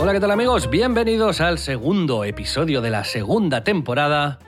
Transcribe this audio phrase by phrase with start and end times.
[0.00, 0.70] Hola, ¿qué tal amigos?
[0.70, 4.38] Bienvenidos al segundo episodio de la segunda temporada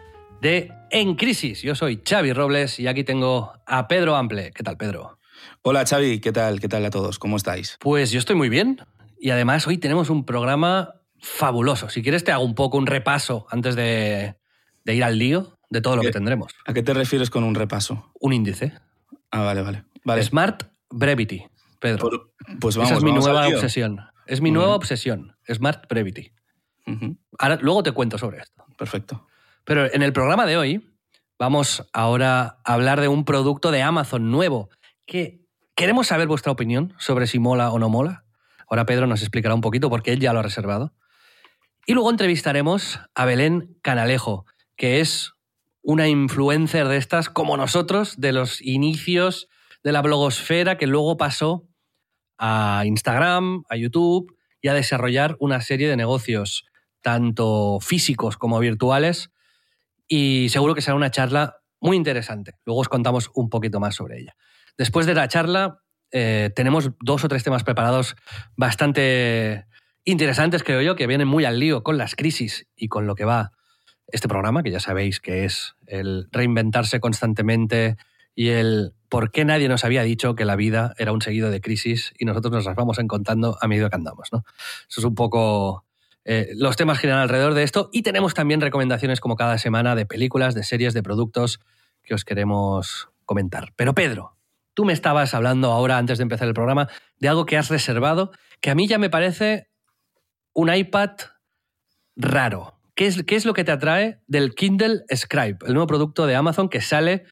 [0.41, 1.63] de En Crisis.
[1.63, 4.53] Yo soy Xavi Robles y aquí tengo a Pedro Ample.
[4.55, 5.19] ¿Qué tal, Pedro?
[5.63, 6.61] Hola Xavi, ¿qué tal?
[6.61, 7.19] ¿Qué tal a todos?
[7.19, 7.77] ¿Cómo estáis?
[7.81, 8.81] Pues yo estoy muy bien
[9.19, 11.89] y además hoy tenemos un programa fabuloso.
[11.89, 14.37] Si quieres te hago un poco un repaso antes de,
[14.85, 16.53] de ir al lío de todo lo que tendremos.
[16.65, 18.11] ¿A qué te refieres con un repaso?
[18.21, 18.73] Un índice.
[19.31, 19.85] Ah, vale, vale.
[20.05, 20.23] vale.
[20.23, 21.45] Smart Brevity,
[21.81, 21.99] Pedro.
[21.99, 24.01] Por- pues vamos, Esa es mi nueva obsesión.
[24.27, 25.37] Es mi nueva obsesión.
[25.53, 26.33] Smart Brevity.
[27.39, 28.65] Ahora, luego te cuento sobre esto.
[28.77, 29.27] Perfecto.
[29.65, 30.91] Pero en el programa de hoy
[31.39, 34.71] vamos ahora a hablar de un producto de Amazon nuevo
[35.07, 38.25] que queremos saber vuestra opinión sobre si mola o no mola.
[38.69, 40.95] Ahora Pedro nos explicará un poquito porque él ya lo ha reservado.
[41.87, 44.45] Y luego entrevistaremos a Belén Canalejo,
[44.77, 45.33] que es
[45.83, 49.49] una influencer de estas como nosotros, de los inicios
[49.83, 51.67] de la blogosfera, que luego pasó
[52.39, 56.67] a Instagram, a YouTube y a desarrollar una serie de negocios,
[57.01, 59.31] tanto físicos como virtuales,
[60.07, 62.55] y seguro que será una charla muy interesante.
[62.65, 64.37] Luego os contamos un poquito más sobre ella.
[64.77, 65.81] Después de la charla,
[66.11, 68.17] eh, tenemos dos o tres temas preparados
[68.57, 69.67] bastante
[70.05, 73.25] interesantes, creo yo, que vienen muy al lío con las crisis y con lo que
[73.25, 73.53] va
[74.09, 77.97] este programa, que ya sabéis que es el reinventarse constantemente
[78.41, 81.61] y el por qué nadie nos había dicho que la vida era un seguido de
[81.61, 84.31] crisis y nosotros nos las vamos encontrando a medida que andamos.
[84.33, 84.45] ¿no?
[84.89, 85.85] Eso es un poco
[86.25, 90.07] eh, los temas giran alrededor de esto y tenemos también recomendaciones como cada semana de
[90.07, 91.61] películas, de series, de productos
[92.03, 93.75] que os queremos comentar.
[93.77, 94.39] Pero Pedro,
[94.73, 98.31] tú me estabas hablando ahora, antes de empezar el programa, de algo que has reservado,
[98.63, 99.69] que a mí ya me parece
[100.55, 101.11] un iPad
[102.17, 102.81] raro.
[102.95, 106.37] ¿Qué es, qué es lo que te atrae del Kindle Scribe, el nuevo producto de
[106.37, 107.27] Amazon que sale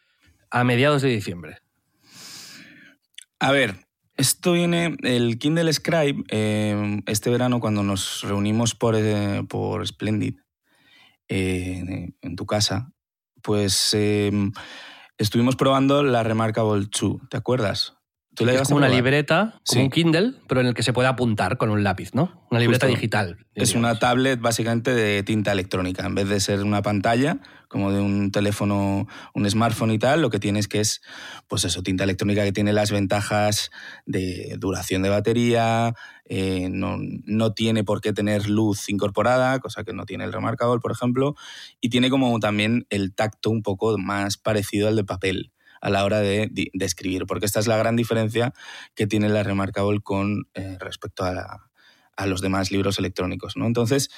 [0.51, 1.59] a mediados de diciembre?
[3.41, 9.45] A ver, esto viene, el Kindle Scribe, eh, este verano cuando nos reunimos por, eh,
[9.49, 10.35] por Splendid,
[11.29, 12.91] eh, en tu casa,
[13.43, 13.95] pues
[15.19, 17.98] estuvimos probando la Remarkable 2, ¿te acuerdas?
[18.39, 19.79] ¿Tú la es como una libreta, como Sí.
[19.81, 22.47] un Kindle, pero en el que se puede apuntar con un lápiz, ¿no?
[22.51, 22.97] Una libreta Justo.
[22.97, 23.37] digital.
[23.55, 26.07] Es una tablet básicamente de tinta electrónica.
[26.07, 27.39] En vez de ser una pantalla,
[27.69, 31.03] como de un teléfono, un smartphone y tal, lo que tienes que es,
[31.49, 33.71] pues eso, tinta electrónica que tiene las ventajas
[34.07, 35.95] de duración de batería,
[36.25, 40.81] eh, no, no tiene por qué tener luz incorporada, cosa que no tiene el Remarkable,
[40.81, 41.35] por ejemplo,
[41.81, 46.05] y tiene como también el tacto un poco más parecido al de papel a la
[46.05, 46.51] hora de,
[46.81, 48.53] escribir, porque esta es la gran diferencia
[48.95, 51.69] que tiene la Remarkable con eh, respecto a la,
[52.27, 53.57] los demás libros electrónicos.
[53.57, 53.67] ¿no?
[53.67, 54.11] Entonces,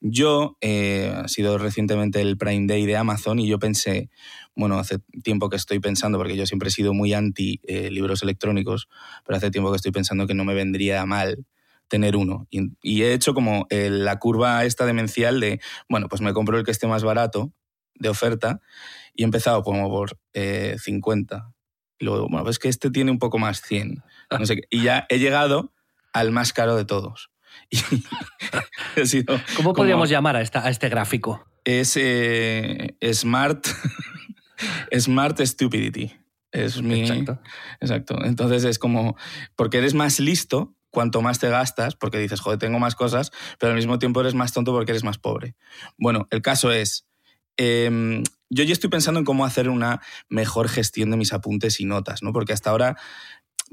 [0.00, 4.10] yo, eh, ha sido recientemente el Prime Day de Amazon y yo pensé,
[4.54, 8.22] bueno, hace tiempo que estoy pensando, porque yo siempre he sido muy anti eh, libros
[8.22, 8.88] electrónicos,
[9.24, 11.44] pero hace tiempo que estoy pensando que no me vendría mal
[11.88, 12.46] tener uno.
[12.50, 16.58] Y, y he hecho como eh, la curva esta demencial de, bueno, pues me compro
[16.58, 17.52] el que esté más barato
[18.02, 18.60] de oferta
[19.14, 21.48] y he empezado como por eh, 50.
[21.98, 24.02] Y luego, bueno, pues que este tiene un poco más 100.
[24.38, 24.62] No sé qué.
[24.70, 25.72] Y ya he llegado
[26.12, 27.30] al más caro de todos.
[28.96, 31.46] Y sido ¿Cómo como- podríamos llamar a, esta, a este gráfico?
[31.64, 33.66] Es eh, Smart,
[34.98, 36.12] Smart Stupidity.
[36.50, 37.40] Es mi, Exacto.
[37.80, 38.24] Exacto.
[38.24, 39.16] Entonces es como,
[39.56, 43.70] porque eres más listo cuanto más te gastas, porque dices, joder, tengo más cosas, pero
[43.70, 45.56] al mismo tiempo eres más tonto porque eres más pobre.
[45.96, 47.06] Bueno, el caso es,
[47.56, 48.22] eh,
[48.54, 52.22] yo ya estoy pensando en cómo hacer una mejor gestión de mis apuntes y notas,
[52.22, 52.32] ¿no?
[52.32, 52.96] Porque hasta ahora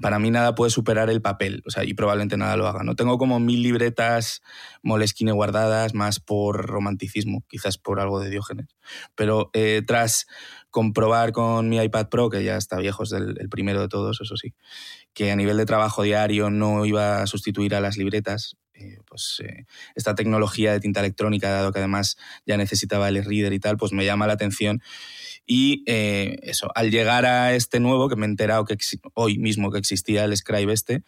[0.02, 2.84] para mí nada puede superar el papel, o sea, y probablemente nada lo haga.
[2.84, 4.42] No tengo como mil libretas
[4.82, 8.68] molesquine guardadas, más por romanticismo, quizás por algo de Diógenes.
[9.16, 10.28] Pero eh, tras
[10.70, 14.38] comprobar con mi iPad Pro, que ya está viejo, es el primero de todos, eso
[14.38, 14.54] sí,
[15.14, 19.42] que a nivel de trabajo diario no iba a sustituir a las libretas, eh, pues
[19.44, 19.66] eh,
[19.96, 23.92] esta tecnología de tinta electrónica, dado que además ya necesitaba el e-reader y tal, pues
[23.92, 24.82] me llama la atención.
[25.46, 28.78] Y eh, eso, al llegar a este nuevo, que me he enterado que
[29.16, 31.04] hoy mismo que existía el Scribe este,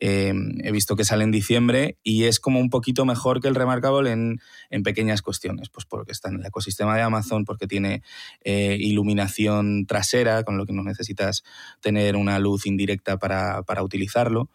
[0.00, 0.32] eh,
[0.62, 4.12] he visto que sale en diciembre y es como un poquito mejor que el Remarkable
[4.12, 4.40] en,
[4.70, 8.02] en pequeñas cuestiones, pues porque está en el ecosistema de Amazon, porque tiene
[8.44, 11.42] eh, iluminación trasera, con lo que no necesitas
[11.80, 14.50] tener una luz indirecta para, para utilizarlo.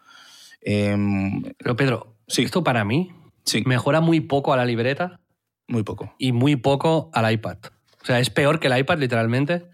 [0.64, 2.42] Em, Pero Pedro, sí.
[2.42, 3.12] esto para mí
[3.44, 3.62] sí.
[3.66, 5.20] mejora muy poco a la libreta.
[5.68, 6.14] Muy poco.
[6.18, 7.58] Y muy poco al iPad.
[8.02, 9.66] O sea, es peor que el iPad, literalmente.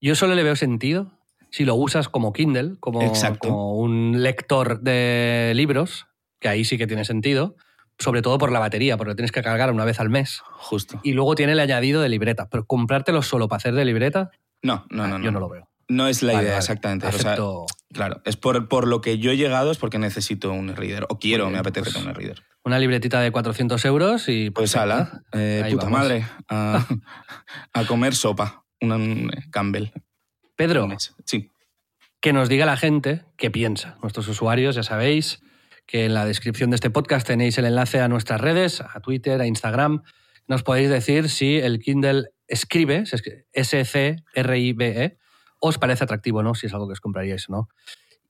[0.00, 1.12] Yo solo le veo sentido
[1.50, 3.00] si lo usas como Kindle, como,
[3.38, 6.06] como un lector de libros,
[6.38, 7.56] que ahí sí que tiene sentido,
[7.98, 10.42] sobre todo por la batería, porque lo tienes que cargar una vez al mes.
[10.52, 11.00] Justo.
[11.02, 12.48] Y luego tiene el añadido de libreta.
[12.50, 14.30] Pero comprártelo solo para hacer de libreta.
[14.62, 15.24] No, no, no.
[15.24, 15.68] Yo no lo veo.
[15.88, 17.06] No es la idea, exactamente.
[17.92, 21.06] Claro, es por, por, lo que yo he llegado, es porque necesito un reader.
[21.08, 22.42] O quiero, me apetece pues, un reader.
[22.64, 24.50] Una libretita de 400 euros y.
[24.50, 26.26] Pues ala, eh, puta madre.
[26.48, 26.86] A,
[27.72, 28.64] a, comer sopa.
[28.80, 29.90] Un Campbell.
[30.56, 30.88] Pedro.
[31.24, 31.50] Sí.
[32.20, 33.96] Que nos diga la gente qué piensa.
[34.02, 35.40] Nuestros usuarios, ya sabéis
[35.86, 39.40] que en la descripción de este podcast tenéis el enlace a nuestras redes, a Twitter,
[39.40, 40.02] a Instagram.
[40.48, 43.04] Nos podéis decir si el Kindle escribe,
[43.52, 45.18] S-C-R-I-B-E,
[45.60, 46.54] os parece atractivo, ¿no?
[46.54, 47.68] Si es algo que os compraríais o no.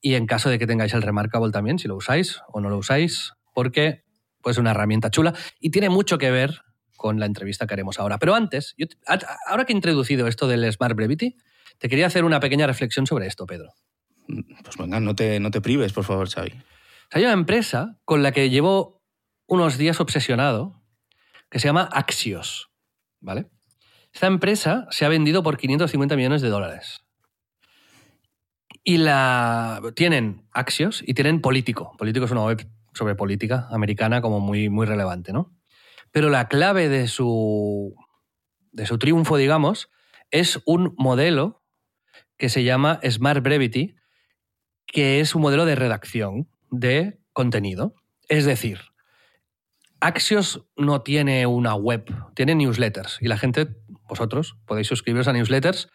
[0.01, 2.77] Y en caso de que tengáis el Remarkable también, si lo usáis o no lo
[2.77, 4.03] usáis, porque
[4.41, 6.61] pues, es una herramienta chula y tiene mucho que ver
[6.95, 8.17] con la entrevista que haremos ahora.
[8.17, 8.75] Pero antes,
[9.47, 11.35] ahora que he introducido esto del Smart Brevity,
[11.77, 13.73] te quería hacer una pequeña reflexión sobre esto, Pedro.
[14.27, 16.53] Pues venga, no te, no te prives, por favor, Xavi.
[17.11, 19.01] hay una empresa con la que llevo
[19.45, 20.83] unos días obsesionado
[21.49, 22.69] que se llama Axios,
[23.19, 23.49] ¿vale?
[24.13, 27.06] Esta empresa se ha vendido por 550 millones de dólares.
[28.89, 31.91] Y la tienen Axios y tienen Político.
[31.97, 35.53] Político es una web sobre política americana como muy, muy relevante, ¿no?
[36.13, 37.93] Pero la clave de su,
[38.71, 39.89] de su triunfo, digamos,
[40.31, 41.65] es un modelo
[42.37, 43.97] que se llama Smart Brevity,
[44.85, 47.93] que es un modelo de redacción de contenido.
[48.29, 48.79] Es decir,
[49.99, 52.05] Axios no tiene una web,
[52.35, 53.67] tiene newsletters y la gente,
[54.07, 55.89] vosotros, podéis suscribiros a newsletters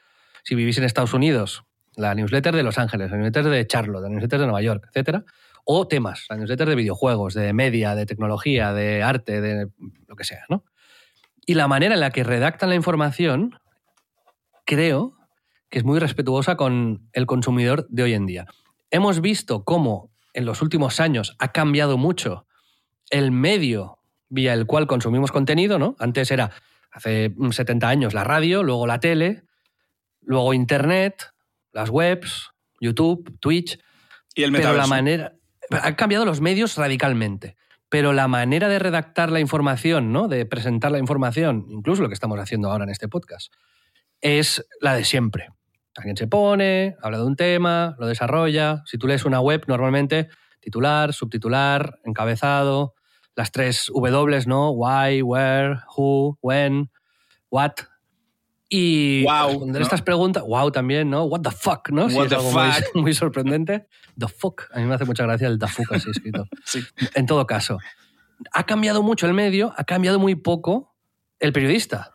[0.45, 1.65] si vivís en Estados Unidos
[1.97, 5.25] la newsletter de Los Ángeles, la newsletter de Charlotte, la newsletter de Nueva York, etc.
[5.65, 9.69] O temas, la newsletter de videojuegos, de media, de tecnología, de arte, de
[10.07, 10.65] lo que sea, ¿no?
[11.45, 13.59] Y la manera en la que redactan la información,
[14.65, 15.17] creo
[15.69, 18.47] que es muy respetuosa con el consumidor de hoy en día.
[18.91, 22.47] Hemos visto cómo en los últimos años ha cambiado mucho
[23.11, 23.99] el medio
[24.29, 25.95] vía el cual consumimos contenido, ¿no?
[25.99, 26.51] Antes era,
[26.91, 29.45] hace 70 años, la radio, luego la tele,
[30.23, 31.32] luego Internet,
[31.73, 33.79] las webs, YouTube, Twitch.
[34.35, 35.35] Y el Pero la manera.
[35.71, 37.57] Han cambiado los medios radicalmente.
[37.89, 40.29] Pero la manera de redactar la información, ¿no?
[40.29, 43.53] De presentar la información, incluso lo que estamos haciendo ahora en este podcast,
[44.21, 45.49] es la de siempre.
[45.95, 48.83] Alguien se pone, habla de un tema, lo desarrolla.
[48.87, 50.29] Si tú lees una web, normalmente
[50.61, 52.95] titular, subtitular, encabezado,
[53.35, 54.71] las tres W, ¿no?
[54.71, 56.91] Why, where, who, when,
[57.51, 57.73] what,
[58.75, 61.25] y wow, responder estas preguntas, wow también, ¿no?
[61.25, 62.07] What the fuck, ¿no?
[62.07, 62.95] What the fuck.
[62.95, 63.87] Muy, muy, sorprendente.
[64.19, 64.63] The fuck.
[64.73, 66.47] A mí me hace mucha gracia el the fuck así escrito.
[66.65, 66.81] sí.
[67.15, 67.77] En todo caso,
[68.51, 70.97] ha cambiado mucho el medio, ha cambiado muy poco
[71.39, 72.15] el periodista.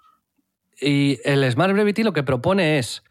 [0.82, 3.04] Y el Smart Brevity lo que propone es,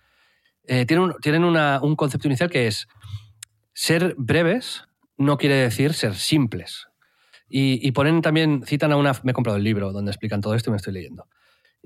[0.64, 2.88] eh, tienen, un, tienen una, un concepto inicial que es,
[3.74, 4.88] ser breves
[5.18, 6.88] no quiere decir ser simples.
[7.48, 10.56] Y, y ponen también, citan a una, me he comprado el libro donde explican todo
[10.56, 11.28] esto y me estoy leyendo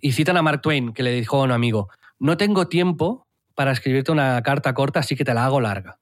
[0.00, 3.72] y citan a Mark Twain, que le dijo a un amigo, no tengo tiempo para
[3.72, 5.98] escribirte una carta corta, así que te la hago larga.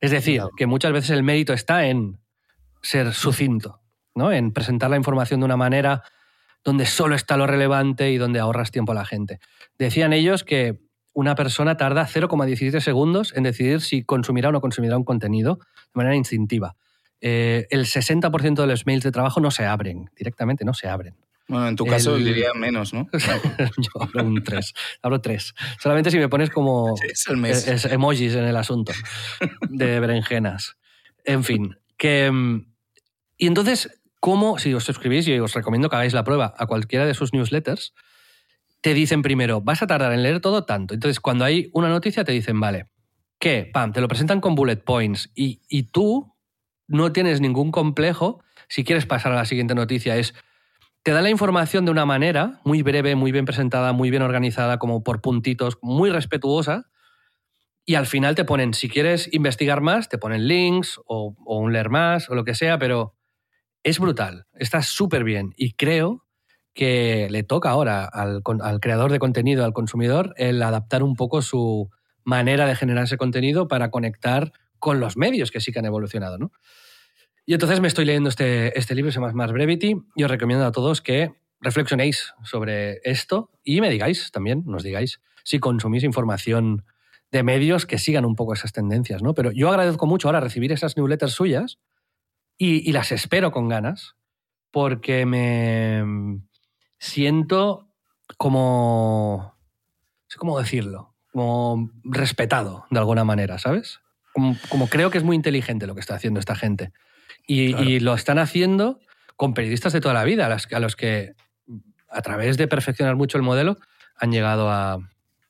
[0.00, 2.20] Es decir, que muchas veces el mérito está en
[2.82, 3.80] ser sucinto,
[4.14, 4.30] ¿no?
[4.32, 6.02] en presentar la información de una manera
[6.64, 9.38] donde solo está lo relevante y donde ahorras tiempo a la gente.
[9.78, 10.80] Decían ellos que
[11.12, 15.92] una persona tarda 0,17 segundos en decidir si consumirá o no consumirá un contenido de
[15.94, 16.76] manera instintiva.
[17.20, 21.16] Eh, el 60% de los mails de trabajo no se abren, directamente no se abren.
[21.48, 23.08] Bueno, en tu caso diría menos, ¿no?
[23.12, 24.74] Yo hablo un 3.
[25.02, 25.54] Hablo 3.
[25.80, 28.92] Solamente si me pones como es emojis en el asunto
[29.68, 30.76] de berenjenas.
[31.24, 32.30] En fin, que...
[32.30, 32.66] Mm,
[33.38, 37.04] y entonces, ¿cómo, si os suscribís, y os recomiendo que hagáis la prueba a cualquiera
[37.04, 37.92] de sus newsletters,
[38.80, 40.94] te dicen primero, vas a tardar en leer todo tanto.
[40.94, 42.86] Entonces, cuando hay una noticia, te dicen, vale,
[43.38, 43.68] ¿qué?
[43.72, 46.34] Pam, te lo presentan con bullet points y, y tú
[46.88, 50.16] no tienes ningún complejo si quieres pasar a la siguiente noticia.
[50.16, 50.34] Es
[51.06, 54.80] te da la información de una manera muy breve, muy bien presentada, muy bien organizada,
[54.80, 56.90] como por puntitos, muy respetuosa.
[57.84, 61.90] Y al final te ponen, si quieres investigar más, te ponen links o, un leer
[61.90, 63.14] más o lo que sea, pero
[63.84, 65.54] es brutal, está súper bien.
[65.56, 66.24] Y creo
[66.74, 71.40] que le toca ahora al, al, creador de contenido, al consumidor, el adaptar un poco
[71.40, 71.88] su
[72.24, 76.36] manera de generar ese contenido para conectar con los medios que sí que han evolucionado.
[76.36, 76.50] ¿no?
[77.46, 80.66] Y entonces me estoy leyendo este, este libro, se llama Smart Brevity, y os recomiendo
[80.66, 86.84] a todos que reflexionéis sobre esto y me digáis también, nos digáis, si consumís información
[87.30, 89.34] de medios que sigan un poco esas tendencias, ¿no?
[89.34, 91.78] Pero yo agradezco mucho ahora recibir esas newsletters suyas
[92.58, 94.16] y, las espero con ganas
[94.70, 96.40] porque me
[96.98, 97.88] siento
[98.38, 99.54] como,
[100.36, 104.00] cómo decirlo, como respetado de alguna manera, ¿sabes?
[104.68, 106.92] Como creo que es muy inteligente lo que está haciendo esta gente.
[107.46, 107.88] Y, Claro.
[107.88, 109.00] y lo están haciendo
[109.36, 111.34] con periodistas de toda la vida, a, las- a los que,
[112.08, 113.78] a través de perfeccionar mucho el modelo,
[114.16, 114.94] han llegado a,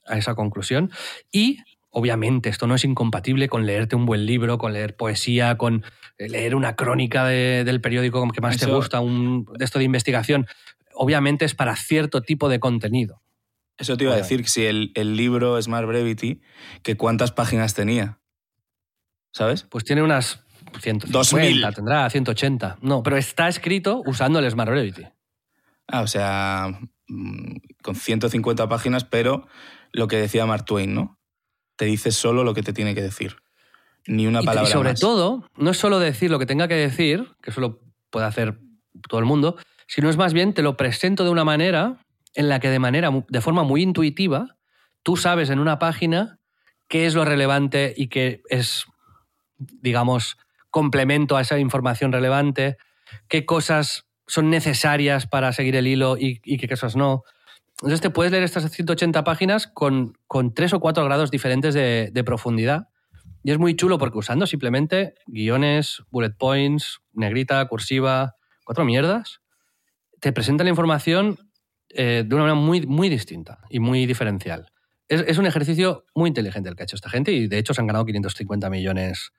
[0.06, 0.90] a esa conclusión.
[1.30, 1.58] Y,
[1.90, 5.84] obviamente, esto no es incompatible con leerte un buen libro, con leer poesía, con
[6.18, 9.84] eh, leer una crónica de- del periódico que más te gusta, un, de esto de
[9.84, 10.46] investigación.
[10.94, 13.22] Obviamente es para cierto tipo de contenido.
[13.78, 16.40] Eso te iba a decir, que si el, el libro Smart Brevity,
[16.82, 18.18] que cuántas páginas tenía.
[19.32, 19.64] ¿Sabes?
[19.64, 20.45] Pues tiene unas
[20.80, 21.74] 150, 2000.
[21.74, 22.78] tendrá 180.
[22.80, 25.04] No, pero está escrito usando el Smart Brevity.
[25.88, 29.46] Ah, o sea, mm, con 150 páginas, pero
[29.92, 31.18] lo que decía Mark Twain, ¿no?
[31.76, 33.36] Te dice solo lo que te tiene que decir.
[34.06, 35.00] Ni una Y- palabra y sobre más.
[35.00, 37.80] todo, no es solo decir lo que tenga que decir, que eso lo
[38.10, 38.58] puede hacer
[39.08, 39.56] todo el mundo,
[39.86, 41.98] sino es más bien te lo presento de una manera
[42.34, 44.56] en la que de manera de forma muy intuitiva
[45.02, 46.38] tú sabes en una página
[46.88, 48.84] qué es lo relevante y qué es
[49.58, 50.36] digamos
[50.76, 52.76] complemento a esa información relevante,
[53.28, 57.22] qué cosas son necesarias para seguir el hilo y, qué cosas no.
[57.76, 62.10] Entonces te puedes leer estas 180 páginas con, con tres o cuatro grados diferentes de,
[62.12, 62.88] de profundidad.
[63.42, 69.40] Y es muy chulo porque usando simplemente guiones, bullet points, negrita, cursiva, cuatro mierdas,
[70.20, 71.38] te presenta la información
[71.88, 74.72] eh, de una manera muy, muy distinta y muy diferencial.
[75.08, 77.72] Es, es un ejercicio muy inteligente el que ha hecho esta gente y de hecho
[77.72, 79.32] se han ganado 550 millones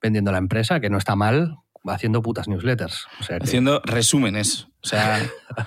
[0.00, 3.06] vendiendo la empresa, que no está mal haciendo putas newsletters.
[3.20, 4.68] O sea que- Haciendo resúmenes.
[4.82, 5.20] O sea,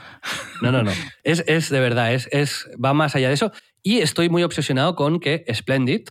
[0.61, 0.91] no, no, no.
[1.23, 3.51] Es, es de verdad, es, es, va más allá de eso.
[3.83, 6.07] Y estoy muy obsesionado con que Splendid,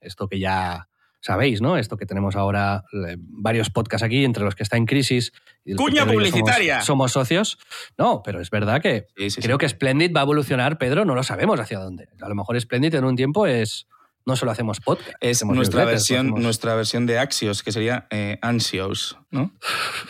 [0.00, 0.88] esto que ya
[1.20, 1.76] sabéis, ¿no?
[1.76, 2.84] Esto que tenemos ahora
[3.18, 5.32] varios podcasts aquí, entre los que está en crisis.
[5.64, 6.80] y ¡Cuña publicitaria!
[6.80, 7.58] Somos, somos socios.
[7.98, 9.42] No, pero es verdad que sí, sí, sí.
[9.42, 12.08] creo que Splendid va a evolucionar, Pedro, no lo sabemos hacia dónde.
[12.22, 13.86] A lo mejor Splendid en un tiempo es.
[14.26, 15.10] No solo hacemos podcast.
[15.20, 19.52] es hacemos nuestra versión, hacemos- nuestra versión de Axios, que sería eh, Ansios, ¿no?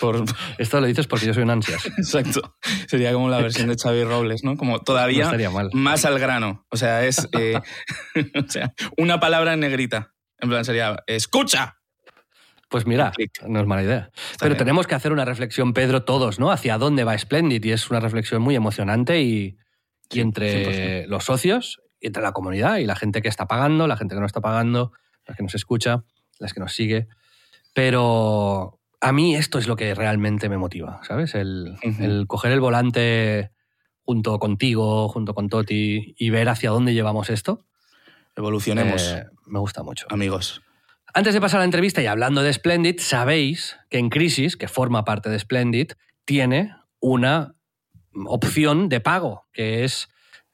[0.00, 0.24] Por,
[0.58, 1.86] Esto lo dices porque yo soy un ansias.
[1.98, 2.56] exacto.
[2.88, 4.56] Sería como la versión de Xavi Robles, ¿no?
[4.56, 5.70] Como todavía mal.
[5.72, 6.66] más al grano.
[6.70, 7.58] O sea, es eh,
[8.46, 10.12] o sea, una palabra en negrita.
[10.38, 11.76] En plan, sería ¡escucha!
[12.68, 13.12] Pues mira,
[13.48, 14.10] no es mala idea.
[14.14, 14.58] Está Pero bien.
[14.58, 16.52] tenemos que hacer una reflexión, Pedro, todos, ¿no?
[16.52, 17.64] Hacia dónde va Splendid.
[17.64, 19.56] Y es una reflexión muy emocionante y,
[20.08, 24.14] y entre los socios, entre la comunidad y la gente que está pagando, la gente
[24.14, 24.92] que no está pagando,
[25.26, 26.04] la que nos escucha,
[26.38, 27.08] las que nos sigue.
[27.74, 31.34] Pero a mí esto es lo que realmente me motiva, ¿sabes?
[31.34, 31.76] El,
[32.26, 33.50] coger el volante
[34.02, 37.64] junto contigo, junto con Toti y ver hacia dónde llevamos esto.
[38.36, 40.06] Evolucionemos, eh, me gusta mucho.
[40.10, 40.62] amigos.
[41.12, 44.68] Antes de pasar a la entrevista y hablando de Splendid, sabéis que en Crisis, que
[44.68, 45.92] forma parte de Splendid,
[46.24, 47.56] tiene una
[48.26, 50.08] opción de pago, que es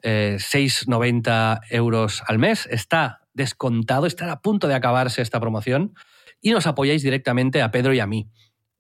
[0.09, 2.69] eh, 6,90 euros al mes.
[2.71, 5.95] Está descontado, está a punto de acabarse esta promoción
[6.41, 8.31] y nos apoyáis directamente a Pedro y a mí.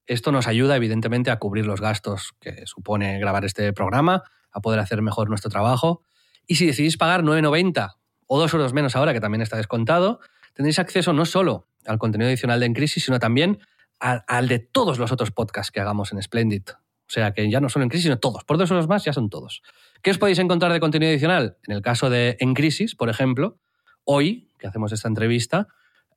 [0.06, 4.78] Esto nos ayuda, evidentemente, a cubrir los gastos que supone grabar este programa, a poder
[4.78, 6.04] hacer mejor nuestro trabajo.
[6.47, 7.97] Y si decidís pagar 9,90
[8.28, 10.21] o 2 euros menos ahora, que también está descontado,
[10.54, 13.59] tendréis acceso no solo al contenido adicional de En Crisis, sino también
[13.99, 16.68] al, al de todos los otros podcasts que hagamos en Splendid.
[16.71, 18.45] O sea que ya no solo En Crisis, sino todos.
[18.45, 19.62] Por dos euros más ya son todos.
[20.07, 21.57] ¿Qué os podéis encontrar de contenido adicional?
[21.67, 23.59] En el caso de En Crisis, por ejemplo,
[24.05, 25.67] hoy, que hacemos esta entrevista,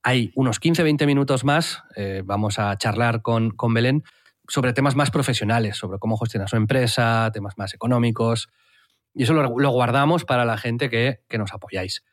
[0.03, 1.81] hay unos 15-20 minutos más.
[1.95, 4.03] eh, vamos a charlar con, con Belén
[4.47, 8.49] sobre temas más profesionales, sobre cómo gestiona su empresa, temas más económicos.
[9.15, 12.03] Y eso lo, guardamos para la gente que, que nos apoyáis.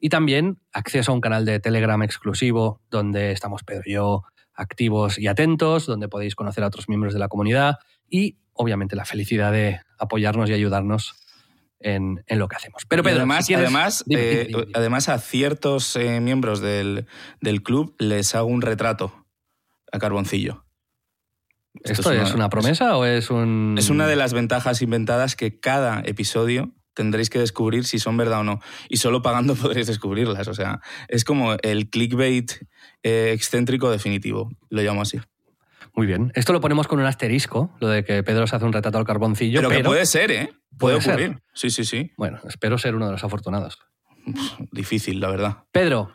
[0.00, 4.22] Y también acceso a un canal de Telegram exclusivo donde estamos Pedro y yo
[4.54, 7.74] activos y atentos, donde podéis conocer a otros miembros de la comunidad
[8.08, 11.25] y obviamente la felicidad de apoyarnos y ayudarnos
[11.80, 12.82] en, en lo que hacemos.
[12.88, 14.72] Pero Pedro, además, si quieres- además, dime, eh, dime, dime, dime.
[14.74, 17.06] además a ciertos eh, miembros del,
[17.40, 19.26] del club les hago un retrato
[19.92, 20.64] a carboncillo.
[21.84, 23.74] ¿Esto es una, promesa o es un...?
[23.78, 28.40] Es una de las ventajas inventadas que cada episodio tendréis que descubrir si son verdad
[28.40, 28.60] o no.
[28.88, 30.48] Y solo pagando podréis descubrirlas.
[30.48, 32.50] O sea, es como el clickbait
[33.02, 34.50] eh, excéntrico definitivo.
[34.70, 35.20] Lo llamo así.
[35.96, 36.30] Muy bien.
[36.34, 39.04] Esto lo ponemos con un asterisco, lo de que Pedro se hace un retrato al
[39.06, 40.50] carboncillo, Pero, pero, que puede ser, ¿eh?
[40.78, 41.12] Puede, Puede ser.
[41.14, 41.42] ocurrir.
[41.54, 42.12] Sí, sí, sí.
[42.18, 43.78] bueno, espero ser uno de los afortunados.
[44.72, 45.56] Difícil, la verdad.
[45.72, 46.12] Pedro,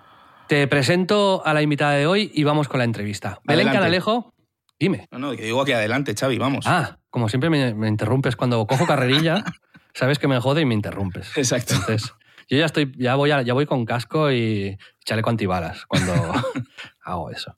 [0.47, 3.39] te presento a la invitada de hoy y vamos con la entrevista.
[3.43, 3.69] Belén.
[3.69, 4.33] Canalejo
[4.79, 5.07] Dime.
[5.11, 6.65] No, no, que digo aquí adelante, Xavi, vamos.
[6.67, 9.43] Ah, como siempre me, me interrumpes cuando cojo carrerilla,
[9.93, 11.37] sabes que me jode y me interrumpes.
[11.37, 11.75] Exacto.
[11.75, 12.11] Entonces,
[12.49, 16.13] yo ya estoy, ya voy, a- ya voy con casco y chaleco antibalas cuando
[17.03, 17.55] hago eso.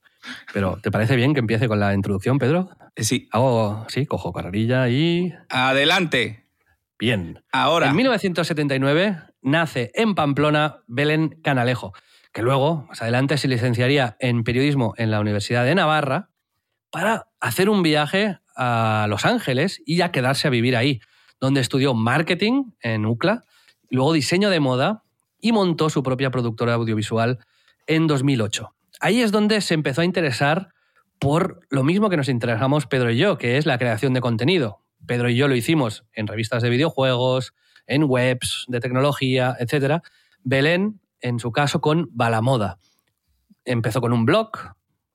[0.53, 2.69] Pero, ¿te parece bien que empiece con la introducción, Pedro?
[2.95, 5.33] Eh, Sí, Hago, sí, cojo carrerilla y...
[5.49, 6.45] adelante.
[6.99, 7.43] Bien.
[7.51, 7.89] Ahora.
[7.89, 11.93] En 1979 nace en Pamplona Belén Canalejo,
[12.31, 16.29] que luego, más adelante, se licenciaría en periodismo en la Universidad de Navarra
[16.91, 21.01] para hacer un viaje a Los Ángeles y ya quedarse a vivir ahí,
[21.41, 23.43] donde estudió marketing en UCLA,
[23.89, 25.03] luego diseño de moda
[25.41, 27.39] y montó su propia productora audiovisual
[27.87, 28.73] en 2008.
[29.03, 30.69] Ahí es donde se empezó a interesar
[31.19, 34.81] por lo mismo que nos interesamos Pedro y yo, que es la creación de contenido.
[35.05, 37.53] Pedro y yo lo hicimos en revistas de videojuegos,
[37.85, 40.01] en webs de tecnología, etc.
[40.45, 42.79] Belén, en su caso, con Balamoda.
[43.65, 44.51] Empezó con un blog,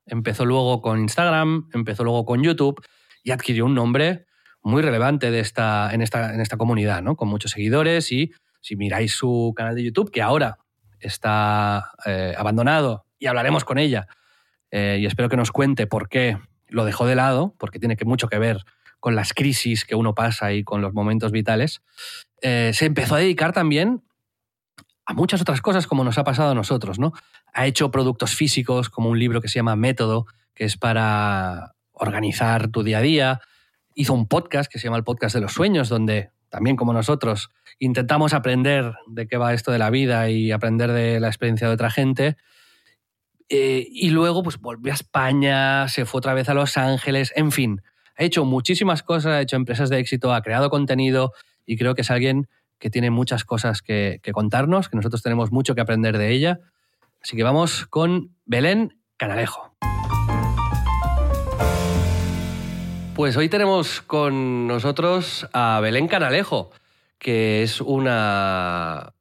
[0.05, 2.79] empezó luego con Instagram, empezó luego con YouTube
[3.23, 4.27] y adquirió un nombre
[4.61, 7.15] muy relevante de esta, en, esta, en esta comunidad, ¿no?
[7.15, 10.59] con muchos seguidores y si miráis su canal de YouTube, que ahora
[10.99, 14.07] está eh, abandonado y hablaremos con ella,
[14.71, 18.05] eh, y espero que nos cuente por qué lo dejó de lado, porque tiene que
[18.05, 18.63] mucho que ver
[18.99, 21.81] con las crisis que uno pasa y con los momentos vitales,
[22.41, 24.03] eh, se empezó a dedicar también
[25.05, 27.13] a muchas otras cosas como nos ha pasado a nosotros, ¿no?
[27.53, 32.67] Ha hecho productos físicos como un libro que se llama Método, que es para organizar
[32.67, 33.41] tu día a día.
[33.95, 37.49] Hizo un podcast que se llama el Podcast de los Sueños, donde también como nosotros
[37.79, 41.73] intentamos aprender de qué va esto de la vida y aprender de la experiencia de
[41.73, 42.37] otra gente.
[43.49, 47.51] Eh, y luego pues volvió a España, se fue otra vez a Los Ángeles, en
[47.51, 47.81] fin,
[48.15, 51.33] ha hecho muchísimas cosas, ha hecho empresas de éxito, ha creado contenido
[51.65, 55.51] y creo que es alguien que tiene muchas cosas que, que contarnos, que nosotros tenemos
[55.51, 56.59] mucho que aprender de ella.
[57.21, 59.73] Así que vamos con Belén Canalejo.
[63.15, 66.71] Pues hoy tenemos con nosotros a Belén Canalejo,
[67.17, 69.13] que es una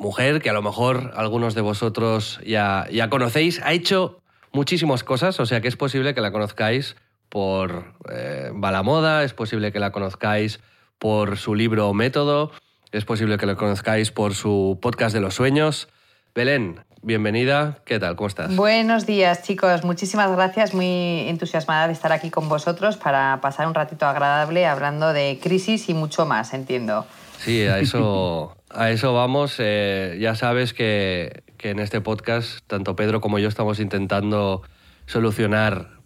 [0.00, 3.60] mujer que a lo mejor algunos de vosotros ya, ya conocéis.
[3.62, 6.96] Ha hecho muchísimas cosas, o sea que es posible que la conozcáis
[7.28, 10.58] por eh, Balamoda, es posible que la conozcáis
[10.98, 12.50] por su libro Método,
[12.92, 15.88] es posible que la conozcáis por su podcast de los sueños.
[16.34, 17.78] Belén, bienvenida.
[17.84, 18.16] ¿Qué tal?
[18.16, 18.56] ¿Cómo estás?
[18.56, 19.84] Buenos días, chicos.
[19.84, 20.74] Muchísimas gracias.
[20.74, 25.88] Muy entusiasmada de estar aquí con vosotros para pasar un ratito agradable hablando de crisis
[25.88, 27.06] y mucho más, entiendo.
[27.38, 29.56] Sí, a eso, a eso vamos.
[29.58, 34.62] Eh, ya sabes que, que, en este podcast, tanto Pedro como yo estamos intentando
[35.06, 36.00] solucionar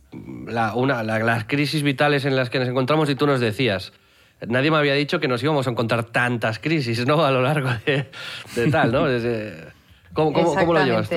[0.47, 3.93] las crisis vitales en las que nos encontramos y tú nos decías.
[4.47, 7.25] Nadie me había dicho que nos íbamos a encontrar tantas crisis, ¿no?
[7.25, 8.07] A lo largo de,
[8.71, 9.07] tal, ¿no?
[9.07, 9.69] Desde,
[10.13, 11.17] ¿cómo, cómo, ¿Cómo lo llevas tú?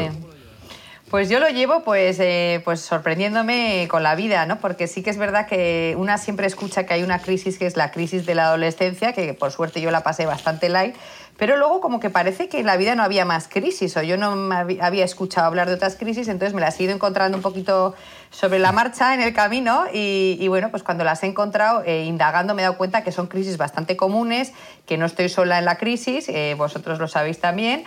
[1.10, 4.60] Pues yo lo llevo pues, eh, pues sorprendiéndome con la vida, ¿no?
[4.60, 7.78] Porque sí que es verdad que una siempre escucha que hay una crisis que es
[7.78, 10.96] la crisis de la adolescencia, que por suerte yo la pasé bastante light,
[11.38, 14.18] pero luego como que parece que en la vida no había más crisis o yo
[14.18, 17.96] no había escuchado hablar de otras crisis, entonces me las he ido encontrando un poquito
[18.30, 22.54] sobre la marcha en el camino y, bueno, pues cuando las he encontrado, eh, indagando,
[22.54, 24.52] me he dado cuenta que son crisis bastante comunes,
[24.86, 27.84] que no estoy sola en la crisis, eh, vosotros lo sabéis también.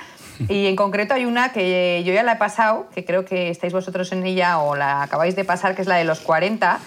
[0.49, 3.75] Y en concreto hay una que yo ya la he pasado, que creo que estáis
[3.75, 6.81] vosotros en ella o la acabáis de pasar, que es la de los 40,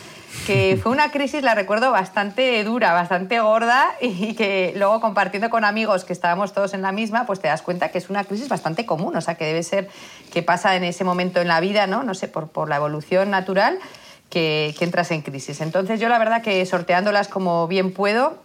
[0.45, 5.63] que fue una crisis, la recuerdo, bastante dura, bastante gorda y que luego compartiendo con
[5.63, 8.49] amigos que estábamos todos en la misma, pues te das cuenta que es una crisis
[8.49, 9.89] bastante común, o sea, que debe ser
[10.31, 12.03] que pasa en ese momento en la vida, ¿no?
[12.03, 13.79] No sé, por, por la evolución natural,
[14.29, 15.61] que, que entras en crisis.
[15.61, 18.37] Entonces yo la verdad que sorteándolas como bien puedo,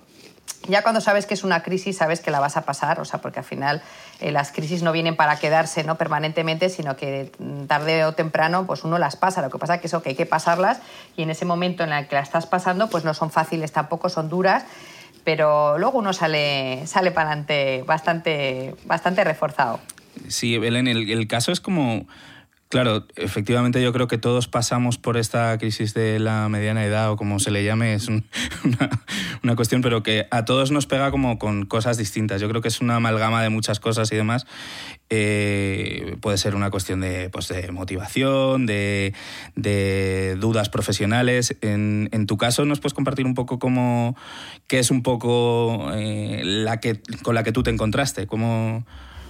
[0.66, 3.20] ya cuando sabes que es una crisis, sabes que la vas a pasar, o sea,
[3.20, 3.82] porque al final
[4.20, 5.96] eh, las crisis no vienen para quedarse ¿no?
[5.96, 7.30] permanentemente, sino que
[7.66, 9.40] tarde o temprano pues uno las pasa.
[9.40, 10.80] Lo que pasa es que eso que hay que pasarlas
[11.16, 14.08] y en ese momento en el que la estás pasando, pues no son fáciles tampoco,
[14.08, 14.64] son duras,
[15.24, 19.80] pero luego uno sale, sale para adelante bastante, bastante reforzado.
[20.28, 22.06] Sí, Belén, el, el caso es como...
[22.68, 27.16] Claro, efectivamente yo creo que todos pasamos por esta crisis de la mediana edad o
[27.16, 28.26] como se le llame, es un,
[28.64, 28.90] una,
[29.42, 32.42] una, cuestión, pero que a todos nos pega como con cosas distintas.
[32.42, 34.46] Yo creo que es una amalgama de muchas cosas y demás.
[35.08, 39.14] Eh, puede ser una cuestión de, pues, de motivación, de,
[39.56, 41.56] de, dudas profesionales.
[41.62, 44.14] En, en, tu caso, ¿nos puedes compartir un poco cómo,
[44.66, 48.26] qué es un poco eh, la que, con la que tú te encontraste?
[48.26, 48.84] ¿Cómo,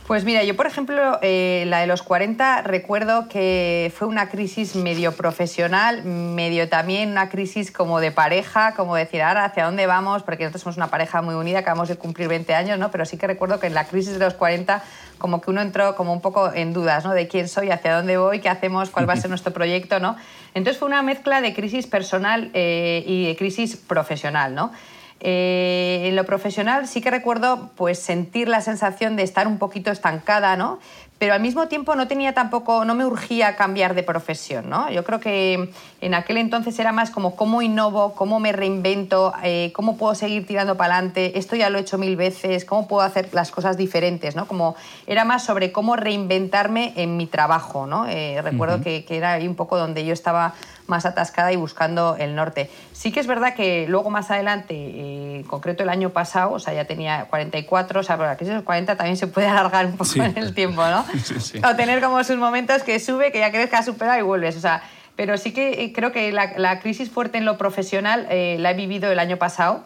[0.09, 4.75] Pues mira, yo por ejemplo, eh, la de los 40 recuerdo que fue una crisis
[4.75, 10.23] medio profesional, medio también una crisis como de pareja, como decir, ahora hacia dónde vamos,
[10.23, 12.91] porque nosotros somos una pareja muy unida, acabamos de cumplir 20 años, ¿no?
[12.91, 14.83] Pero sí que recuerdo que en la crisis de los 40
[15.19, 17.13] como que uno entró como un poco en dudas, ¿no?
[17.13, 20.17] De quién soy, hacia dónde voy, qué hacemos, cuál va a ser nuestro proyecto, ¿no?
[20.55, 24.73] Entonces fue una mezcla de crisis personal eh, y de crisis profesional, ¿no?
[25.21, 29.91] Eh, en lo profesional sí que recuerdo pues sentir la sensación de estar un poquito
[29.91, 30.79] estancada, ¿no?
[31.19, 34.89] Pero al mismo tiempo no tenía tampoco, no me urgía cambiar de profesión, ¿no?
[34.89, 39.73] Yo creo que en aquel entonces era más como cómo innovo, cómo me reinvento, eh,
[39.75, 43.03] cómo puedo seguir tirando para adelante, esto ya lo he hecho mil veces, cómo puedo
[43.03, 44.47] hacer las cosas diferentes, ¿no?
[44.47, 44.77] Como
[45.09, 48.07] era más sobre cómo reinventarme en mi trabajo, ¿no?
[48.07, 50.55] Eh, recuerdo que, que era ahí un poco donde yo estaba
[50.89, 52.71] más atascada y buscando el norte.
[52.93, 56.59] Sí que es verdad que luego más adelante, eh, en concreto el año pasado, o
[56.59, 59.97] sea, ya tenía 44, o sea, crisis de los 40 también se puede alargar un
[59.97, 61.05] poco en el tiempo, ¿no?
[61.71, 64.57] O tener como sus momentos que sube, que ya crees que has superado y vuelves,
[64.57, 64.83] o sea,
[65.15, 68.75] pero sí que eh, creo que la, crisis fuerte en lo profesional eh, la he
[68.75, 69.85] vivido el año pasado,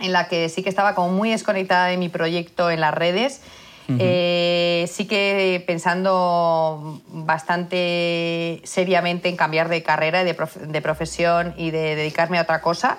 [0.00, 3.40] en la que sí que estaba como muy desconectada de mi proyecto en las redes
[3.88, 11.96] eh, sí que pensando bastante seriamente en cambiar de carrera, de, de profesión y de
[11.96, 12.98] dedicarme a otra cosa.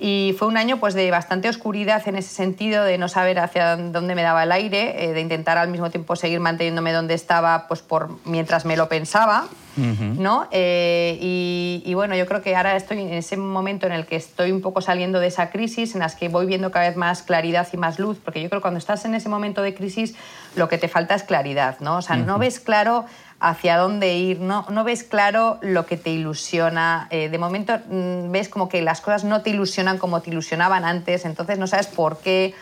[0.00, 3.76] Y fue un año pues, de bastante oscuridad en ese sentido, de no saber hacia
[3.76, 7.68] dónde me daba el aire, eh, de intentar al mismo tiempo seguir manteniéndome donde estaba
[7.68, 9.46] pues, por, mientras me lo pensaba.
[9.76, 10.46] ¿no?
[10.52, 14.52] Eh, y, bueno, yo creo que ahora estoy en ese momento en el que estoy
[14.52, 17.66] un poco saliendo de esa crisis, en las que voy viendo cada vez más claridad
[17.72, 20.14] y más luz, porque yo creo que cuando estás en ese momento de crisis
[20.54, 21.96] lo que te falta es claridad, ¿no?
[21.96, 23.06] O sea, no ves claro
[23.40, 27.08] hacia dónde ir, no, no ves claro lo que te ilusiona.
[27.10, 30.84] Eh, de momento mm, ves como que las cosas no te ilusionan como te ilusionaban
[30.84, 32.54] antes, entonces no sabes por qué.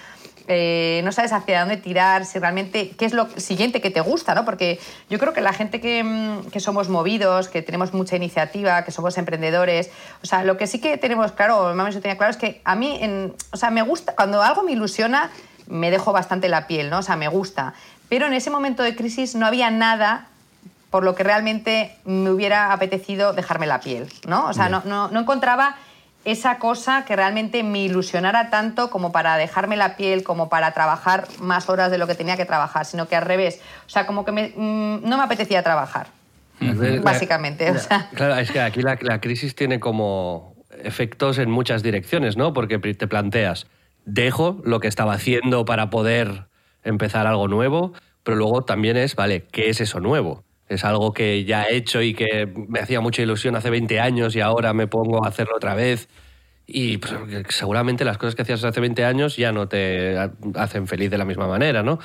[0.49, 4.35] Eh, no sabes hacia dónde tirar, si realmente qué es lo siguiente que te gusta,
[4.35, 4.45] ¿no?
[4.45, 8.85] Porque yo creo que la gente que, mm, que, somos movidos, que tenemos mucha iniciativa,
[8.85, 12.33] que somos emprendedores, o sea, lo que sí que tenemos claro, o más tenía claro,
[12.33, 13.01] es que a mí,
[13.53, 15.31] o sea, me gusta, cuando algo me ilusiona,
[15.69, 16.99] me dejo bastante la piel, ¿no?
[16.99, 17.75] O sea, me gusta.
[18.09, 20.27] Pero en ese momento de crisis no había nada
[20.93, 24.47] por lo que realmente me hubiera apetecido dejarme la piel, ¿no?
[24.47, 25.77] O sea, no, no, encontraba
[26.27, 31.27] esa cosa que realmente me ilusionara tanto como para dejarme la piel, como para trabajar
[31.41, 34.27] más horas de lo que tenía que trabajar, sino que al revés, o sea, como
[34.27, 36.09] que mm, no me apetecía trabajar,
[37.03, 37.73] básicamente.
[38.15, 42.53] Claro, es que aquí la, la, crisis tiene como efectos en muchas direcciones, ¿no?
[42.53, 43.67] Porque te planteas,
[44.05, 46.49] dejo lo que estaba haciendo para poder
[46.85, 50.45] empezar algo nuevo, pero luego también es, vale, ¿qué es eso nuevo?
[50.69, 54.35] Es algo que ya he hecho y que me hacía mucha ilusión hace 20 años
[54.37, 56.09] y ahora me pongo a hacerlo otra vez.
[56.67, 57.13] Y pues,
[57.49, 60.17] seguramente las cosas que hacías hace 20 años ya no te
[60.55, 61.99] hacen feliz de la misma manera, ¿no?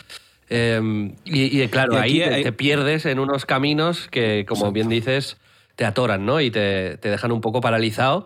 [0.50, 5.38] Em, y, claro, ahí te, pierdes en unos caminos que, como bien dices,
[5.76, 6.42] te atoran, ¿no?
[6.42, 8.26] Y te, te dejan un poco paralizado.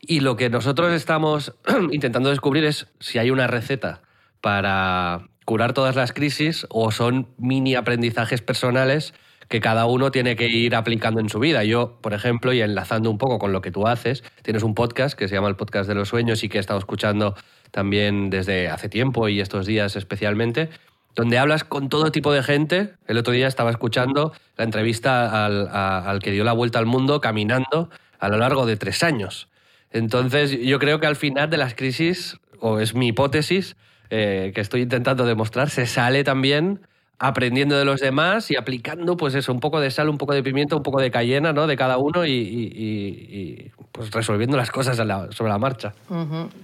[0.00, 1.54] Y lo que nosotros estamos
[1.92, 4.02] intentando descubrir es si hay una receta
[4.40, 9.14] para curar todas las crisis o son mini aprendizajes personales
[9.50, 11.64] que cada uno tiene que ir aplicando en su vida.
[11.64, 15.18] Yo, por ejemplo, y enlazando un poco con lo que tú haces, tienes un podcast
[15.18, 17.34] que se llama el Podcast de los Sueños y que he estado escuchando
[17.72, 20.70] también desde hace tiempo y estos días especialmente,
[21.16, 22.94] donde hablas con todo tipo de gente.
[23.08, 27.90] El otro día estaba escuchando la entrevista al, que dio la vuelta al mundo caminando
[28.20, 29.48] a lo largo de tres años.
[29.90, 33.74] Entonces, yo creo que al final de las crisis, o es mi hipótesis,
[34.10, 36.82] eh, que estoy intentando demostrar, se sale también
[37.22, 40.42] aprendiendo de los demás y aplicando, pues eso, un poco de sal, un poco de
[40.42, 41.66] pimienta, un poco de cayena, ¿no?
[41.66, 45.92] De cada uno y, pues resolviendo las cosas sobre la marcha.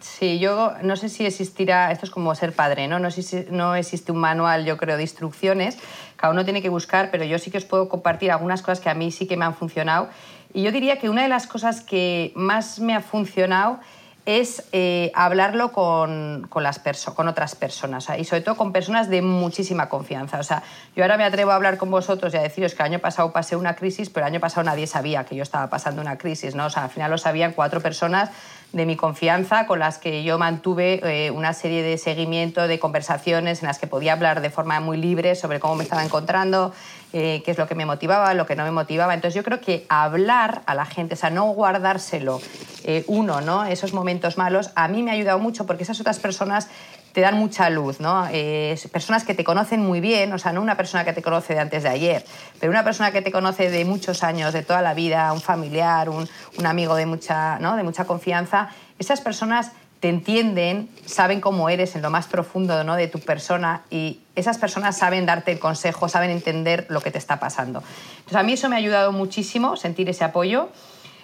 [0.00, 2.98] Sí, yo no sé si existirá, esto es como ser padre, ¿no?
[2.98, 3.08] No,
[3.50, 5.78] no existe un manual, yo creo, de instrucciones,
[6.16, 8.88] cada uno tiene que buscar, pero yo sí que os puedo compartir algunas cosas que
[8.88, 10.08] a mí sí que me han funcionado.
[10.54, 13.78] Y yo diría que una de las cosas que más me ha funcionado
[14.26, 20.40] es eh, hablarlo con, con otras personas y sobre todo con personas de muchísima confianza.
[20.40, 20.64] O sea,
[20.96, 23.32] yo ahora me atrevo a hablar con vosotros y a deciros que el año pasado
[23.32, 26.56] pasé una crisis, pero el año pasado nadie sabía que yo estaba pasando una crisis.
[26.56, 26.66] ¿no?
[26.66, 28.30] O sea, al final lo sabían cuatro personas
[28.72, 33.62] de mi confianza con las que yo mantuve eh, una serie de seguimiento, de conversaciones
[33.62, 36.74] en las que podía hablar de forma muy libre sobre cómo me estaba encontrando,
[37.18, 39.14] eh, qué es lo que me motivaba, lo que no me motivaba.
[39.14, 42.42] Entonces yo creo que hablar a la gente, o sea, no guardárselo
[42.84, 43.64] eh, uno, ¿no?
[43.64, 46.68] Esos momentos malos, a mí me ha ayudado mucho porque esas otras personas
[47.14, 48.26] te dan mucha luz, ¿no?
[48.30, 51.54] Eh, personas que te conocen muy bien, o sea, no una persona que te conoce
[51.54, 52.22] de antes de ayer,
[52.60, 56.10] pero una persona que te conoce de muchos años, de toda la vida, un familiar,
[56.10, 56.28] un,
[56.66, 57.76] amigo de mucha, ¿no?
[57.76, 62.96] de mucha confianza, esas personas te entienden, saben cómo eres en lo más profundo ¿no?
[62.96, 67.18] de tu persona y esas personas saben darte el consejo, saben entender lo que te
[67.18, 67.82] está pasando.
[68.18, 70.68] Entonces a mí eso me ha ayudado muchísimo, sentir ese apoyo.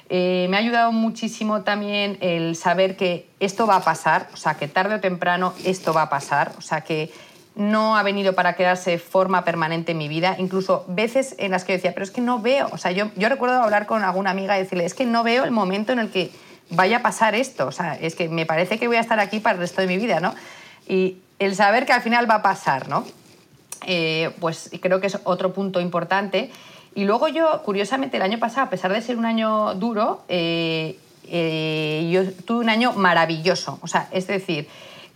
[0.08, 4.54] Eh, me ha ayudado muchísimo también el saber que esto va a pasar, o sea,
[4.54, 7.11] que tarde o temprano esto va a pasar, o sea, que
[7.54, 11.72] no ha venido para quedarse forma permanente en mi vida, incluso veces en las que
[11.72, 14.30] yo decía, pero es que no veo, o sea, yo, yo recuerdo hablar con alguna
[14.30, 16.30] amiga y decirle, es que no veo el momento en el que
[16.72, 19.40] vaya a pasar esto, o sea, es que me parece que voy a estar aquí
[19.40, 20.35] para el resto de mi vida, ¿no?
[20.88, 23.04] Y el saber que al final va a pasar, ¿no?
[23.87, 26.50] Eh, pues creo que es otro punto importante.
[26.94, 30.98] Y luego yo, curiosamente, el año pasado, a pesar de ser un año duro, eh,
[31.28, 33.78] eh, yo tuve un año maravilloso.
[33.82, 34.68] O sea, es decir,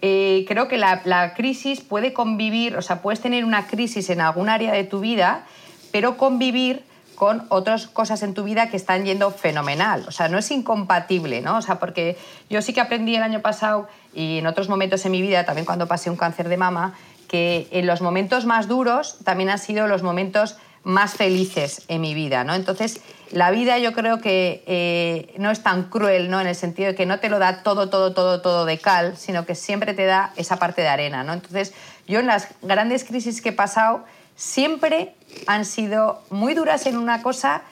[0.03, 4.21] eh, creo que la, la, crisis puede convivir, o sea, puedes tener una crisis en
[4.21, 5.45] algún área de tu vida,
[5.93, 6.83] pero convivir
[7.17, 10.05] con otras cosas en tu vida que están yendo fenomenal.
[10.07, 11.57] O sea, no es incompatible, ¿no?
[11.57, 12.17] O sea, porque
[12.49, 15.67] yo sí que aprendí el año pasado y en otros momentos en mi vida, también
[15.67, 16.95] cuando pasé un cáncer de mama,
[17.27, 22.15] que en los momentos más duros también han sido los momentos más felices en mi
[22.15, 22.55] vida, ¿no?
[22.55, 23.01] Entonces,
[23.33, 26.41] la vida yo creo que eh, no es tan cruel, ¿no?
[26.41, 29.17] En el sentido de que no te lo da todo, todo, todo, todo de cal,
[29.17, 31.33] sino que siempre te da esa parte de arena, ¿no?
[31.33, 31.75] Entonces,
[32.07, 34.05] yo en las grandes crisis que he pasado,
[34.37, 35.15] siempre
[35.47, 37.63] han sido muy duras en una cosa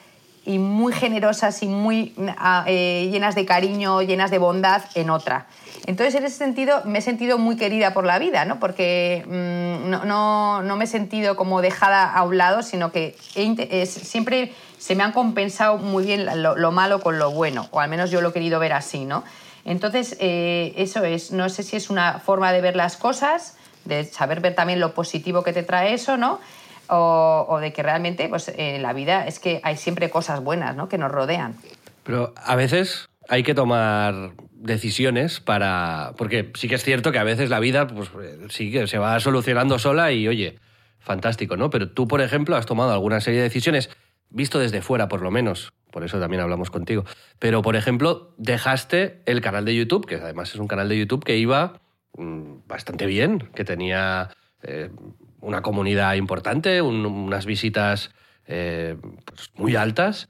[0.45, 5.47] y muy generosas y muy ah, eh, llenas de cariño, llenas de bondad en otra.
[5.87, 8.59] Entonces, en ese sentido, me he sentido muy querida por la vida, ¿no?
[8.59, 13.15] porque mmm, no, no, me he sentido como dejada a un lado, sino que
[13.85, 17.89] siempre se me han compensado muy bien lo, lo, malo con lo bueno, o al
[17.89, 19.05] menos yo lo he querido ver así.
[19.05, 19.23] ¿no?
[19.63, 24.03] Entonces, eh, eso es, no sé si es una forma de ver las cosas, de
[24.03, 26.39] saber ver también lo positivo que te trae eso, ¿no?
[26.87, 30.87] O, de que realmente pues, en la vida es que hay siempre cosas buenas ¿no?
[30.87, 31.55] que nos rodean.
[32.03, 36.13] Pero a veces hay que tomar decisiones para...
[36.17, 38.11] Porque sí que es cierto que a veces la vida pues,
[38.49, 40.59] sí que se va solucionando sola y, oye,
[40.99, 41.69] fantástico, ¿no?
[41.69, 43.89] Pero tú, por ejemplo, has tomado alguna serie de decisiones,
[44.29, 47.05] visto desde fuera por lo menos, por eso también hablamos contigo,
[47.39, 51.23] pero, por ejemplo, dejaste el canal de YouTube, que además es un canal de YouTube
[51.23, 51.79] que iba
[52.17, 54.29] bastante bien, que tenía
[54.63, 54.89] eh,
[55.41, 58.11] una comunidad importante, un, unas visitas
[58.47, 60.29] eh, pues muy altas,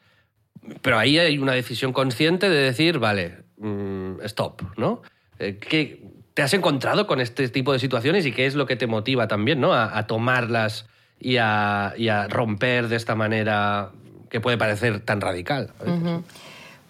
[0.81, 5.01] pero ahí hay una decisión consciente de decir, vale, mmm, stop, ¿no?
[5.39, 8.75] Eh, ¿qué, ¿Te has encontrado con este tipo de situaciones y qué es lo que
[8.75, 9.73] te motiva también, ¿no?
[9.73, 10.85] A, tomarlas
[11.17, 11.93] y a,
[12.29, 13.91] romper de esta manera
[14.29, 15.71] que puede parecer tan radical.
[15.79, 16.21] Uh.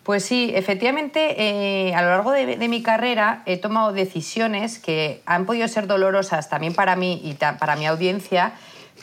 [0.06, 5.48] Pues sí, efectivamente, eh, a lo largo de, mi carrera he tomado decisiones que han
[5.48, 8.54] podido ser dolorosas también para mí y para mi audiencia,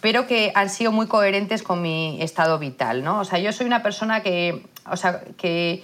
[0.01, 3.19] pero que han sido muy coherentes con mi estado vital, ¿no?
[3.19, 5.83] O sea, yo soy una persona que, o sea, que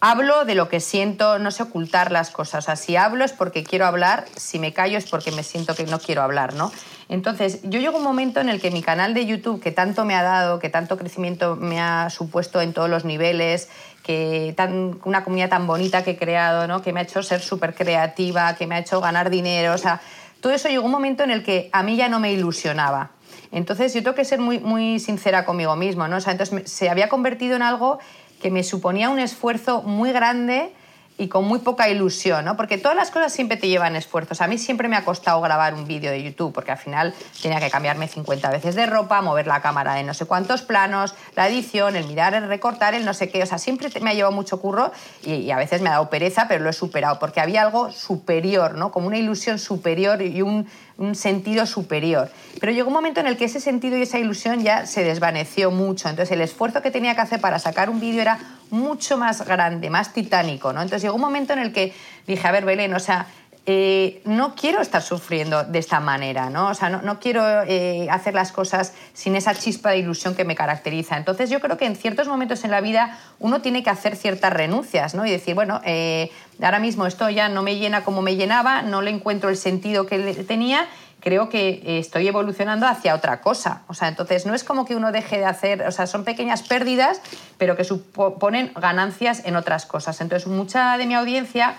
[0.00, 2.64] hablo de lo que siento, no sé ocultar las cosas.
[2.64, 5.74] O sea, si hablo es porque quiero hablar, si me callo es porque me siento
[5.74, 6.72] que no quiero hablar, ¿no?
[7.08, 10.04] Entonces, yo llego a un momento en el que mi canal de YouTube, que tanto
[10.04, 13.68] me ha dado, que tanto crecimiento me ha supuesto en todos los niveles,
[14.08, 16.80] que tan, una comunidad tan bonita que he creado, ¿no?
[16.80, 20.00] que me ha hecho ser súper creativa, que me ha hecho ganar dinero, o sea,
[20.40, 23.10] todo eso llegó un momento en el que a mí ya no me ilusionaba.
[23.52, 26.16] Entonces, yo tengo que ser muy, muy sincera conmigo mismo, ¿no?
[26.16, 27.98] O sea, entonces se había convertido en algo
[28.40, 30.72] que me suponía un esfuerzo muy grande
[31.18, 32.56] y con muy poca ilusión, ¿no?
[32.56, 34.40] Porque todas las cosas siempre te llevan esfuerzos.
[34.40, 37.58] A mí siempre me ha costado grabar un vídeo de YouTube, porque al final tenía
[37.58, 41.48] que cambiarme 50 veces de ropa, mover la cámara en no sé cuántos planos, la
[41.48, 43.42] edición, el mirar, el recortar, el no sé qué.
[43.42, 44.92] O sea, siempre me ha llevado mucho curro
[45.24, 47.90] y, y a veces me ha dado pereza, pero lo he superado, porque había algo
[47.90, 48.92] superior, ¿no?
[48.92, 50.68] Como una ilusión superior y un,
[50.98, 52.30] un sentido superior.
[52.60, 55.70] Pero llegó un momento en el que ese sentido y esa ilusión ya se desvaneció
[55.70, 56.08] mucho.
[56.08, 58.38] Entonces el esfuerzo que tenía que hacer para sacar un vídeo era
[58.70, 60.72] mucho más grande, más titánico.
[60.72, 60.82] ¿no?
[60.82, 61.94] Entonces llegó un momento en el que
[62.26, 63.26] dije, a ver, Belén, o sea,
[63.70, 66.68] eh, no quiero estar sufriendo de esta manera, ¿no?
[66.68, 70.46] O sea, no, no quiero eh, hacer las cosas sin esa chispa de ilusión que
[70.46, 71.18] me caracteriza.
[71.18, 74.54] Entonces yo creo que en ciertos momentos en la vida uno tiene que hacer ciertas
[74.54, 75.26] renuncias, ¿no?
[75.26, 76.30] Y decir, bueno, eh,
[76.62, 80.06] ahora mismo esto ya no me llena como me llenaba, no le encuentro el sentido
[80.06, 80.88] que tenía
[81.20, 83.82] creo que estoy evolucionando hacia otra cosa.
[83.88, 86.62] O sea, entonces no es como que uno deje de hacer, o sea, son pequeñas
[86.62, 87.20] pérdidas,
[87.58, 90.20] pero que suponen ganancias en otras cosas.
[90.20, 91.74] Entonces, mucha de mi audiencia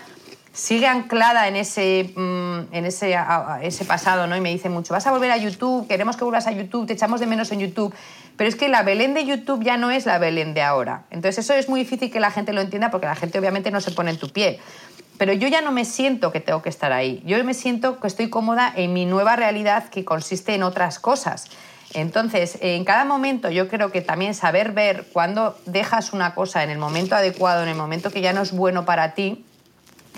[0.60, 4.36] sigue anclada en ese, en ese, pasado, ¿no?
[4.36, 6.92] Y me dice mucho, vas a volver a YouTube, queremos que vuelvas a YouTube, te
[6.92, 7.94] echamos de menos en YouTube.
[8.36, 11.04] Pero es que la Belén de YouTube ya no es la Belén de ahora.
[11.10, 13.80] Entonces eso es muy difícil que la gente lo entienda porque la gente obviamente no
[13.80, 14.60] se pone en tu pie.
[15.16, 17.22] Pero yo ya no me siento que tengo que estar ahí.
[17.24, 21.46] Yo me siento que estoy cómoda en mi nueva realidad que consiste en otras cosas.
[21.94, 26.70] Entonces, en cada momento yo creo que también saber ver cuándo dejas una cosa en
[26.70, 29.44] el momento adecuado, en el momento que ya no es bueno para ti,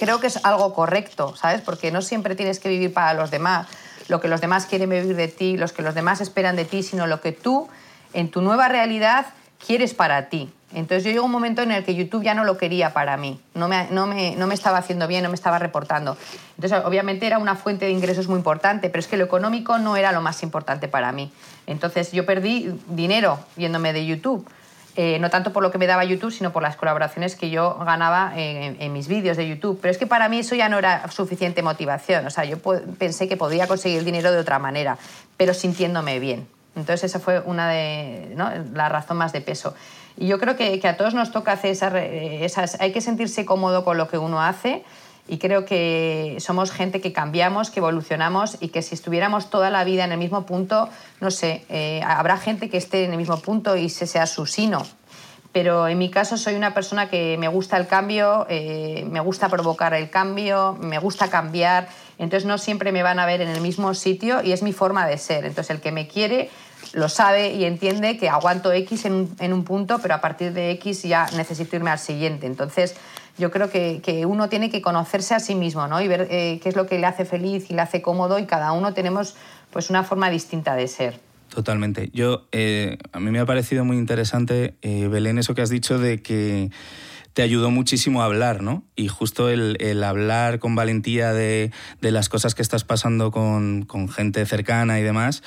[0.02, 1.60] creo que es algo correcto, ¿sabes?
[1.60, 3.68] Porque no siempre tienes que vivir para los demás,
[4.08, 6.82] lo que los demás quieren vivir de ti, los que los demás esperan de ti,
[6.82, 7.68] sino lo que tú,
[8.12, 9.26] en tu nueva realidad,
[9.64, 10.52] quieres para ti.
[10.74, 13.40] Entonces yo llegó un momento en el que YouTube ya no lo quería para mí,
[13.54, 16.16] no me, no, me, no me, estaba haciendo bien, no me estaba reportando.
[16.56, 19.96] Entonces obviamente era una fuente de ingresos muy importante, pero es que lo económico no
[19.96, 21.30] era lo más importante para mí.
[21.68, 24.48] Entonces yo perdí dinero viéndome de YouTube.
[24.94, 27.78] Eh, no tanto por lo que me daba YouTube, sino por las colaboraciones que yo
[27.78, 29.78] ganaba en, mis vídeos de YouTube.
[29.80, 32.26] Pero es que para mí eso ya no era suficiente motivación.
[32.26, 32.58] O sea, yo
[32.98, 34.98] pensé que podía conseguir dinero de otra manera,
[35.38, 36.46] pero sintiéndome bien.
[36.76, 38.50] Entonces esa fue una de ¿no?
[38.74, 39.74] la razón más de peso.
[40.18, 42.80] Y yo creo que, a todos nos toca hacer esas, esas...
[42.80, 44.84] Hay que sentirse cómodo con lo que uno hace
[45.28, 49.84] y creo que somos gente que cambiamos, que evolucionamos y que si estuviéramos toda la
[49.84, 50.88] vida en el mismo punto,
[51.20, 54.46] no sé, eh, habrá gente que esté en el mismo punto y ese sea su
[54.46, 54.82] sino.
[55.52, 59.48] Pero en mi caso soy una persona que me gusta el cambio, eh, me gusta
[59.48, 63.60] provocar el cambio, me gusta cambiar, entonces no siempre me van a ver en el
[63.60, 65.44] mismo sitio y es mi forma de ser.
[65.44, 66.50] Entonces el que me quiere
[66.94, 70.52] lo sabe y entiende que aguanto X en un, en un punto, pero a partir
[70.52, 72.46] de X ya necesito irme al siguiente.
[72.46, 72.96] Entonces
[73.38, 76.00] yo creo que, que, uno tiene que conocerse a sí mismo ¿no?
[76.00, 78.46] y ver eh, qué es lo que le hace feliz y le hace cómodo y
[78.46, 79.36] cada uno tenemos
[79.70, 81.20] pues una forma distinta de ser.
[81.48, 82.10] Totalmente.
[82.12, 85.98] Yo, eh, a mí me ha parecido muy interesante, eh, Belén, eso que has dicho
[85.98, 86.70] de que
[87.34, 88.84] te ayudó muchísimo a hablar, ¿no?
[88.96, 93.84] Y justo el, el hablar con valentía de, de, las cosas que estás pasando con,
[93.84, 95.42] con gente cercana y demás,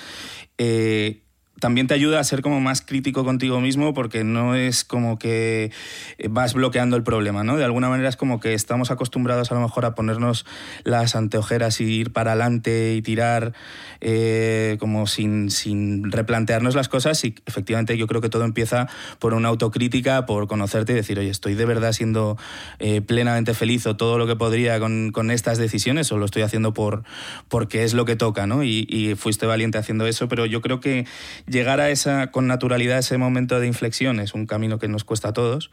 [1.59, 5.71] también te ayuda a ser como más crítico contigo mismo porque no es como que
[6.29, 7.57] vas bloqueando el problema, ¿no?
[7.57, 10.45] De alguna manera es como que estamos acostumbrados a lo mejor a ponernos
[10.83, 13.53] las anteojeras y ir para adelante y tirar
[14.01, 18.87] eh, como sin, sin, replantearnos las cosas y efectivamente yo creo que todo empieza
[19.19, 22.37] por una autocrítica, por conocerte y decir, oye, estoy de verdad siendo
[22.79, 26.43] eh, plenamente feliz o todo lo que podría con, con, estas decisiones o lo estoy
[26.43, 27.03] haciendo por,
[27.47, 28.63] porque es lo que toca, ¿no?
[28.63, 31.05] Y, y fuiste valiente haciendo eso, pero yo creo que
[31.47, 35.29] llegar a esa, con naturalidad ese momento de inflexión es un camino que nos cuesta
[35.29, 35.71] a todos,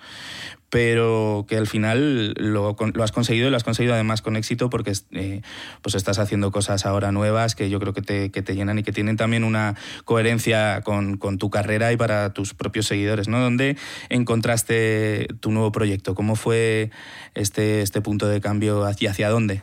[0.71, 4.71] pero que al final lo, lo has conseguido y lo has conseguido además con éxito
[4.71, 5.43] porque eh,
[5.83, 8.83] pues estás haciendo cosas ahora nuevas que yo creo que te, que te llenan y
[8.83, 13.29] que tienen también una coherencia con, con, tu carrera y para tus propios seguidores.
[13.29, 13.41] ¿no?
[13.41, 13.77] ¿Dónde
[14.09, 16.15] encontraste tu nuevo proyecto?
[16.15, 16.91] ¿Cómo fue
[17.35, 19.63] este, este punto de cambio hacia, hacia dónde?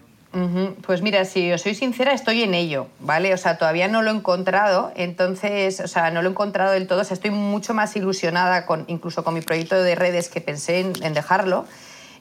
[0.85, 3.33] Pues mira, si os soy sincera, estoy en ello, ¿vale?
[3.33, 6.85] O sea, todavía no lo he encontrado, entonces, o sea, no lo he encontrado del
[6.85, 7.01] todo.
[7.01, 10.81] O sea, estoy mucho más ilusionada con, incluso con mi proyecto de redes que pensé
[10.81, 11.65] en, en dejarlo.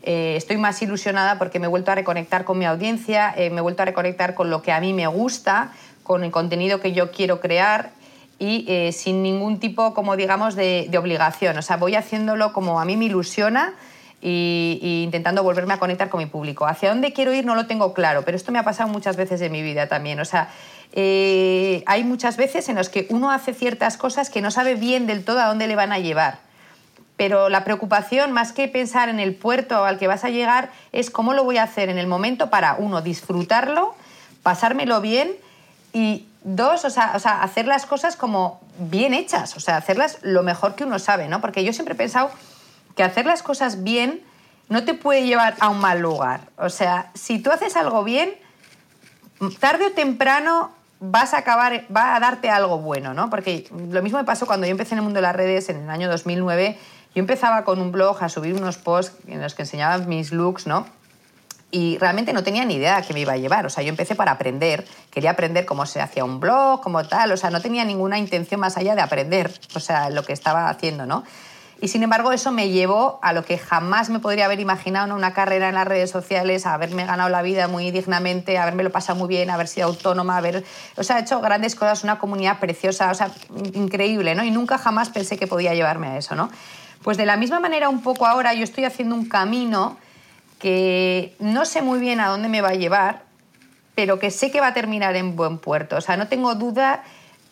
[0.02, 3.58] Eh, estoy más ilusionada porque me he vuelto a reconectar con mi audiencia, eh, me
[3.58, 6.92] he vuelto a reconectar con lo que a mí me gusta, con el contenido que
[6.92, 7.90] yo quiero crear
[8.38, 11.58] y eh, sin ningún tipo, como digamos, de, de obligación.
[11.58, 13.74] O sea, voy haciéndolo como a mí me ilusiona
[14.20, 16.66] y, intentando volverme a conectar con mi público.
[16.66, 19.40] Hacia dónde quiero ir no lo tengo claro, pero esto me ha pasado muchas veces
[19.40, 20.20] en mi vida también.
[20.20, 20.48] O sea,
[20.92, 25.06] eh, hay muchas veces en las que uno hace ciertas cosas que no sabe bien
[25.06, 26.38] del todo a dónde le van a llevar.
[27.16, 31.10] Pero la preocupación, más que pensar en el puerto al que vas a llegar, es
[31.10, 33.94] cómo lo voy a hacer en el momento para, uno, disfrutarlo,
[34.42, 35.32] pasármelo bien
[35.92, 40.18] y, dos, o sea, o sea hacer las cosas como bien hechas, o sea, hacerlas
[40.22, 41.40] lo mejor que uno sabe, ¿no?
[41.40, 42.30] Porque yo siempre he pensado
[42.98, 44.20] que hacer las cosas bien
[44.68, 46.40] no te puede llevar a un mal lugar.
[46.58, 48.34] O sea, si tú haces algo bien,
[49.60, 53.30] tarde o temprano vas a acabar, va a darte algo bueno, ¿no?
[53.30, 55.76] Porque lo mismo me pasó cuando yo empecé en el mundo de las redes en
[55.76, 56.76] el año 2009.
[57.14, 60.66] Yo empezaba con un blog a subir unos posts en los que enseñaba mis looks,
[60.66, 60.84] ¿no?
[61.70, 63.64] Y realmente no tenía ni idea de qué me iba a llevar.
[63.64, 64.84] O sea, yo empecé para aprender.
[65.10, 67.30] Quería aprender cómo se hacía un blog, como tal.
[67.30, 70.68] O sea, no tenía ninguna intención más allá de aprender, o sea, lo que estaba
[70.68, 71.22] haciendo, ¿no?
[71.80, 75.14] Y sin embargo, eso me llevó a lo que jamás me podría haber imaginado, ¿no?
[75.14, 78.82] una carrera en las redes sociales, a haberme ganado la vida muy dignamente, a haberme
[78.82, 80.64] lo pasado muy bien, haber sido autónoma, haber
[80.96, 83.30] o sea, hecho grandes cosas, una comunidad preciosa, o sea,
[83.74, 84.42] increíble, ¿no?
[84.42, 86.50] Y nunca jamás pensé que podía llevarme a eso, ¿no?
[87.02, 89.96] Pues de la misma manera, un poco ahora yo estoy haciendo un camino
[90.58, 93.22] que no sé muy bien a dónde me va a llevar,
[93.94, 95.96] pero que sé que va a terminar en buen puerto.
[95.96, 97.04] O sea, no tengo duda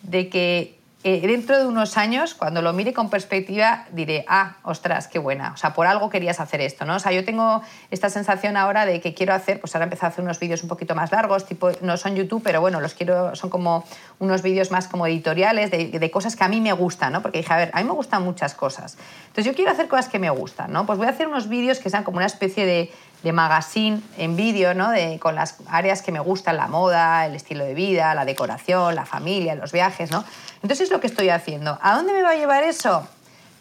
[0.03, 0.76] de que
[1.09, 5.53] eh, dentro de unos años, cuando lo mire con perspectiva, diré, ah, ostras, qué buena.
[5.53, 6.97] O sea, por algo querías hacer esto, ¿no?
[6.97, 10.09] O sea, yo tengo esta sensación ahora de que quiero hacer, pues ahora empezar a
[10.09, 13.37] hacer unos vídeos un poquito más largos, tipo, no son YouTube, pero bueno, los quiero,
[13.37, 13.85] son como
[14.19, 17.23] unos vídeos más como editoriales, de, de cosas que a mí me gustan, ¿no?
[17.23, 18.99] Porque dije, a ver, a mí me gustan muchas cosas.
[19.29, 20.87] Entonces yo quiero hacer cosas que me gustan, ¿no?
[20.87, 22.93] Pues voy a hacer unos vídeos que sean como una especie de,
[23.23, 24.91] de magazine en vídeo, ¿no?
[24.91, 28.97] De, con las áreas que me gustan, la moda, el estilo de vida, la decoración,
[28.97, 30.25] la familia, los viajes, ¿no?
[30.67, 31.79] Entonces es lo que estoy haciendo.
[31.81, 33.07] ¿A dónde me va a llevar eso?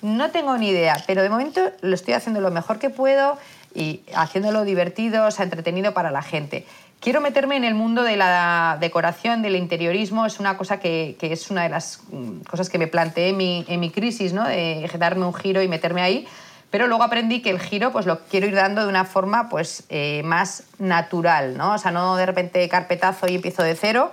[0.01, 3.37] No tengo ni idea, pero de momento lo estoy haciendo lo mejor que puedo
[3.75, 6.65] y haciéndolo divertido, o sea, entretenido para la gente.
[6.99, 11.51] Quiero meterme en el mundo de la decoración, del interiorismo, es una cosa que, es
[11.51, 14.43] una de las mm, cosas que me planteé en mi, crisis, ¿no?
[14.47, 16.27] de darme un giro y meterme ahí,
[16.71, 19.83] pero luego aprendí que el giro pues lo quiero ir dando de una forma pues
[19.89, 21.75] eh, más natural, ¿no?
[21.75, 24.11] O sea, no de repente carpetazo y empiezo de cero,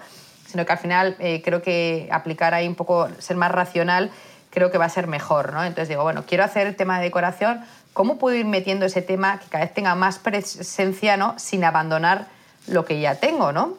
[0.53, 4.11] sino que al final eh, creo que aplicar ahí un poco, ser más racional,
[4.50, 5.64] creo que va a ser mejor, ¿no?
[5.64, 9.40] Entonces digo, bueno, quiero hacer el tema de decoración, ¿cómo puedo ir metiendo ese tema
[9.40, 11.38] que cada vez tenga más presencia, ¿no?
[11.38, 12.26] Sin abandonar
[12.66, 13.78] lo que ya tengo, ¿no?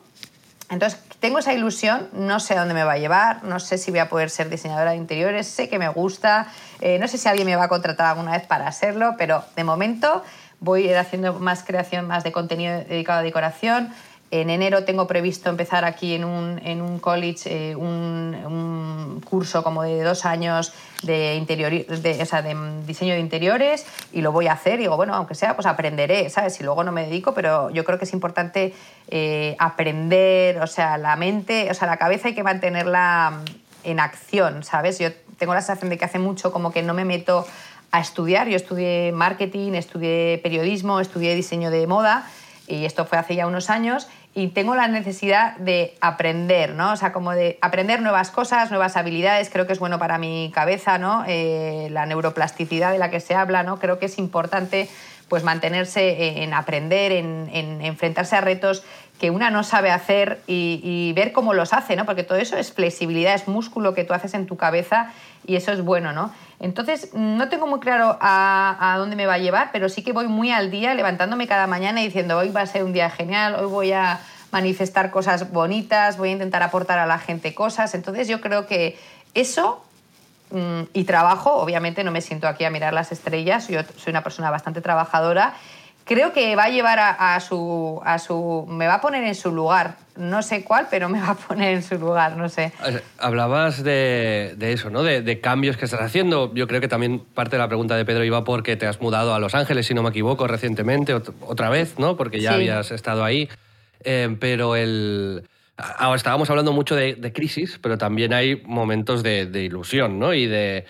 [0.72, 3.92] Entonces, tengo esa ilusión, no sé a dónde me va a llevar, no sé si
[3.92, 6.48] voy a poder ser diseñadora de interiores, sé que me gusta,
[6.82, 9.64] eh, no sé si alguien me va a contratar alguna vez para hacerlo, pero de
[9.64, 10.24] momento
[10.60, 13.94] voy a ir haciendo más creación, más de contenido dedicado a decoración.
[14.34, 19.84] En enero tengo previsto empezar aquí en un, en un college eh, un, curso como
[19.84, 20.74] de dos años
[21.04, 24.80] de, interior, de, o sea, de diseño de interiores y lo voy a hacer.
[24.80, 26.56] Y digo, bueno, aunque sea, pues aprenderé, ¿sabes?
[26.56, 28.74] Si luego no me dedico, pero yo creo que es importante
[29.08, 33.40] eh, aprender, o sea, la mente, o sea, la cabeza hay que mantenerla
[33.84, 34.98] en acción, ¿sabes?
[34.98, 37.46] Yo tengo la sensación de que hace mucho como que no me meto
[37.92, 38.48] a estudiar.
[38.48, 42.26] Yo estudié marketing, estudié periodismo, estudié diseño de moda
[42.68, 46.94] y esto fue hace ya unos años y tengo la necesidad de aprender, ¿no?
[46.94, 50.52] O sea, como de aprender nuevas cosas, nuevas habilidades, creo que es bueno para mi
[50.54, 51.24] cabeza, ¿no?
[51.28, 53.78] Eh, la neuroplasticidad de la que se habla, ¿no?
[53.78, 54.90] Creo que es importante
[55.30, 57.50] pues mantenerse en aprender, en,
[57.82, 58.84] enfrentarse a retos
[59.20, 62.06] que una no sabe hacer y, ver cómo los hace, ¿no?
[62.06, 65.12] Porque todo eso es flexibilidad, es músculo que tú haces en tu cabeza
[65.46, 66.34] y eso es bueno, ¿no?
[66.60, 70.28] Entonces, no tengo muy claro a, dónde me va a llevar, pero sí que voy
[70.28, 73.56] muy al día, levantándome cada mañana y diciendo, hoy va a ser un día genial,
[73.56, 74.20] hoy voy a
[74.52, 77.96] manifestar cosas bonitas, voy a intentar aportar a la gente cosas.
[77.96, 78.98] Entonces, yo creo que
[79.34, 79.84] eso
[80.52, 84.24] mm, y trabajo, obviamente no me siento aquí a mirar las estrellas, yo soy una
[84.24, 85.56] persona bastante trabajadora
[86.06, 88.66] creo que va a llevar a, su, a su...
[88.68, 89.96] me va a poner en su lugar.
[90.16, 92.72] No sé cuál, pero me va a poner en su lugar, no sé.
[93.18, 95.02] Hablabas de, eso, ¿no?
[95.02, 96.54] De, cambios que estás haciendo.
[96.54, 99.34] Yo creo que también parte de la pregunta de Pedro iba porque te has mudado
[99.34, 102.16] a Los Ángeles, si no me equivoco, recientemente, otra vez, ¿no?
[102.16, 103.50] Porque ya habías estado ahí.
[104.04, 105.44] Eh, pero el...
[105.76, 110.34] Ahora estábamos hablando mucho de, crisis, pero también hay momentos de, ilusión, ¿no?
[110.34, 110.86] Y de...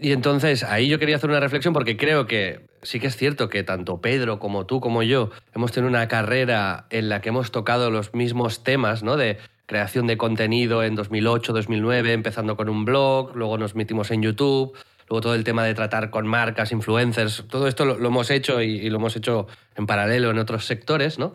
[0.00, 3.48] Y entonces ahí yo quería hacer una reflexión porque creo que sí que es cierto
[3.48, 7.52] que tanto Pedro como tú como yo hemos tenido una carrera en la que hemos
[7.52, 9.16] tocado los mismos temas, ¿no?
[9.16, 14.22] De creación de contenido en 2008, 2009, empezando con un blog, luego nos metimos en
[14.22, 14.72] YouTube,
[15.08, 18.88] luego todo el tema de tratar con marcas, influencers, todo esto lo, hemos hecho y,
[18.90, 21.34] lo hemos hecho en paralelo en otros sectores, ¿no?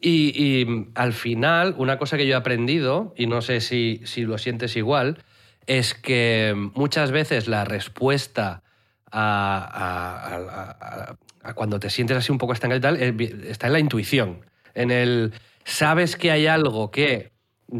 [0.00, 4.38] Y, al final, una cosa que yo he aprendido, y no sé si, si lo
[4.38, 5.18] sientes igual,
[5.68, 8.62] es que muchas veces la respuesta
[9.12, 11.14] a,
[11.54, 13.14] cuando te sientes así un poco estancado y tal, eh,
[13.48, 14.40] está en la intuición.
[14.74, 15.34] En el.
[15.64, 17.32] Sabes que hay algo que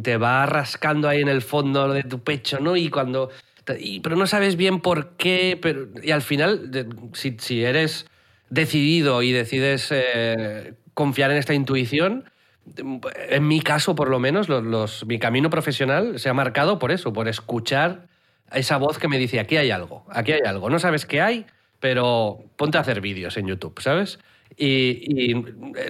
[0.02, 2.76] te va rascando ahí en el fondo de tu pecho, ¿no?
[2.76, 3.30] Y cuando.
[3.64, 5.58] pero no sabes bien por qué.
[5.60, 6.70] Pero, y al final,
[7.14, 8.06] si, eres
[8.50, 12.30] decidido y decides eh, confiar en esta intuición,
[12.76, 17.12] en mi caso, por lo menos, los, mi camino profesional se ha marcado por eso,
[17.12, 18.06] por escuchar
[18.52, 20.70] esa voz que me dice, aquí hay algo, aquí hay algo.
[20.70, 21.46] No sabes qué hay,
[21.80, 24.18] pero ponte a hacer vídeos en YouTube, ¿sabes?
[24.56, 25.34] Y,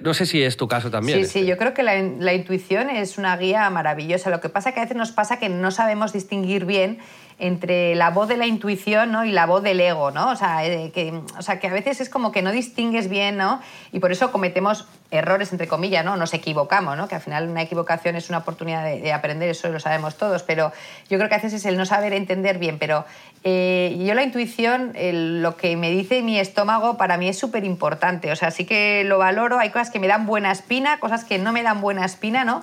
[0.03, 1.25] no sé si es tu caso también.
[1.25, 4.31] Sí, sí, yo creo que la, la, intuición es una guía maravillosa.
[4.31, 6.99] Lo que pasa es que a veces nos pasa que no sabemos distinguir bien
[7.39, 9.25] entre la voz de la intuición ¿no?
[9.25, 10.31] y la voz del ego, ¿no?
[10.31, 13.37] O sea, eh, que, o sea, que a veces es como que no distingues bien,
[13.37, 13.61] ¿no?
[13.93, 16.17] Y por eso cometemos errores, entre comillas, ¿no?
[16.17, 17.07] Nos equivocamos, ¿no?
[17.07, 20.73] Que al final una equivocación es una oportunidad de, aprender, eso lo sabemos todos, pero
[21.09, 23.05] yo creo que a veces es el no saber entender bien, pero
[23.45, 24.95] eh, yo la intuición,
[25.41, 29.05] lo que me dice mi estómago para mí es súper importante, o sea, sí que
[29.05, 32.05] lo valoro, hay cosas que me dan buena espina, cosas que no me dan buena
[32.05, 32.63] espina, ¿no?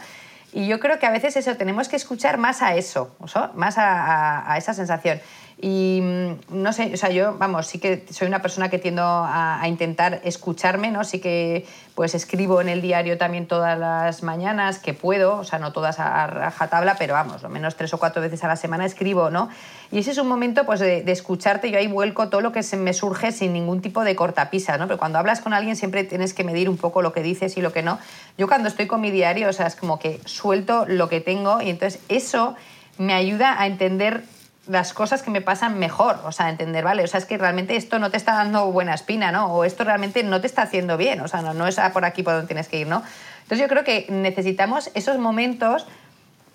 [0.56, 3.14] Y yo creo que a veces eso, tenemos que escuchar más a eso,
[3.56, 5.20] más a esa sensación.
[5.62, 9.03] Y mm, no sé, o sea, yo, vamos, sí que soy una persona que tiendo
[9.06, 11.03] a, intentar escucharme, ¿no?
[11.03, 15.60] Sí que pues escribo en el diario también todas las mañanas, que puedo, o sea,
[15.60, 18.86] no todas a, rajatabla, pero vamos, lo menos tres o cuatro veces a la semana
[18.86, 19.49] escribo, ¿no?
[19.91, 22.76] Y ese es un momento pues de, escucharte, yo ahí vuelco todo lo que se
[22.76, 24.88] me surge sin ningún tipo de cortapisa, ¿no?
[24.88, 27.62] Pero cuando hablas con alguien siempre tienes que medir un poco lo que dices y
[27.62, 27.97] lo que no.
[28.38, 31.62] Yo cuando estoy con mi diario, o sea, es como que suelto lo que tengo
[31.62, 32.56] y entonces eso
[32.97, 34.24] me ayuda a entender
[34.68, 37.76] las cosas que me pasan mejor, o sea, entender, vale, o sea, es que realmente
[37.76, 39.53] esto no te está dando buena espina, ¿no?
[39.53, 42.24] O esto realmente no te está haciendo bien, o sea, no, no es por aquí
[42.24, 43.03] por donde tienes que ir, ¿no?
[43.43, 45.86] Entonces yo creo que necesitamos esos momentos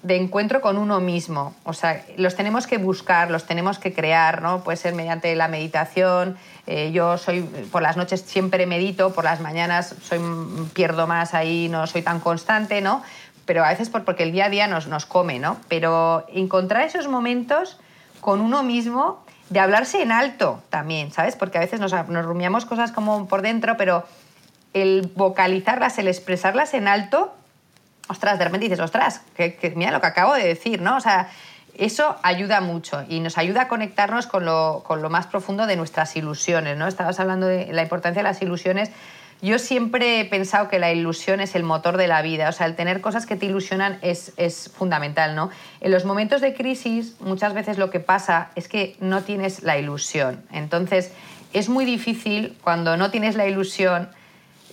[0.02, 1.54] de encuentro con uno mismo.
[1.64, 4.64] O sea, los tenemos que buscar, los tenemos que crear, ¿no?
[4.64, 6.36] Puede ser mediante la meditación.
[6.66, 10.20] Eh, yo soy, por las noches siempre medito, por las mañanas soy,
[10.72, 13.02] pierdo más ahí, no soy tan constante, ¿no?
[13.44, 15.58] Pero a veces porque el día a día nos, nos come, ¿no?
[15.68, 17.78] Pero encontrar esos momentos
[18.20, 21.36] con uno mismo, de hablarse en alto también, ¿sabes?
[21.36, 24.04] Porque a veces nos, rumiamos cosas como por dentro, pero
[24.72, 27.34] el vocalizarlas, el expresarlas en alto,
[28.08, 30.96] ostras, de repente dices, ostras, que, mira lo que acabo de decir, ¿no?
[30.96, 31.28] O sea,
[31.76, 35.76] eso ayuda mucho y nos ayuda a conectarnos con lo, con lo más profundo de
[35.76, 36.86] nuestras ilusiones, ¿no?
[36.86, 38.90] Estabas hablando de la importancia de las ilusiones.
[39.42, 42.66] Yo siempre he pensado que la ilusión es el motor de la vida, o sea,
[42.66, 45.50] el tener cosas que te ilusionan es, es, fundamental, ¿no?
[45.80, 49.78] En los momentos de crisis muchas veces lo que pasa es que no tienes la
[49.78, 51.12] ilusión, entonces
[51.52, 54.10] es muy difícil cuando no tienes la ilusión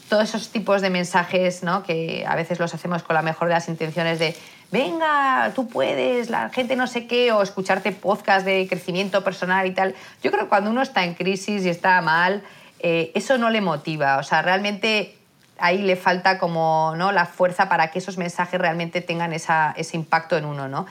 [0.09, 1.84] todos esos tipos de mensajes, ¿no?
[1.84, 4.36] que a veces los hacemos con la mejor de las intenciones de
[4.72, 9.72] venga, tú puedes, la gente no sé qué, o escucharte podcast de crecimiento personal y
[9.72, 9.95] tal.
[10.24, 12.43] Yo creo que cuando uno está en crisis y está mal,
[12.80, 14.18] eh, eso no le motiva.
[14.18, 15.18] O sea, realmente
[15.60, 17.12] ahí le falta como ¿no?
[17.12, 20.68] la fuerza para que esos mensajes realmente tengan ese impacto en uno.
[20.68, 20.86] ¿no?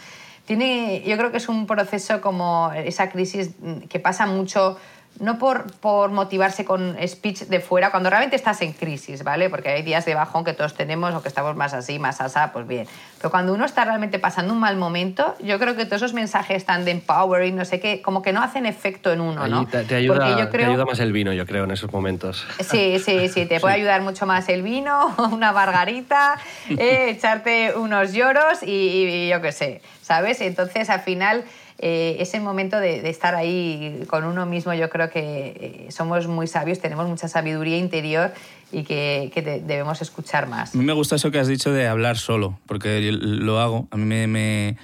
[0.45, 3.51] Tiene, yo creo que es un proceso como esa crisis
[3.89, 4.79] que pasa mucho
[5.21, 9.51] no por, por, motivarse con speech de fuera, cuando realmente estás en crisis, ¿vale?
[9.51, 12.53] Porque hay días de bajón que todos tenemos o que estamos más así, más asá,
[12.53, 12.87] pues bien.
[13.19, 16.57] Pero cuando uno está realmente pasando un mal momento, yo creo que todos esos mensajes
[16.57, 19.67] están de empowering, no sé qué, como que no hacen efecto en uno, ¿no?
[19.67, 22.47] Te, ayuda, te, ayuda, más el vino, yo creo, en esos momentos.
[22.61, 26.39] Sí, sí, sí, te puede ayudar mucho más el vino, una margarita,
[26.69, 30.41] eh, echarte unos lloros y, y yo qué sé, ¿sabes?
[30.41, 31.45] Entonces, al final
[31.79, 36.47] eh, ese momento de, estar ahí con uno mismo, yo creo que eh, somos muy
[36.47, 38.33] sabios, tenemos mucha sabiduría interior
[38.73, 39.31] y que,
[39.67, 40.75] debemos escuchar más.
[40.75, 43.89] A mí me gusta eso que has dicho de hablar solo, porque lo hago.
[43.91, 44.77] A mí me,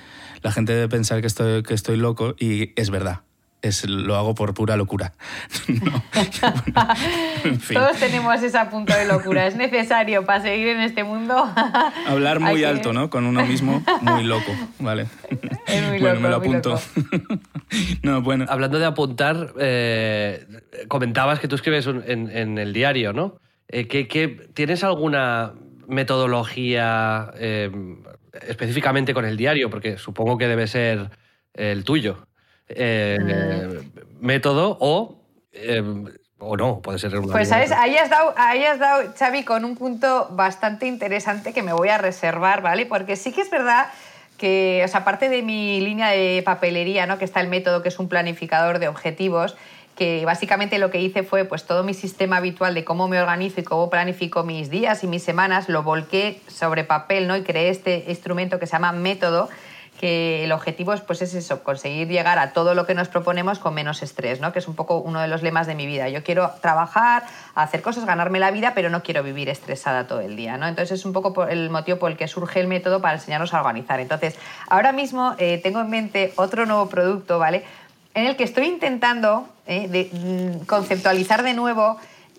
[0.42, 3.22] la gente debe pensar que estoy, que estoy loco y es verdad
[3.62, 5.12] es, lo hago por pura locura.
[7.72, 9.46] Todos tenemos ese punto de locura.
[9.46, 11.34] Es necesario para seguir en este mundo.
[12.06, 13.08] Hablar muy alto, ¿no?
[13.08, 14.52] Con uno mismo, muy loco.
[14.78, 15.06] Vale.
[15.66, 16.80] Es muy bueno, me lo apunto.
[18.02, 18.46] no, bueno.
[18.48, 20.46] Hablando de apuntar, eh,
[20.88, 23.36] comentabas que tú escribes en, el diario, ¿no?
[23.68, 23.86] Eh,
[24.52, 25.54] tienes alguna
[25.88, 27.70] metodología eh,
[28.46, 29.70] específicamente con el diario?
[29.70, 31.10] Porque supongo que debe ser
[31.54, 32.26] el tuyo.
[32.76, 33.82] Eh,
[34.20, 34.24] mm.
[34.24, 35.16] método o,
[35.52, 35.82] eh,
[36.38, 37.72] o no, puede ser una Pues ¿sabes?
[37.72, 41.88] Ahí, has dado, ahí has dado, Xavi, con un punto bastante interesante que me voy
[41.88, 42.86] a reservar, ¿vale?
[42.86, 43.86] Porque sí que es verdad
[44.42, 47.16] que, o sea, aparte de mi línea de papelería, ¿no?
[47.16, 49.56] que está el método, que es un planificador de objetivos,
[49.96, 53.60] que básicamente lo que hice fue pues todo mi sistema habitual de cómo me organizo
[53.60, 57.36] y cómo planifico mis días y mis semanas, lo volqué sobre papel ¿no?
[57.36, 59.48] y creé este instrumento que se llama método,
[60.02, 63.60] que el objetivo es, pues es eso, conseguir llegar a todo lo que nos proponemos
[63.60, 64.52] con menos estrés, ¿no?
[64.52, 66.08] que es un poco uno de los lemas de mi vida.
[66.08, 67.22] Yo quiero trabajar,
[67.54, 70.56] hacer cosas, ganarme la vida, pero no quiero vivir estresada todo el día.
[70.56, 70.66] ¿no?
[70.66, 73.60] Entonces es un poco el motivo por el que surge el método para enseñarnos a
[73.60, 74.00] organizar.
[74.00, 74.34] Entonces,
[74.68, 77.62] ahora mismo eh, tengo en mente otro nuevo producto, ¿vale?
[78.14, 81.98] En el que estoy intentando eh, mm, conceptualizar de nuevo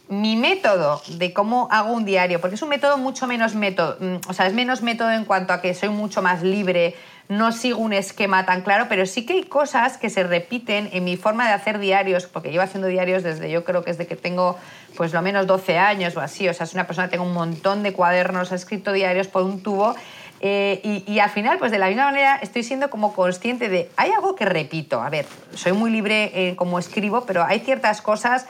[0.09, 4.15] mi método de cómo hago un diario, porque es un método mucho menos método, mm,
[4.27, 6.95] o sea, es menos método en cuanto a que soy mucho más libre,
[7.29, 11.03] no sigo un esquema tan claro, pero sí que hay cosas que se repiten en
[11.03, 14.15] mi forma de hacer diarios, porque llevo haciendo diarios desde yo creo que desde que
[14.15, 14.57] tengo
[14.97, 17.33] pues lo menos 12 años o así, o sea, es una persona que tengo un
[17.33, 19.95] montón de cuadernos, he escrito diarios por un tubo
[20.41, 24.11] eh, y, al final, pues de la misma manera, estoy siendo como consciente de, hay
[24.11, 28.45] algo que repito, a ver, soy muy libre como escribo, pero hay ciertas cosas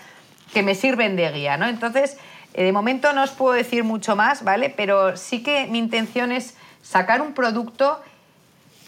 [0.53, 1.67] que me sirven de guía, ¿no?
[1.67, 2.17] Entonces,
[2.53, 4.73] eh, de momento no os puedo decir mucho más, ¿vale?
[4.75, 7.99] Pero sí que mi intención es sacar un producto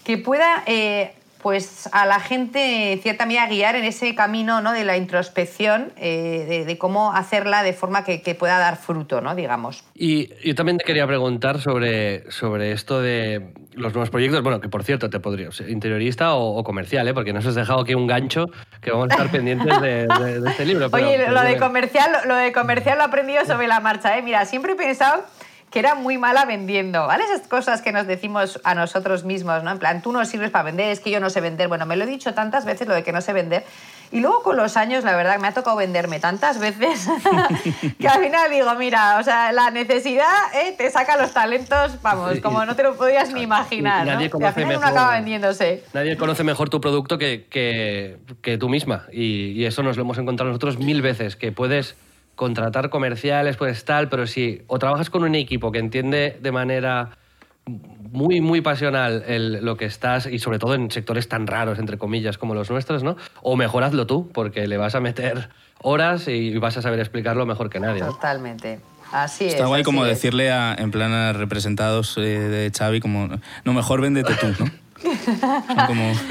[0.06, 1.14] que pueda eh,
[1.46, 4.72] pues a la gente en cierta medida guiar en ese camino ¿no?
[4.72, 9.36] de la introspección, eh, de, cómo hacerla de forma que, pueda dar fruto, ¿no?
[9.36, 9.84] digamos.
[9.94, 14.70] Y yo también te quería preguntar sobre, sobre esto de los nuevos proyectos, bueno, que
[14.70, 17.14] por cierto te podría ser interiorista o, comercial, ¿eh?
[17.14, 18.46] porque nos has dejado aquí un gancho
[18.82, 20.08] que vamos a estar pendientes de,
[20.48, 20.90] este libro.
[20.94, 24.18] Oye, lo, de comercial, lo de comercial lo he aprendido sobre la marcha.
[24.18, 24.24] ¿eh?
[24.24, 25.24] Mira, siempre he pensado
[25.76, 27.26] que era muy mala vendiendo, ¿vale?
[27.26, 29.72] Esas cosas que nos decimos a nosotros mismos, ¿no?
[29.72, 31.68] En plan, tú no sirves para vender, es que yo no sé vender.
[31.68, 33.66] Bueno, me lo he dicho tantas veces lo de que no sé vender.
[34.10, 37.10] Y luego con los años, la verdad, me ha tocado venderme tantas veces
[38.00, 40.76] que al final digo, mira, o sea, la necesidad ¿eh?
[40.78, 44.06] te saca los talentos, vamos, como no te lo podías ni imaginar.
[44.06, 44.48] Nadie ¿no?
[44.48, 45.84] al final uno acaba vendiéndose.
[45.94, 49.08] Nadie conoce mejor tu producto que, que, que tú misma.
[49.12, 51.98] Y, y eso nos lo hemos encontrado nosotros mil veces, que puedes
[52.36, 57.18] contratar comerciales, pues tal, pero si o trabajas con un equipo que entiende de manera
[57.68, 59.24] muy, muy pasional
[59.64, 63.04] lo que estás, y sobre todo en sectores tan raros, entre comillas, como los nuestros,
[63.04, 63.18] ¿no?
[63.42, 65.50] O mejor hazlo tú, porque le vas a meter
[65.82, 68.02] horas y vas a saber explicarlo mejor que nadie.
[68.02, 68.80] Totalmente.
[69.12, 73.30] Así Está guay como decirle a, en plan a representados eh, de Xavi como,
[73.64, 74.70] no, mejor véndete tú, ¿no?
[75.88, 76.14] Como...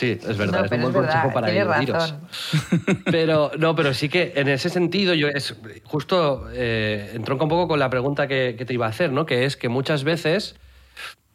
[0.00, 1.48] Sí, es verdad, es un buen consejo para.
[3.04, 5.54] Pero, no, pero sí que en ese sentido, yo es
[5.84, 9.26] justo eh, entronca un poco con la pregunta que, te iba a hacer, ¿no?
[9.26, 10.56] Que es que muchas veces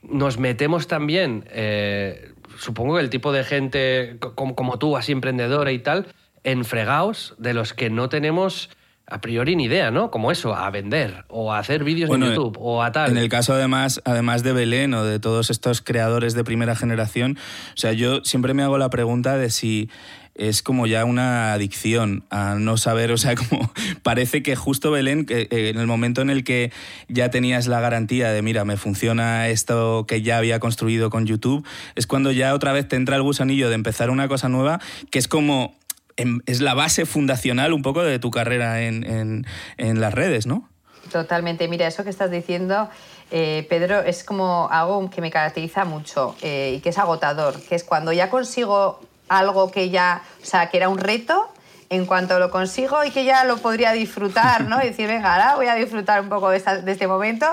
[0.02, 5.72] nos metemos también, eh, supongo que el tipo de gente como, como, tú, así emprendedora
[5.72, 6.08] y tal,
[6.44, 8.72] en fregaos de los que no tenemos
[9.08, 10.10] a priori ni idea, ¿no?
[10.10, 13.12] Como eso, a vender o a hacer vídeos en YouTube o a tal.
[13.12, 17.38] En el caso además, además de Belén o de todos estos creadores de primera generación,
[17.74, 19.90] o sea, yo siempre me hago la pregunta de si
[20.36, 23.72] es como ya una adicción a no saber, o sea, como
[24.04, 26.72] parece que justo Belén, eh, en el momento en el que
[27.08, 31.66] ya tenías la garantía de, mira, me funciona esto que ya había construido con YouTube,
[31.96, 34.80] es cuando ya otra vez te entra el gusanillo de empezar una cosa nueva,
[35.10, 35.76] que es como
[36.18, 39.46] es la base fundacional un poco de tu carrera en,
[39.78, 40.70] las redes, ¿no?
[41.12, 41.68] Totalmente.
[41.68, 42.90] Mira, eso que estás diciendo,
[43.32, 47.76] eh, Pedro, es como algo que me caracteriza mucho eh, y que es agotador, que
[47.76, 51.50] es cuando ya consigo algo que ya, o sea, que era un reto,
[51.90, 54.78] en cuanto lo consigo y que ya lo podría disfrutar, ¿no?
[54.80, 57.46] Decir, venga, voy a disfrutar un poco de, de este momento,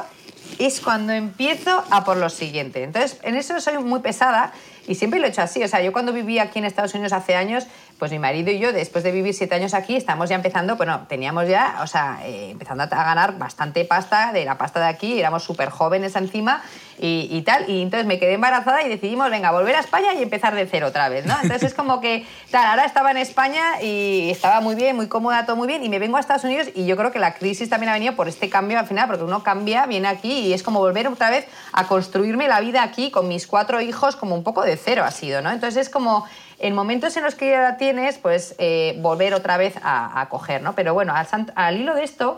[0.58, 2.82] es cuando empiezo a por lo siguiente.
[2.82, 4.52] Entonces, en eso soy muy pesada
[4.86, 5.62] y siempre lo he hecho así.
[5.62, 7.66] O sea, yo cuando vivía aquí en Estados Unidos hace años,
[7.98, 11.06] pues mi marido y yo, después de vivir siete años aquí, estamos ya empezando, bueno,
[11.08, 15.18] teníamos ya, o sea, eh, empezando a ganar bastante pasta de la pasta de aquí,
[15.18, 16.62] éramos súper jóvenes encima
[16.98, 17.68] y, tal.
[17.68, 20.86] Y entonces me quedé embarazada y decidimos, venga, volver a España y empezar de cero
[20.88, 21.34] otra vez, ¿no?
[21.42, 25.44] Entonces es como que, tal, ahora estaba en España y estaba muy bien, muy cómoda,
[25.44, 27.68] todo muy bien, y me vengo a Estados Unidos y yo creo que la crisis
[27.68, 30.62] también ha venido por este cambio al final, porque uno cambia, viene aquí y es
[30.62, 34.44] como volver otra vez a construirme la vida aquí con mis cuatro hijos como un
[34.44, 35.50] poco de cero ha sido, ¿no?
[35.50, 36.24] Entonces es como
[36.62, 40.62] en momentos en los que ya la tienes, pues eh, volver otra vez a, coger,
[40.62, 40.74] ¿no?
[40.74, 41.12] Pero bueno,
[41.56, 42.36] al, hilo de esto,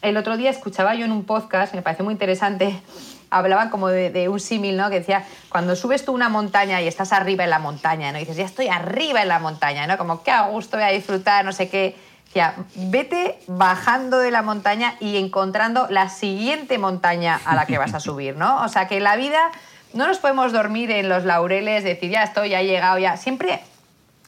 [0.00, 2.80] el otro día escuchaba yo en un podcast, me pareció muy interesante,
[3.30, 4.88] hablaba como de, un símil, ¿no?
[4.88, 8.18] Que decía, cuando subes tú una montaña y estás arriba en la montaña, ¿no?
[8.18, 9.98] Dices, ya estoy arriba en la montaña, ¿no?
[9.98, 11.94] Como, qué a gusto, voy a disfrutar, no sé qué.
[12.24, 17.92] Decía, vete bajando de la montaña y encontrando la siguiente montaña a la que vas
[17.94, 18.62] a subir, ¿no?
[18.64, 19.52] O sea, que la vida
[19.96, 23.16] no nos podemos dormir en los laureles, decir, ya estoy, ya he llegado, ya.
[23.16, 23.60] Siempre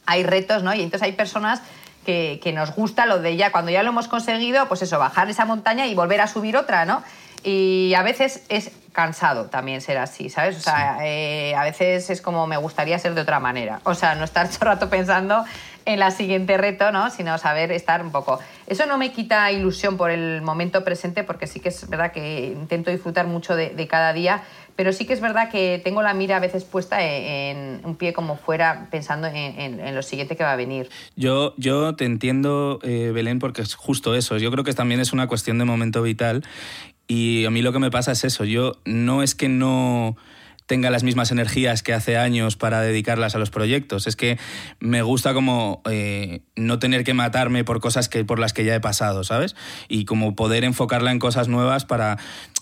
[0.05, 0.73] hay retos, ¿no?
[0.73, 1.61] Y entonces hay personas
[2.05, 5.45] que, nos gusta lo de ya, cuando ya lo hemos conseguido, pues eso, bajar esa
[5.45, 7.03] montaña y volver a subir otra, ¿no?
[7.43, 10.57] Y a veces es cansado también ser así, ¿sabes?
[10.57, 13.79] O sea, eh, a veces es como me gustaría ser de otra manera.
[13.83, 15.45] O sea, no estar todo el rato pensando
[15.85, 17.09] en la siguiente reto, ¿no?
[17.11, 18.39] Sino saber estar un poco.
[18.67, 22.47] Eso no me quita ilusión por el momento presente, porque sí que es verdad que
[22.47, 24.43] intento disfrutar mucho de cada día,
[24.79, 28.13] pero sí que es verdad que tengo la mira a veces puesta en, un pie
[28.13, 30.89] como fuera, pensando en, lo siguiente que va a venir.
[31.17, 34.37] Yo, yo te entiendo, eh, Belén, porque es justo eso.
[34.37, 36.45] Yo creo que también es una cuestión de momento vital.
[37.09, 38.45] Y a mí lo que me pasa es eso.
[38.45, 40.15] Yo no es que no
[40.65, 44.07] tenga las mismas energías que hace años para dedicarlas a los proyectos.
[44.07, 44.37] Es que
[44.79, 48.75] me gusta como eh, no tener que matarme por cosas que, por las que ya
[48.75, 49.57] he pasado, ¿sabes?
[49.89, 52.17] Y como poder enfocarla en cosas nuevas para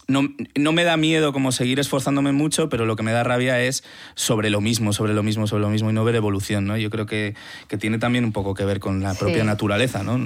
[0.07, 0.23] no,
[0.55, 3.83] no, me da miedo como seguir esforzándome mucho, pero lo que me da rabia es
[4.15, 6.77] sobre lo mismo, sobre lo mismo, sobre lo mismo y no ver evolución, ¿no?
[6.77, 7.35] Yo creo que,
[7.67, 10.17] que tiene también un poco que ver con la propia naturaleza, ¿no?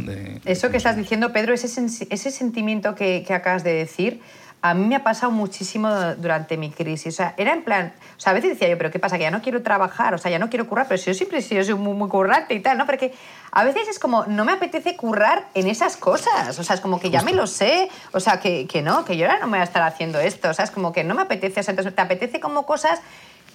[0.46, 1.68] Eso que estás diciendo, Pedro, ese,
[2.10, 4.22] ese sentimiento que, que acabas de decir,
[4.64, 7.16] a mí me ha pasado muchísimo durante mi crisis.
[7.16, 9.18] O sea, era en plan, o sea, a veces decía yo, pero ¿qué pasa?
[9.18, 11.40] Que ya no quiero trabajar, o sea, ya no quiero currar, pero si yo siempre
[11.40, 12.86] he sido muy, muy currante y tal, ¿no?
[12.86, 13.14] Porque
[13.52, 17.00] a veces es como, no me apetece currar en esas cosas, o sea, es como
[17.00, 19.58] que ya me lo sé, o sea, que, que no, que yo ahora no me
[19.58, 21.72] voy a estar haciendo esto, o sea, es como que no me apetece, o sea,
[21.72, 23.00] entonces te apetece como cosas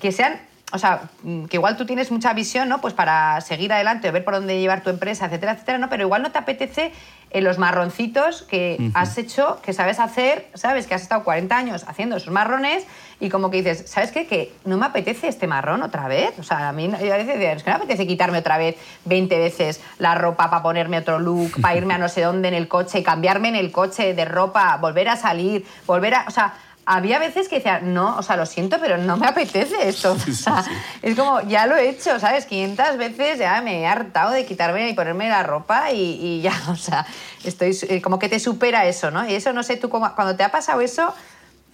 [0.01, 0.41] que sean
[0.73, 2.81] o sea, que igual tú tienes mucha visión, ¿no?
[2.81, 5.89] Pues para seguir adelante, ver por dónde llevar tu empresa, etcétera, etcétera, ¿no?
[5.89, 6.93] Pero igual no te apetece
[7.31, 11.85] en los marroncitos que has hecho, que sabes hacer, sabes que has estado 40 años
[11.87, 12.85] haciendo esos marrones
[13.21, 14.27] y como que dices, ¿sabes qué?
[14.27, 16.39] Que no me apetece este marrón otra vez.
[16.39, 19.39] O sea, a mí a veces es que no me apetece quitarme otra vez 20
[19.39, 22.69] veces la ropa para ponerme otro look, para irme a no sé dónde en el
[22.69, 26.25] coche, cambiarme en el coche de ropa, volver a salir, volver a...
[26.27, 26.55] O sea,
[26.87, 30.13] había veces que decía, no, o sea, lo siento, pero no me apetece esto.
[30.29, 30.65] o sea,
[31.03, 32.47] es como, ya lo he hecho, ¿sabes?
[32.47, 36.77] 500 veces ya me he hartado de quitarme y ponerme la ropa y, ya, o
[36.77, 37.05] sea,
[37.45, 39.29] estoy eh, como que te supera eso, ¿no?
[39.29, 41.13] Y eso, no sé, tú cuando te ha pasado eso,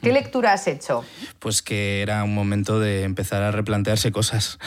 [0.02, 0.14] ¿Qué mm.
[0.14, 1.04] lectura has hecho?
[1.38, 4.58] Pues que era un momento de empezar a replantearse cosas.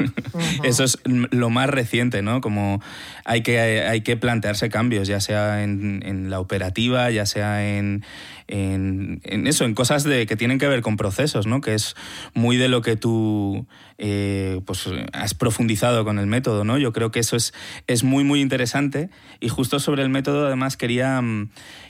[0.62, 2.42] Eso es lo más reciente, ¿no?
[2.42, 2.82] Como
[3.24, 8.04] hay que, hay que plantearse cambios, ya sea en, en la operativa, ya sea en,
[8.46, 11.60] en, eso, en cosas de, que tienen que ver con procesos, ¿no?
[11.60, 11.94] Que es
[12.34, 13.66] muy de lo que tú
[13.98, 16.78] eh, pues, has profundizado con el método, ¿no?
[16.78, 17.54] Yo creo que eso es,
[17.86, 19.10] es muy, muy interesante.
[19.40, 21.22] Y justo sobre el método, además, quería,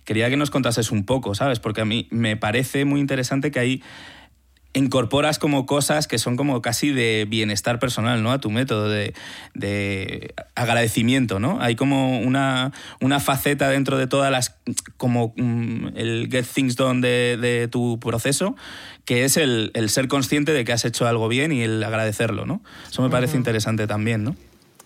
[0.04, 1.60] quería que nos contases un poco, ¿sabes?
[1.60, 3.82] Porque a mí me parece muy interesante que hay
[4.74, 8.32] incorporas como cosas que son como casi de bienestar personal, ¿no?
[8.32, 9.14] A tu método de,
[10.54, 11.58] agradecimiento, ¿no?
[11.60, 14.56] Hay como una, una, faceta dentro de todas las,
[14.96, 18.56] como mm, el get things done de, tu proceso,
[19.04, 22.60] que es el, ser consciente de que has hecho algo bien y el agradecerlo, ¿no?
[22.90, 24.36] Eso me parece interesante también, ¿no?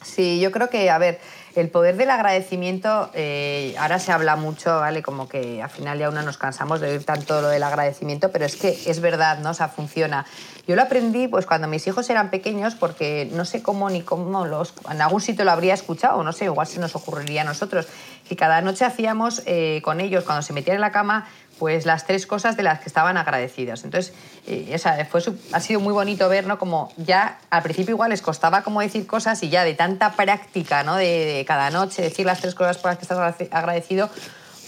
[0.05, 1.19] Sí, yo creo que, a ver,
[1.61, 5.03] el poder del agradecimiento, eh, ahora se habla mucho, ¿vale?
[5.03, 8.45] Como que al final ya uno nos cansamos de oír tanto lo del agradecimiento, pero
[8.45, 9.51] es que es verdad, ¿no?
[9.51, 10.27] O sea, funciona.
[10.67, 14.47] Yo lo aprendí pues cuando mis hijos eran pequeños porque no sé cómo ni cómo
[14.47, 14.75] los...
[14.91, 17.87] En algún sitio lo habría escuchado, no sé, igual se nos ocurriría a nosotros,
[18.29, 21.27] que cada noche hacíamos eh, con ellos, cuando se metían en la cama,
[21.59, 23.85] pues las tres cosas de las que estaban agradecidos.
[23.85, 24.13] Entonces,
[24.47, 24.79] eh,
[25.11, 26.59] fue, ha sido muy bonito ver, ¿no?
[26.59, 30.83] Como ya al principio igual les costaba como decir cosas y ya de tanta práctica,
[30.83, 30.97] ¿no?
[30.97, 33.19] De, cada noche decir las tres cosas por las que estás
[33.51, 34.11] agradecido,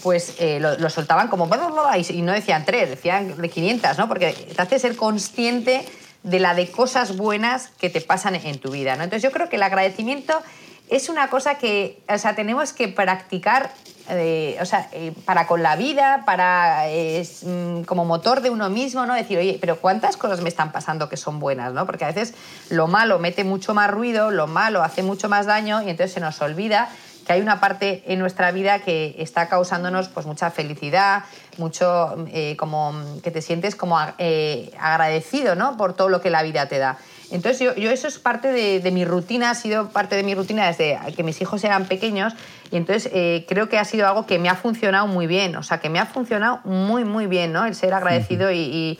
[0.03, 1.49] pues eh, lo, soltaban como
[1.95, 4.07] y no decían tres, decían de 500, ¿no?
[4.07, 5.85] Porque te hace ser consciente
[6.23, 9.03] de la de cosas buenas que te pasan en tu vida, ¿no?
[9.03, 10.41] Entonces yo creo que el agradecimiento
[10.89, 13.71] es una cosa que, o sea, tenemos que practicar
[14.07, 19.13] o sea, eh, para con la vida, para mm, como motor de uno mismo, ¿no?
[19.13, 21.85] Decir, oye, pero ¿cuántas cosas me están pasando que son buenas, ¿no?
[21.85, 22.33] Porque a veces
[22.69, 26.19] lo malo mete mucho más ruido, lo malo hace mucho más daño y entonces se
[26.19, 26.89] nos olvida
[27.25, 31.23] que hay una parte en nuestra vida que está causándonos pues mucha felicidad,
[31.57, 32.93] mucho eh, como
[33.23, 35.77] que te sientes como eh, agradecido, ¿no?
[35.77, 36.97] Por todo lo que la vida te da.
[37.31, 40.99] Entonces yo, eso es parte de, mi rutina, ha sido parte de mi rutina desde
[41.15, 42.33] que mis hijos eran pequeños
[42.71, 45.63] y entonces eh, creo que ha sido algo que me ha funcionado muy bien, o
[45.63, 47.65] sea, que me ha funcionado muy, muy bien, ¿no?
[47.65, 48.99] El ser agradecido y,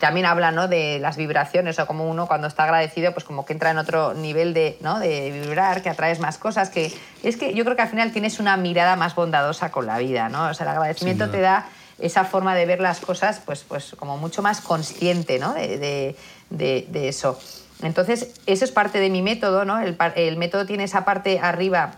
[0.00, 0.68] también habla, ¿no?
[0.68, 4.14] De las vibraciones, o como uno cuando está agradecido, pues como que entra en otro
[4.14, 5.00] nivel de, ¿no?
[5.00, 6.92] de vibrar, que atraes más cosas, que
[7.24, 10.28] es que yo creo que al final tienes una mirada más bondadosa con la vida,
[10.28, 10.48] ¿no?
[10.50, 11.66] O sea, el agradecimiento te da
[11.98, 15.54] esa forma de ver las cosas, pues, pues como mucho más consciente, ¿no?
[15.54, 16.16] de de,
[16.50, 17.38] eso.
[17.82, 19.78] Entonces, eso es parte de mi método, ¿no?
[19.80, 21.96] El, método tiene esa parte arriba,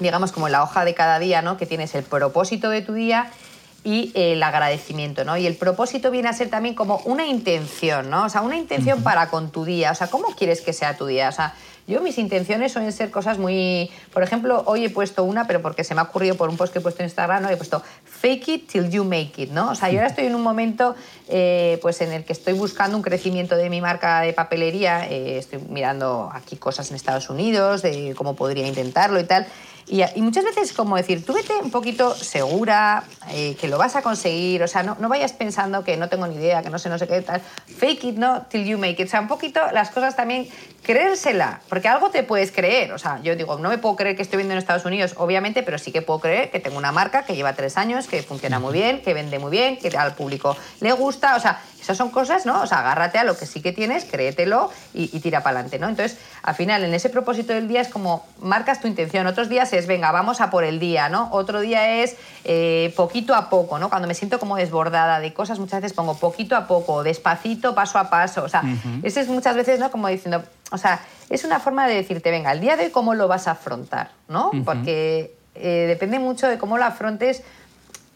[0.00, 1.56] digamos, como en la hoja de cada día, ¿no?
[1.56, 3.30] Que tienes el propósito de tu día
[3.84, 5.36] y el agradecimiento, ¿no?
[5.36, 8.24] Y el propósito viene a ser también como una intención, ¿no?
[8.24, 9.92] O sea, una intención para con tu día.
[9.92, 11.28] O sea, ¿cómo quieres que sea tu día?
[11.28, 11.54] O sea,
[11.88, 13.90] yo mis intenciones suelen ser cosas muy...
[14.12, 16.72] Por ejemplo, hoy he puesto una, pero porque se me ha ocurrido por un post
[16.72, 17.48] que he puesto en Instagram, ¿no?
[17.48, 19.70] he puesto fake it till you make it, ¿no?
[19.70, 20.94] O sea, yo ahora estoy en un momento
[21.28, 25.38] eh, pues en el que estoy buscando un crecimiento de mi marca de papelería, eh,
[25.38, 29.46] estoy mirando aquí cosas en Estados Unidos, de cómo podría intentarlo y tal.
[29.90, 34.02] Y, muchas veces como decir, tú vete un poquito segura, eh, que lo vas a
[34.02, 36.90] conseguir, o sea, no, no, vayas pensando que no tengo ni idea, que no sé,
[36.90, 37.40] no sé qué tal.
[37.40, 38.42] Fake it, ¿no?
[38.50, 39.08] Till you make it.
[39.08, 40.46] O sea, un poquito las cosas también,
[40.88, 42.92] creérsela, porque algo te puedes creer.
[42.94, 45.62] O sea, yo digo, no me puedo creer que estoy viendo en Estados Unidos, obviamente,
[45.62, 48.58] pero sí que puedo creer que tengo una marca que lleva tres años, que funciona
[48.58, 51.36] muy bien, que vende muy bien, que al público le gusta.
[51.36, 52.62] O sea, esas son cosas, ¿no?
[52.62, 55.88] O sea, agárrate a lo que sí que tienes, créetelo y, tira para adelante, ¿no?
[55.88, 59.26] Entonces, al final, en ese propósito del día es como marcas tu intención.
[59.26, 61.28] Otros días es, venga, vamos a por el día, ¿no?
[61.32, 63.90] Otro día es eh, poquito a poco, ¿no?
[63.90, 67.98] Cuando me siento como desbordada de cosas, muchas veces pongo poquito a poco, despacito, paso
[67.98, 68.44] a paso.
[68.44, 68.62] O sea,
[69.02, 69.90] ese es muchas veces, ¿no?
[69.90, 71.00] Como diciendo, o sea,
[71.30, 74.10] es una forma de decirte, venga, el día de hoy, ¿cómo lo vas a afrontar?
[74.28, 74.50] ¿No?
[74.64, 77.42] Porque eh, depende mucho de cómo lo afrontes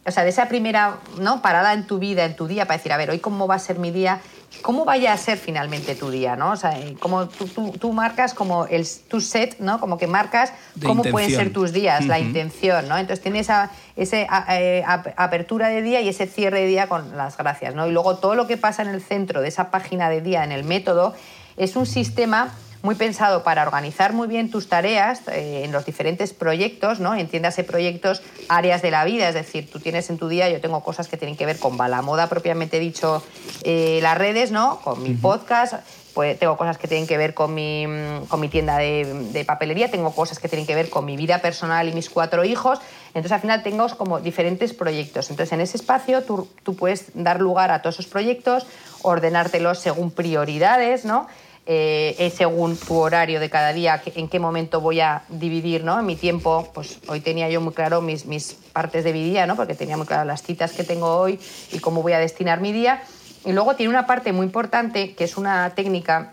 [0.05, 1.43] o sea, de esa primera ¿no?
[1.43, 3.59] parada en tu vida, en tu día, para decir, a ver, hoy cómo va a
[3.61, 4.21] ser mi día,
[4.61, 6.51] cómo vaya a ser finalmente tu día, ¿no?
[6.51, 9.79] O sea, eh, como tú, marcas como el, tu set, ¿no?
[9.79, 10.53] Como que marcas
[10.85, 12.99] cómo pueden ser tus días, la intención, ¿no?
[12.99, 13.49] Entonces tienes
[13.97, 14.85] esa, eh,
[15.17, 17.87] apertura de día y ese cierre de día con las gracias, ¿no?
[17.87, 20.51] Y luego todo lo que pasa en el centro de esa página de día, en
[20.51, 21.15] el método,
[21.57, 26.33] es un sistema muy pensado para organizar muy bien tus tareas eh, en los diferentes
[26.33, 27.15] proyectos, ¿no?
[27.15, 30.83] Entiéndase proyectos, áreas de la vida, es decir, tú tienes en tu día, yo tengo
[30.83, 33.23] cosas que tienen que ver con la moda propiamente dicho,
[33.63, 34.81] eh, las redes, ¿no?
[34.81, 35.75] Con mi podcast,
[36.15, 37.87] pues tengo cosas que tienen que ver con mi,
[38.29, 41.89] con mi tienda de, papelería, tengo cosas que tienen que ver con mi vida personal
[41.89, 42.81] y mis cuatro hijos.
[43.09, 45.31] Entonces, al final tengo como diferentes proyectos.
[45.31, 48.67] Entonces, en ese espacio tú, tú puedes dar lugar a todos esos proyectos,
[49.03, 51.27] ordenártelos según prioridades, ¿no?
[51.67, 56.03] eh, según tu horario de cada día, en qué momento voy a dividir ¿no?
[56.03, 56.69] mi tiempo.
[56.75, 59.57] Pues hoy tenía yo muy claro mis, mis partes de mi día, ¿no?
[59.57, 61.39] porque tenía muy claro las citas que tengo hoy
[61.73, 63.03] y cómo voy a destinar mi día.
[63.45, 66.33] Y luego tiene una parte muy importante, que es una técnica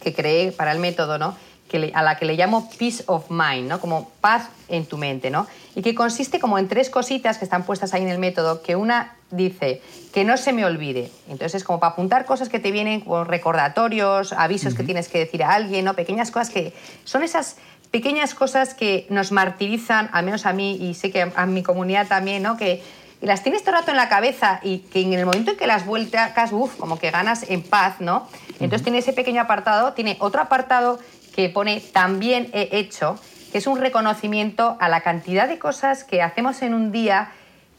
[0.00, 1.36] que creé para el método, ¿no?
[1.68, 3.80] que a la que le llamo peace of mind, ¿no?
[3.80, 5.46] Como paz en tu mente, ¿no?
[5.74, 8.76] Y que consiste como en tres cositas que están puestas ahí en el método, que
[8.76, 9.82] una dice
[10.12, 11.10] que no se me olvide.
[11.28, 15.18] Entonces es como para apuntar cosas que te vienen como recordatorios, avisos que tienes que
[15.18, 15.94] decir a alguien, ¿no?
[15.94, 16.72] Pequeñas cosas que
[17.04, 17.56] son esas
[17.90, 22.06] pequeñas cosas que nos martirizan, al menos a mí y sé que a mi comunidad
[22.06, 22.56] también, ¿no?
[22.56, 22.82] Que
[23.20, 25.66] las tienes todo el rato en la cabeza y que en el momento en que
[25.66, 28.28] las vueltas, uff, como que ganas en paz, ¿no?
[28.60, 30.98] Entonces tiene ese pequeño apartado, tiene otro apartado
[31.34, 33.18] que pone también he hecho,
[33.52, 37.30] que es un reconocimiento a la cantidad de cosas que hacemos en un día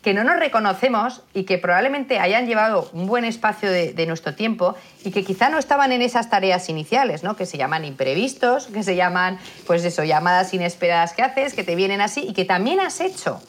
[0.08, 4.76] que no nos reconocemos y que probablemente hayan llevado un buen espacio de, nuestro tiempo
[5.04, 7.36] y que quizá no estaban en esas tareas iniciales, ¿no?
[7.36, 11.76] que se llaman imprevistos, que se llaman, pues eso, llamadas inesperadas que haces, que te
[11.76, 13.42] vienen así y que también has hecho.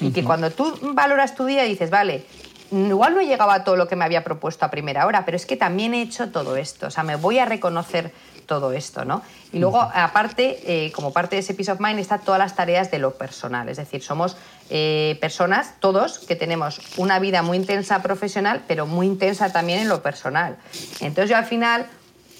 [0.00, 2.24] Y que cuando tú valoras tu día dices, vale,
[2.70, 5.36] igual no he llegado a todo lo que me había propuesto a primera hora, pero
[5.36, 8.12] es que también he hecho todo esto, o sea, me voy a reconocer
[8.46, 9.22] todo esto, ¿no?
[9.52, 12.90] Y luego, aparte, eh, como parte de ese Peace of Mind, están todas las tareas
[12.90, 13.68] de lo personal.
[13.68, 14.36] Es decir, somos
[14.70, 19.88] eh, personas, todos, que tenemos una vida muy intensa profesional, pero muy intensa también en
[19.88, 20.56] lo personal.
[21.00, 21.86] Entonces yo al final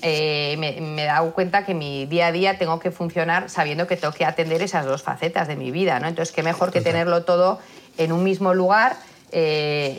[0.03, 3.97] eh, me, he dado cuenta que mi día a día tengo que funcionar sabiendo que
[3.97, 6.09] tengo que atender esas dos facetas de mi vida, ¿no?
[6.09, 7.59] Entonces, qué mejor que tenerlo todo
[7.99, 8.97] en un mismo lugar,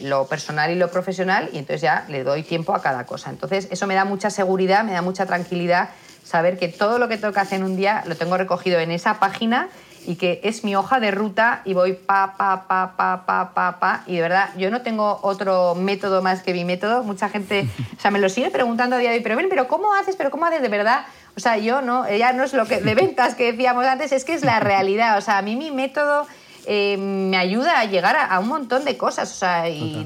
[0.03, 3.29] lo personal y lo profesional, y entonces ya le doy tiempo a cada cosa.
[3.29, 5.89] Entonces, eso me da mucha seguridad, me da mucha tranquilidad
[6.23, 8.91] saber que todo lo que tengo que hacer en un día lo tengo recogido en
[8.91, 9.69] esa página
[10.07, 13.79] y que es mi hoja de ruta y voy pa, pa, pa, pa, pa, pa,
[13.79, 14.03] pa.
[14.07, 17.03] Y de verdad, yo no tengo otro método más que mi método.
[17.03, 17.67] Mucha gente,
[18.03, 20.15] o me lo sigue preguntando a día de hoy, pero ven, pero ¿cómo haces?
[20.15, 21.05] ¿Pero cómo haces de verdad?
[21.35, 24.23] O sea, yo no, ya no es lo que de ventas que decíamos antes, es
[24.23, 25.17] que es la realidad.
[25.17, 26.25] O sea, a mí mi método
[26.69, 30.05] eh, me ayuda a llegar a, un montón de cosas, o sea, y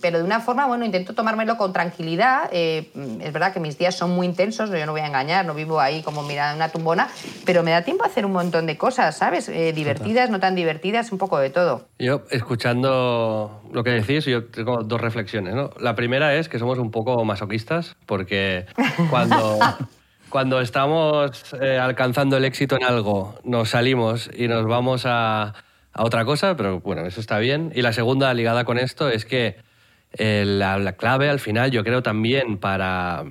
[0.00, 2.50] pero de una forma, bueno, intento tomármelo con tranquilidad.
[2.50, 2.90] Eh,
[3.20, 5.78] es verdad que mis días son muy intensos, yo no voy a engañar, no vivo
[5.78, 7.08] ahí como mirando una tumbona,
[7.44, 9.48] pero me da tiempo a hacer un montón de cosas, ¿sabes?
[9.48, 11.86] Eh, divertidas, no tan divertidas, un poco de todo.
[12.00, 15.70] Yo, escuchando lo que decís, yo tengo dos reflexiones, ¿no?
[15.78, 18.66] La primera es que somos un poco masoquistas, porque
[19.10, 19.60] cuando...
[20.30, 25.52] cuando estamos alcanzando el éxito en algo, nos salimos y nos vamos a,
[25.92, 27.72] a otra cosa, pero bueno, eso está bien.
[27.74, 29.56] Y la segunda ligada con esto es que
[30.14, 33.24] eh, la, clave al final yo creo también para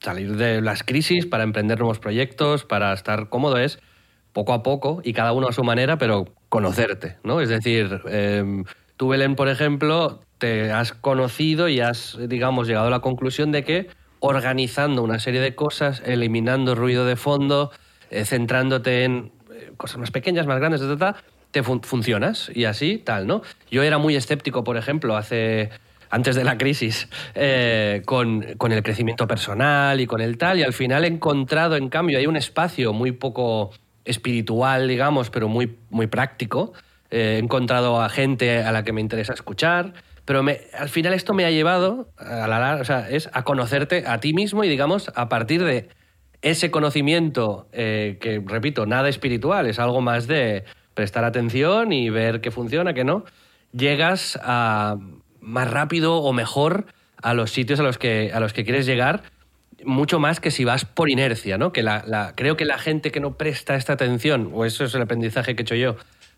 [0.00, 3.80] salir de las crisis, para emprender nuevos proyectos, para estar cómodo es
[4.32, 7.40] poco a poco y cada uno a su manera, pero conocerte, ¿no?
[7.40, 8.64] Es decir, em,
[8.96, 13.64] tú Belén, por ejemplo, te has conocido y has, digamos, llegado a la conclusión de
[13.64, 13.88] que
[14.20, 17.70] organizando una serie de cosas, eliminando ruido de fondo,
[18.10, 21.16] eh, centrándote en eh, cosas más pequeñas, más grandes, etc.,
[21.50, 23.42] te funcionas y así, tal, ¿no?
[23.70, 25.70] Yo era muy escéptico, por ejemplo, hace
[26.10, 30.72] antes de la crisis, eh, con, el crecimiento personal y con el tal, y al
[30.72, 33.70] final he encontrado, en cambio, hay un espacio muy poco
[34.04, 36.72] espiritual, digamos, pero muy, muy práctico.
[37.10, 39.92] Eh, he encontrado a gente a la que me interesa escuchar,
[40.24, 44.32] pero me, al final esto me ha llevado a, la, es a conocerte a ti
[44.32, 45.88] mismo y, digamos, a partir de
[46.40, 50.64] ese conocimiento, eh, que, repito, nada espiritual, es algo más de
[50.98, 53.24] prestar atención y ver qué funciona, qué no,
[53.72, 54.96] llegas a
[55.40, 56.86] más rápido o mejor
[57.22, 59.22] a los sitios a los que, a los que quieres llegar,
[59.84, 61.72] mucho más que si vas por inercia, ¿no?
[61.72, 65.02] Que la, creo que la gente que no presta esta atención, o eso es el
[65.02, 65.94] aprendizaje que he hecho yo,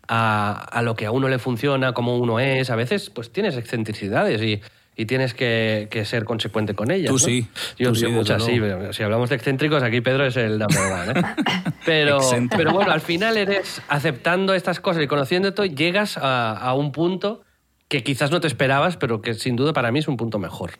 [0.07, 3.57] a, a, lo que a uno le funciona, como uno es, a veces pues tienes
[3.57, 4.61] excentricidades y
[4.95, 7.09] y tienes que, ser consecuente con ellas.
[7.09, 7.47] Tú sí.
[7.77, 8.59] Yo, sí, muchas sí.
[8.91, 11.19] Si hablamos de excéntricos, aquí Pedro es el number one.
[11.19, 11.23] ¿eh?
[11.85, 12.19] Pero,
[12.55, 17.41] pero bueno, al final eres aceptando estas cosas y conociéndote, llegas a, a un punto
[17.91, 20.71] que quizás no te esperabas, pero que sin duda para mí es un punto mejor.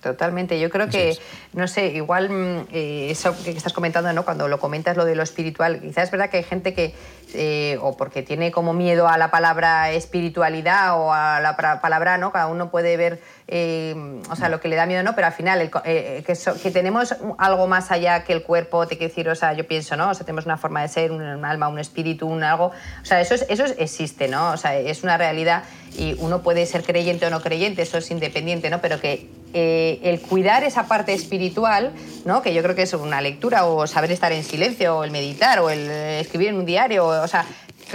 [0.00, 0.58] Totalmente.
[0.58, 1.18] Yo creo que,
[1.52, 4.24] no sé, igual mm, eh, eso que estás comentando, ¿no?
[4.24, 6.94] Cuando lo comentas lo de lo espiritual, quizás es verdad que hay gente que,
[7.34, 12.32] eh, o porque tiene como miedo a la palabra espiritualidad o a la palabra, ¿no?
[12.32, 13.20] Cada uno puede ver,
[13.50, 15.14] eh, o sea, lo que le da miedo, ¿no?
[15.14, 16.22] Pero al final, que,
[16.62, 19.96] que, tenemos algo más allá que el cuerpo, te quiero decir, o sea, yo pienso,
[19.96, 20.10] ¿no?
[20.10, 22.66] O sea, tenemos una forma de ser, un, alma, un espíritu, un algo.
[22.66, 24.50] O sea, eso, eso existe, ¿no?
[24.50, 25.64] O sea, es una realidad
[25.96, 28.82] y uno puede ser creyente o no creyente, eso es independiente, ¿no?
[28.82, 31.92] Pero que eh, el cuidar esa parte espiritual,
[32.26, 32.42] ¿no?
[32.42, 35.60] que yo creo que es una lectura o saber estar en silencio o el meditar
[35.60, 37.46] o el escribir en un diario, o, sea,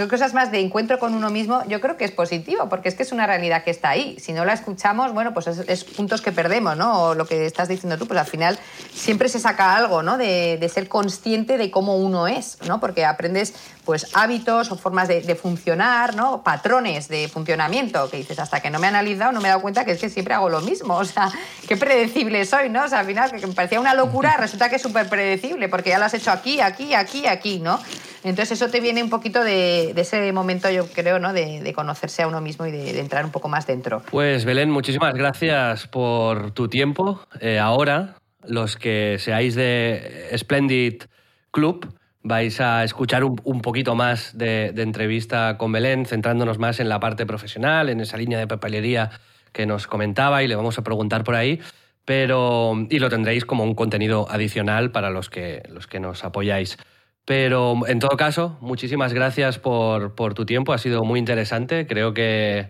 [0.08, 3.02] cosas más de encuentro con uno mismo, yo creo que es positivo, porque es que
[3.02, 4.16] es una realidad que está ahí.
[4.18, 7.02] Si no la escuchamos, bueno, pues es, puntos que perdemos, ¿no?
[7.02, 8.58] O lo que estás diciendo tú, pues al final
[8.92, 10.18] siempre se saca algo, ¿no?
[10.18, 12.80] De, ser consciente de cómo uno es, ¿no?
[12.80, 13.54] Porque aprendes,
[13.84, 16.42] pues, hábitos o formas de, funcionar, ¿no?
[16.42, 19.62] Patrones de funcionamiento, que dices, hasta que no me he analizado, no me he dado
[19.62, 20.94] cuenta que es que siempre hago lo mismo.
[21.04, 21.30] O sea,
[21.68, 22.84] qué predecible soy, ¿no?
[22.84, 25.90] O sea, al final, que me parecía una locura, resulta que es súper predecible, porque
[25.90, 27.78] ya lo has hecho aquí, aquí, aquí, aquí, ¿no?
[28.24, 31.34] Entonces eso te viene un poquito de, ese momento, yo creo, ¿no?
[31.34, 34.02] De, conocerse a uno mismo y de, entrar un poco más dentro.
[34.10, 37.20] Pues Belén, muchísimas gracias por tu tiempo.
[37.40, 41.02] Eh, ahora, los que seáis de Splendid
[41.50, 41.94] Club,
[42.24, 47.26] vais a escuchar un, poquito más de, entrevista con Belén, centrándonos más en la parte
[47.26, 49.10] profesional, en esa línea de papelería
[49.52, 51.60] que nos comentaba y le vamos a preguntar por ahí.
[52.06, 56.78] Pero, y lo tendréis como un contenido adicional para los que, los que nos apoyáis.
[57.24, 61.86] Pero en todo caso, muchísimas gracias por, tu tiempo, ha sido muy interesante.
[61.86, 62.68] Creo que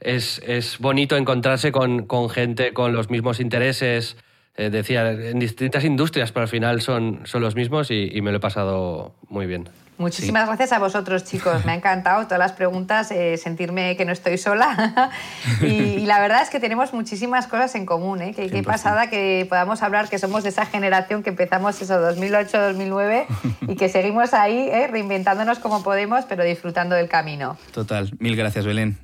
[0.00, 4.16] es, bonito encontrarse con, gente con los mismos intereses,
[4.56, 8.38] eh, decía, en distintas industrias, pero al final son, son los mismos y me lo
[8.38, 9.68] he pasado muy bien.
[9.98, 11.64] Muchísimas gracias a vosotros, chicos.
[11.64, 15.10] Me ha encantado todas las preguntas, eh, sentirme que no estoy sola.
[15.62, 18.20] y, la verdad es que tenemos muchísimas cosas en común.
[18.20, 18.34] ¿eh?
[18.34, 23.26] Qué, pasada que podamos hablar que somos de esa generación que empezamos eso 2008-2009
[23.68, 24.86] y que seguimos ahí ¿eh?
[24.86, 27.56] reinventándonos como podemos, pero disfrutando del camino.
[27.72, 28.10] Total.
[28.18, 28.98] Mil gracias, Belén.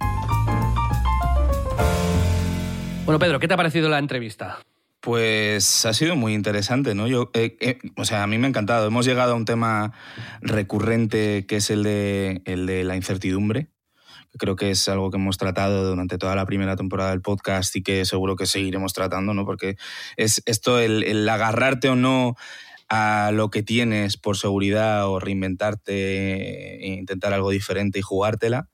[3.06, 4.58] Bueno, Pedro, ¿qué te ha parecido la entrevista?
[5.02, 7.08] Pues ha sido muy interesante, ¿no?
[7.08, 8.86] Yo, eh, eh, o sea, a mí me ha encantado.
[8.86, 9.92] Hemos llegado a un tema
[10.42, 13.66] recurrente que es el de, el de la incertidumbre.
[14.38, 17.82] creo que es algo que hemos tratado durante toda la primera temporada del podcast y
[17.82, 19.44] que seguro que seguiremos tratando, ¿no?
[19.44, 19.76] Porque
[20.16, 22.36] es esto, el, el agarrarte o no
[22.88, 28.68] a lo que tienes por seguridad o reinventarte, e intentar algo diferente y jugártela.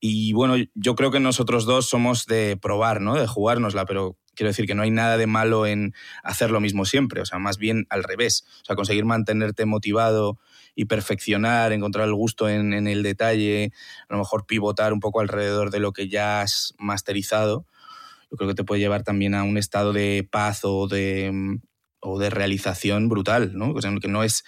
[0.00, 3.16] Y bueno, yo creo que nosotros dos somos de probar, ¿no?
[3.16, 6.84] De jugárnosla, pero Quiero decir que no hay nada de malo en hacer lo mismo
[6.84, 8.44] siempre, o sea, más bien al revés.
[8.62, 10.38] O sea, conseguir mantenerte motivado
[10.76, 13.72] y perfeccionar, encontrar el gusto en, el detalle,
[14.08, 17.66] a lo mejor pivotar un poco alrededor de lo que ya has masterizado,
[18.30, 21.58] yo creo que te puede llevar también a un estado de paz o de,
[22.00, 23.72] o de realización brutal, ¿no?
[23.72, 24.44] O sea, que no es,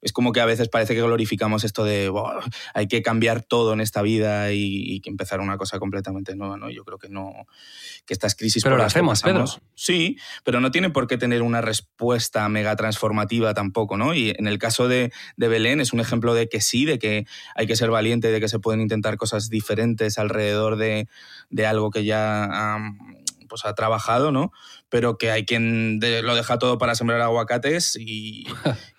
[0.00, 2.10] es como que a veces parece que glorificamos esto de
[2.72, 6.70] hay que cambiar todo en esta vida y, que empezar una cosa completamente nueva, ¿no?
[6.70, 7.46] Yo creo que no,
[8.06, 9.44] que estas crisis pero lo hacemos, Pedro.
[9.74, 14.14] sí, pero no tiene por qué tener una respuesta mega transformativa tampoco, ¿no?
[14.14, 17.26] Y en el caso de, de Belén es un ejemplo de que sí, de que
[17.54, 21.08] hay que ser valiente, de que se pueden intentar cosas diferentes alrededor de,
[21.50, 22.78] de algo que ya
[23.54, 24.50] pues ha trabajado, ¿no?
[24.88, 28.48] Pero que hay quien lo deja todo para sembrar aguacates y,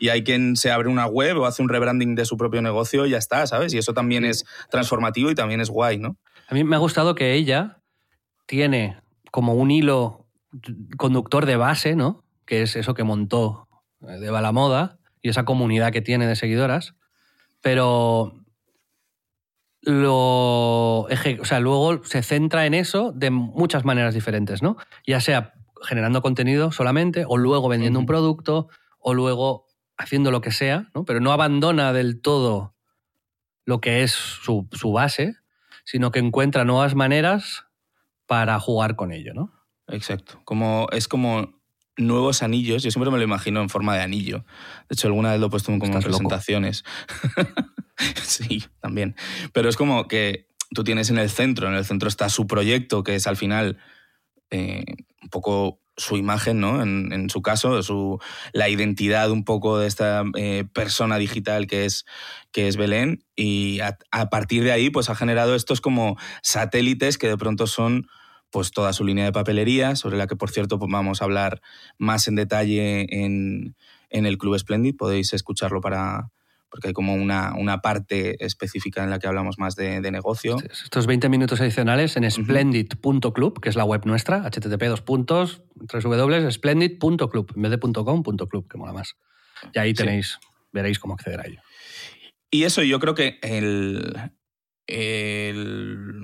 [0.09, 3.09] hay quien se abre una web o hace un rebranding de su propio negocio y
[3.09, 3.73] ya está, ¿sabes?
[3.73, 6.15] Y eso también es transformativo y también es guay, ¿no?
[6.47, 7.81] A mí me ha gustado que ella
[8.45, 8.97] tiene
[9.29, 10.25] como un hilo
[10.95, 12.23] conductor de base, ¿no?
[12.45, 13.67] Que es eso que montó
[14.07, 16.95] eh, de Balamoda y esa comunidad que tiene de seguidoras,
[17.59, 18.44] pero
[19.85, 24.77] lo o sea, luego se centra en eso de muchas maneras diferentes, ¿no?
[25.05, 28.67] Ya sea generando contenido solamente, o luego vendiendo un producto,
[28.99, 29.67] o luego
[29.97, 31.05] haciendo lo que sea, ¿no?
[31.05, 32.75] Pero no abandona del todo
[33.65, 35.35] lo que es su, base,
[35.83, 37.65] sino que encuentra nuevas maneras
[38.25, 39.51] para jugar con ello, ¿no?
[39.87, 40.41] Exacto.
[40.45, 41.61] Como, es como
[41.97, 42.83] nuevos anillos.
[42.83, 44.45] Yo siempre me lo imagino en forma de anillo.
[44.89, 46.83] De hecho, alguna vez lo he puesto como en presentaciones.
[48.23, 49.15] sí, también.
[49.53, 53.03] Pero es como que tú tienes en el centro, en el centro está su proyecto,
[53.03, 53.77] que es al final
[54.49, 54.83] eh,
[55.21, 56.81] un poco su imagen, ¿no?
[56.81, 58.19] En, su caso, su,
[58.51, 62.05] la identidad un poco de esta eh, persona digital que es,
[62.51, 63.23] que es Belén.
[63.35, 68.07] Y a, partir de ahí, pues ha generado estos como satélites que de pronto son
[68.51, 71.61] pues toda su línea de papelería, sobre la que por cierto pues, vamos a hablar
[71.97, 73.75] más en detalle en,
[74.09, 74.95] en el Club Splendid.
[74.97, 76.29] Podéis escucharlo para,
[76.75, 80.57] porque hay como una, una parte específica en la que hablamos más de, negocio.
[80.69, 87.53] Estos 20 minutos adicionales en splendid.club, que es la web nuestra, http dos puntos, www.splendid.club,
[87.55, 89.15] en vez de .com, .club, que mola más.
[89.73, 90.37] Y ahí tenéis,
[90.73, 91.61] veréis cómo acceder a ello.
[92.51, 94.13] Y eso yo creo que el,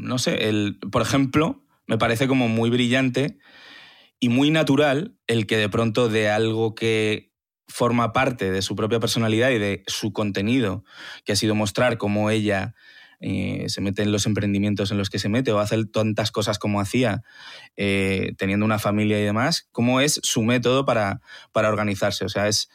[0.02, 3.38] no sé, el, por ejemplo, me parece como muy brillante
[4.20, 7.31] y muy natural el que de pronto de algo que
[7.72, 10.84] forma parte de su propia personalidad y de su contenido,
[11.26, 12.76] que ha sido mostrar cómo ella
[13.22, 16.58] eh, se mete en los emprendimientos en los que se mete o hace tantas cosas
[16.60, 17.22] como hacía,
[17.78, 22.26] eh, teniendo una familia y demás, cómo es su método para, para organizarse.
[22.26, 22.70] O sea, es,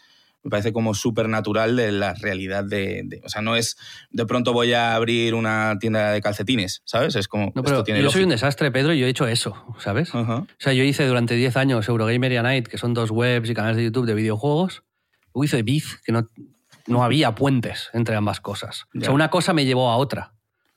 [0.47, 3.77] me parece como súper natural de la realidad de, O sea, no es
[4.11, 7.17] de pronto voy a abrir una tienda de calcetines, ¿sabes?
[7.17, 7.51] Es como.
[7.57, 10.15] No, pero yo soy un desastre, Pedro, y yo he hecho eso, ¿sabes?
[10.15, 13.55] O sea, yo hice durante 10 años Eurogamer y Night, que son dos webs y
[13.55, 14.85] canales de YouTube de videojuegos.
[15.35, 16.31] Luego hice Biz, que no,
[16.87, 18.85] no había puentes entre ambas cosas.
[18.97, 20.35] O sea, una cosa me llevó a otra,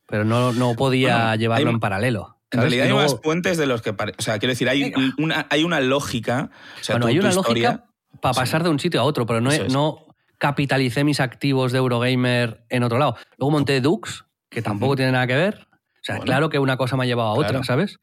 [0.07, 2.37] pero no, no podía llevarlo en paralelo.
[2.49, 3.91] En realidad hay más puentes de los que...
[3.91, 6.49] O sea, quiero decir, hay, una, hay una lógica...
[6.81, 7.88] O sea, bueno, hay una lógica
[8.21, 10.05] para pasar de un sitio a otro, pero no, no
[10.37, 13.15] capitalicé mis activos de Eurogamer en otro lado.
[13.37, 15.67] Luego monté Dux, que tampoco tiene nada que ver.
[15.71, 17.99] O sea, claro que una cosa me ha llevado a otra, ¿sabes?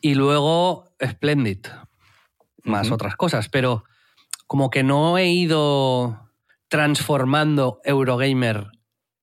[0.00, 1.66] Y luego Splendid,
[2.62, 3.84] más otras cosas, pero
[4.46, 6.30] como que no he ido
[6.68, 8.68] transformando Eurogamer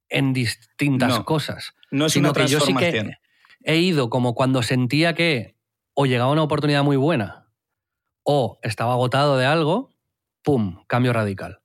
[0.10, 1.74] en distintas cosas.
[1.92, 3.18] No es sino una que yo sí que
[3.64, 5.56] he ido como cuando sentía que
[5.94, 7.50] o llegaba una oportunidad muy buena
[8.24, 9.91] o estaba agotado de algo,
[10.44, 10.84] ¡pum!
[10.88, 11.60] Cambio radical.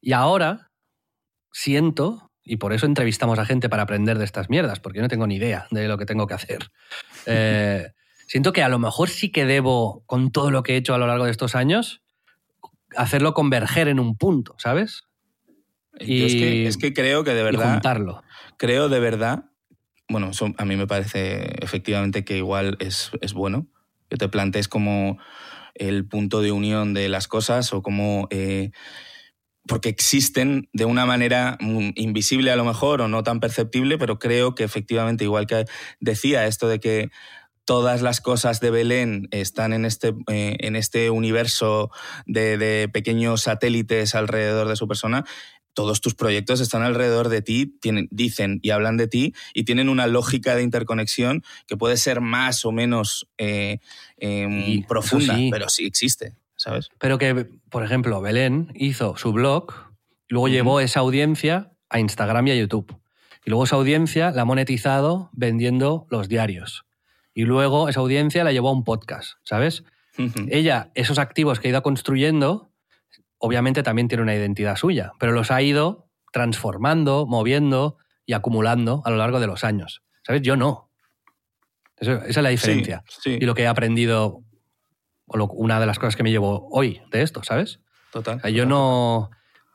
[0.00, 0.70] Y ahora
[1.52, 5.08] siento, y por eso entrevistamos a gente para aprender de estas mierdas, porque yo no
[5.08, 6.70] tengo ni idea de lo que tengo que hacer.
[7.26, 7.92] Eh,
[8.26, 10.98] siento que a lo mejor sí que debo, con todo lo que he hecho a
[10.98, 12.02] lo largo de estos años,
[12.96, 15.04] hacerlo converger en un punto, ¿sabes?
[15.98, 17.72] Y, es, que, creo que de verdad.
[17.72, 18.22] juntarlo.
[18.56, 19.50] Creo de verdad.
[20.08, 23.66] Bueno, a mí me parece efectivamente que igual es, es bueno
[24.08, 25.18] que te plantees como
[25.74, 28.28] el punto de unión de las cosas o como...
[28.30, 28.70] Eh,
[29.68, 31.56] porque existen de una manera
[31.94, 35.66] invisible a lo mejor o no tan perceptible, pero creo que efectivamente, igual que
[36.00, 37.10] decía esto de que
[37.70, 41.90] todas las cosas de Belén están en este, eh, en este universo
[42.26, 45.24] de, pequeños satélites alrededor de su persona,
[45.74, 49.88] todos tus proyectos están alrededor de ti, tienen, dicen y hablan de ti y tienen
[49.88, 53.78] una lógica de interconexión que puede ser más o menos eh,
[54.16, 56.90] em, profunda, pero sí existe, ¿sabes?
[56.98, 59.72] Pero que, por ejemplo, Belén hizo su blog,
[60.28, 62.96] luego llevó esa audiencia a Instagram y a YouTube.
[63.44, 66.84] Y luego esa audiencia la ha monetizado vendiendo los diarios.
[67.34, 69.84] Y luego esa audiencia la llevó a un podcast, ¿sabes?
[70.48, 72.69] Ella, esos activos que ha ido construyendo,
[73.40, 79.10] obviamente también tiene una identidad suya, pero los ha ido transformando, moviendo y acumulando a
[79.10, 80.02] lo largo de los años.
[80.22, 80.42] ¿Sabes?
[80.42, 80.90] Yo no.
[81.96, 83.02] esa es la diferencia.
[83.24, 84.44] Y lo que he aprendido,
[85.26, 87.80] o una de las cosas que me llevo hoy de esto, ¿sabes?
[88.12, 88.40] Total.
[88.52, 89.30] yo no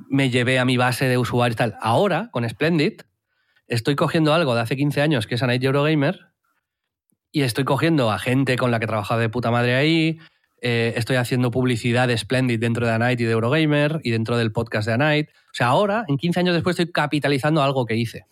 [0.10, 1.78] me llevé a mi base de usuarios y tal.
[1.82, 3.02] Ahora, con Splendid,
[3.68, 6.34] estoy cogiendo algo de hace 15 años que es Night Eurogamer
[7.32, 10.20] y estoy cogiendo a gente con la que he trabajado de puta madre ahí,
[10.68, 14.52] eh, estoy haciendo publicidad de Splendid dentro de Anite y de Eurogamer y dentro del
[14.52, 15.32] podcast de Anite.
[15.32, 18.26] O sea, ahora, en 15 años después, estoy capitalizando algo que hice.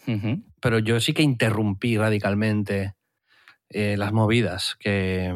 [0.60, 2.96] Pero yo sí que interrumpí radicalmente
[3.70, 5.32] eh, las movidas que,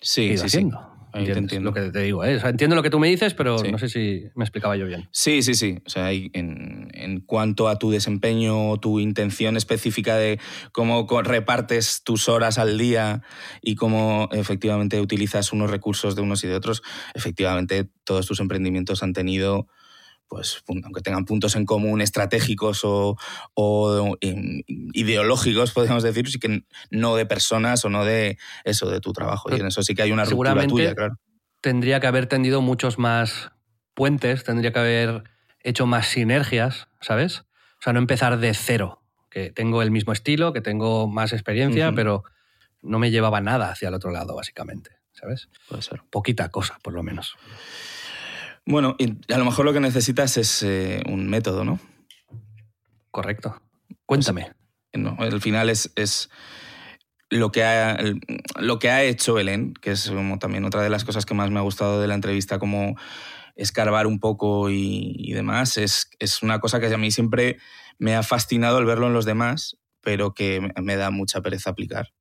[0.00, 0.99] sí, sí, haciendo.
[1.12, 2.40] Lo que te digo, ¿eh?
[2.44, 5.08] entiendo lo que tú me dices, pero no sé si me explicaba yo bien.
[5.12, 5.78] Sí, sí, sí.
[5.86, 10.38] O sea, en, en, cuanto a tu desempeño, tu intención específica de
[10.72, 13.22] cómo repartes tus horas al día
[13.62, 16.82] y cómo efectivamente utilizas unos recursos de unos y de otros,
[17.14, 19.68] efectivamente todos tus emprendimientos han tenido
[20.30, 23.16] pues aunque tengan puntos en común estratégicos o,
[24.20, 24.62] em,
[24.94, 29.50] ideológicos, podríamos decir, sí que no de personas o no de eso, de tu trabajo.
[29.50, 31.16] Y en eso sí que hay una ruptura tuya, claro.
[31.60, 33.50] Tendría que haber tendido muchos más
[33.94, 35.24] puentes, tendría que haber
[35.64, 37.40] hecho más sinergias, ¿sabes?
[37.40, 41.90] O sea, no empezar de cero, que tengo el mismo estilo, que tengo más experiencia,
[41.92, 42.22] pero
[42.82, 45.48] no me llevaba nada hacia el otro lado, básicamente, ¿sabes?
[45.68, 46.02] Puede ser.
[46.08, 47.34] Poquita cosa, por lo menos.
[48.70, 51.80] Bueno, y a lo mejor lo que necesitas es eh, un método, ¿no?
[53.10, 53.60] Correcto.
[54.06, 54.52] Cuéntame.
[54.92, 56.30] no, al final es, es
[57.30, 57.98] lo, que ha,
[58.60, 61.50] lo que ha hecho Belén, que es como también otra de las cosas que más
[61.50, 62.94] me ha gustado de la entrevista, como
[63.56, 67.58] escarbar un poco y, demás, es, es, una cosa que a mí siempre
[67.98, 72.12] me ha fascinado el verlo en los demás, pero que me da mucha pereza aplicar.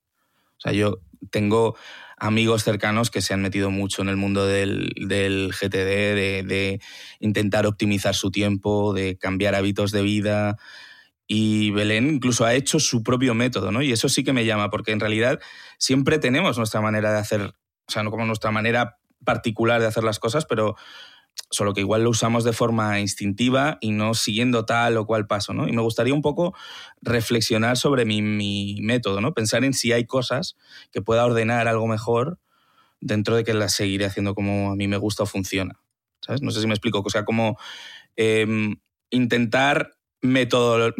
[0.58, 0.97] O sea, yo
[1.30, 1.78] tengo
[2.20, 6.82] amigos cercanos que se han metido mucho en el mundo del, GTD, de,
[7.20, 10.57] intentar optimizar su tiempo, de cambiar hábitos de vida.
[11.28, 13.82] Y Belén incluso ha hecho su propio método, ¿no?
[13.82, 15.39] Y eso sí que me llama, porque en realidad
[15.78, 20.03] siempre tenemos nuestra manera de hacer, o sea, no como nuestra manera particular de hacer
[20.03, 20.76] las cosas, pero
[21.49, 25.53] solo que igual lo usamos de forma instintiva y no siguiendo tal o cual paso,
[25.53, 25.67] ¿no?
[25.67, 26.53] Y me gustaría un poco
[27.01, 29.33] reflexionar sobre mi, método, ¿no?
[29.33, 30.55] Pensar en si hay cosas
[30.91, 32.39] que pueda ordenar algo mejor
[33.01, 35.79] dentro de que las seguiré haciendo como a mí me gusta o funciona,
[36.21, 36.41] ¿sabes?
[36.41, 37.57] No sé si me explico, o sea, como
[38.15, 38.77] em,
[39.09, 40.93] intentar método,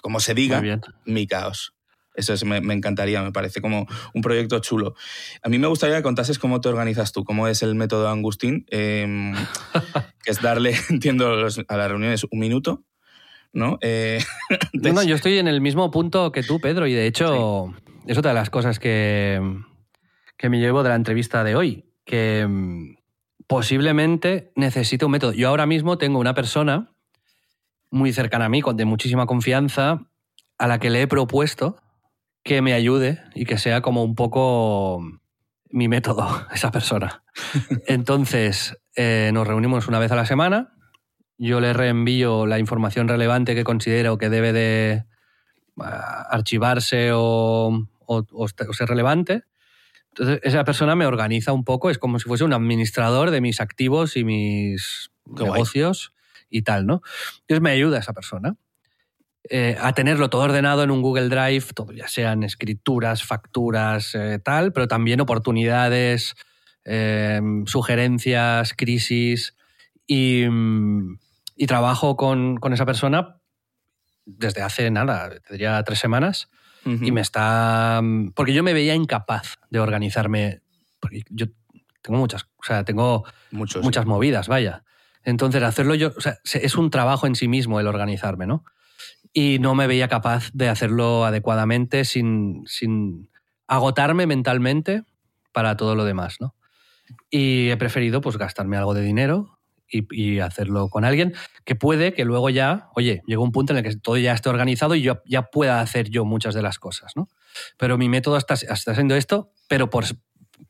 [0.00, 0.62] como se diga,
[1.04, 1.75] mi caos.
[2.16, 4.94] Eso es, me, me, encantaría, me parece como un proyecto chulo.
[5.42, 8.66] A mí me gustaría que contases cómo te organizas tú, cómo es el método Angustín,
[8.70, 9.34] eh,
[10.24, 12.84] que es darle, entiendo, los, a las reuniones un minuto,
[13.52, 13.78] ¿no?
[13.80, 14.20] Eh,
[14.72, 17.92] no, no, yo estoy en el mismo punto que tú, Pedro, y de hecho sí.
[18.06, 19.40] es otra de las cosas que,
[20.36, 22.96] que me llevo de la entrevista de hoy, que mm,
[23.46, 25.32] posiblemente necesite un método.
[25.32, 26.92] Yo ahora mismo tengo una persona
[27.90, 30.06] muy cercana a mí, de muchísima confianza,
[30.58, 31.76] a la que le he propuesto
[32.46, 35.02] que me ayude y que sea como un poco
[35.68, 37.24] mi método, esa persona.
[37.86, 40.72] Entonces, eh, nos reunimos una vez a la semana,
[41.36, 45.04] yo le reenvío la información relevante que considero que debe de
[45.76, 49.42] uh, archivarse o, o, o, ser relevante.
[50.10, 53.60] Entonces, esa persona me organiza un poco, es como si fuese un administrador de mis
[53.60, 56.46] activos y mis Qué negocios guay.
[56.48, 57.02] y tal, ¿no?
[57.40, 58.56] Entonces me ayuda esa persona.
[59.48, 64.40] Eh, a tenerlo todo ordenado en un Google Drive, todo, ya sean escrituras, facturas, eh,
[64.42, 66.34] tal, pero también oportunidades,
[66.84, 69.56] eh, sugerencias, crisis.
[70.08, 70.44] Y,
[71.56, 73.40] y trabajo con, con, esa persona
[74.24, 76.48] desde hace nada, tendría tres semanas,
[76.84, 77.06] uh -huh.
[77.06, 78.00] y me está.
[78.34, 80.60] Porque yo me veía incapaz de organizarme.
[81.00, 81.46] Porque yo
[82.02, 84.08] tengo muchas, o sea, tengo Muchos, muchas sí.
[84.08, 84.84] movidas, vaya.
[85.22, 88.64] Entonces, hacerlo yo, o sea, es un trabajo en sí mismo el organizarme, ¿no?
[89.38, 93.28] Y no me veía capaz de hacerlo adecuadamente sin, sin
[93.66, 95.02] agotarme mentalmente
[95.52, 96.54] para todo lo demás, ¿no?
[97.28, 99.58] Y he preferido pues gastarme algo de dinero
[99.90, 101.34] y, y, hacerlo con alguien
[101.66, 104.48] que puede que luego ya, oye, llegó un punto en el que todo ya esté
[104.48, 107.28] organizado y yo ya pueda hacer yo muchas de las cosas, ¿no?
[107.76, 110.06] Pero mi método está, está siendo esto, pero por,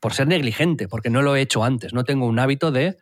[0.01, 2.97] por ser negligente, porque no lo he hecho antes, no tengo un hábito de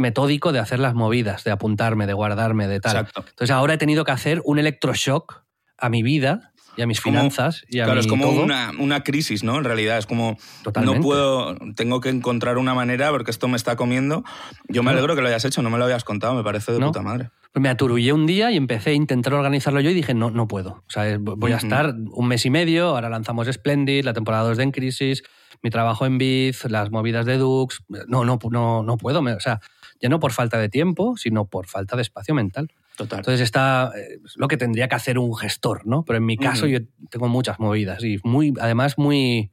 [0.00, 2.96] metódico de hacer las movidas, de apuntarme, de guardarme, de tal.
[2.96, 3.24] Exacto.
[3.28, 5.44] Entonces ahora he tenido que hacer un electroshock
[5.78, 8.30] a mi vida y a mis como, finanzas y a claro, mi es como.
[8.30, 9.58] Una, una, crisis, ¿no?
[9.58, 10.98] En realidad es como Totalmente.
[10.98, 14.24] no puedo, tengo que encontrar una manera porque esto me está comiendo.
[14.68, 16.78] Yo me alegro que lo hayas hecho, no me lo habías contado, me parece de
[16.78, 16.86] ¿No?
[16.86, 17.30] puta madre.
[17.52, 20.46] Pues me aturullé un día y empecé a intentar organizarlo yo y dije, no, no
[20.46, 20.84] puedo.
[20.86, 24.56] O sea, voy a estar un mes y medio, ahora lanzamos Splendid, la temporada 2
[24.56, 25.24] de En Crisis,
[25.60, 27.82] mi trabajo en Biz, las movidas de Dux.
[27.88, 29.20] No, no, no, no puedo.
[29.20, 29.60] O sea,
[30.00, 32.70] ya no por falta de tiempo, sino por falta de espacio mental.
[32.96, 33.20] Total.
[33.20, 36.04] Entonces está eh, lo que tendría que hacer un gestor, ¿no?
[36.04, 36.80] Pero en mi caso uh -huh.
[36.80, 39.50] yo tengo muchas movidas y muy, además muy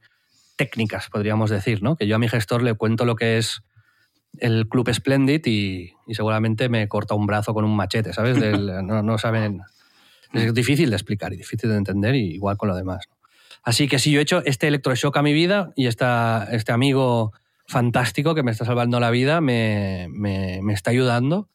[0.56, 1.96] técnicas, podríamos decir, ¿no?
[1.96, 3.62] Que yo a mi gestor le cuento lo que es
[4.38, 8.38] el Club Splendid y, y seguramente me corta un brazo con un machete, ¿sabes?
[8.40, 9.62] Del, no, no, saben...
[10.34, 13.06] Es difícil de explicar y difícil de entender y igual con lo demás.
[13.08, 13.16] ¿no?
[13.62, 17.32] Así que sí, yo he hecho este electroshock a mi vida y esta, este amigo
[17.68, 21.48] fantástico que me está salvando la vida me, me, está ayudando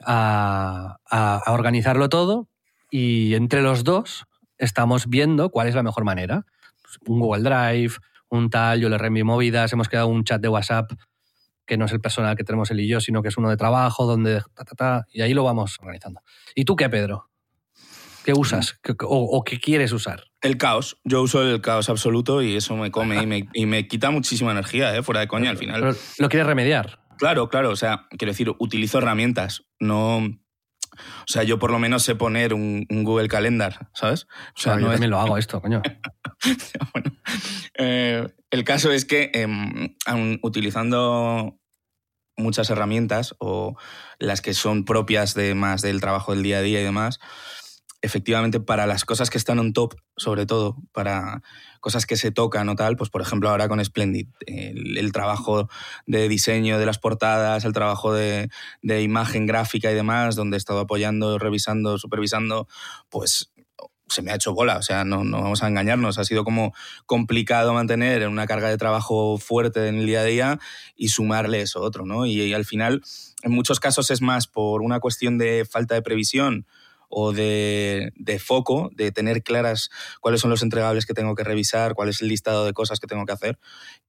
[0.00, 2.48] a, a, organizarlo todo
[2.90, 4.24] y entre los dos
[4.56, 6.46] estamos viendo cuál es la mejor manera.
[6.82, 7.94] Pues un Google Drive,
[8.28, 10.90] un tal, yo le reenvío movidas, hemos quedado un chat de WhatsApp
[11.66, 13.56] que no es el personal que tenemos él y yo, sino que es uno de
[13.56, 16.20] trabajo, donde ta, ta, ta, y ahí lo vamos organizando.
[16.54, 17.31] ¿Y tú qué, Pedro?
[18.24, 18.78] ¿Qué usas?
[19.00, 20.24] ¿O, o qué quieres usar?
[20.40, 20.98] El caos.
[21.04, 24.52] Yo uso el caos absoluto y eso me come y me, y me quita muchísima
[24.52, 25.02] energía, ¿eh?
[25.02, 25.80] fuera de coña al final.
[25.80, 27.00] Pero ¿Lo quieres remediar?
[27.18, 27.70] Claro, claro.
[27.70, 29.64] O sea, quiero decir, utilizo herramientas.
[29.80, 30.18] No.
[30.18, 34.26] O sea, yo por lo menos sé poner un, un Google Calendar, ¿sabes?
[34.56, 34.92] O sea, no yo es...
[34.92, 35.82] también lo hago esto, coño.
[36.92, 37.12] bueno,
[37.78, 41.58] eh, el caso es que eh, utilizando
[42.36, 43.76] muchas herramientas o
[44.18, 47.20] las que son propias de más del trabajo del día a día y demás,
[48.02, 51.42] efectivamente para las cosas que están on top, sobre todo, para
[51.80, 55.68] cosas que se tocan o tal, pues por ejemplo ahora con Splendid, el, trabajo
[56.06, 58.50] de diseño de las portadas, el trabajo de,
[58.82, 62.68] de, imagen gráfica y demás, donde he estado apoyando, revisando, supervisando,
[63.08, 63.52] pues
[64.08, 66.74] se me ha hecho bola, o sea, no, no vamos a engañarnos, ha sido como
[67.06, 70.58] complicado mantener una carga de trabajo fuerte en el día a día
[70.96, 72.26] y sumarle eso otro, ¿no?
[72.26, 73.02] Y, y al final,
[73.42, 76.66] en muchos casos es más por una cuestión de falta de previsión,
[77.14, 79.90] o de, de, foco, de tener claras
[80.22, 83.06] cuáles son los entregables que tengo que revisar, cuál es el listado de cosas que
[83.06, 83.58] tengo que hacer,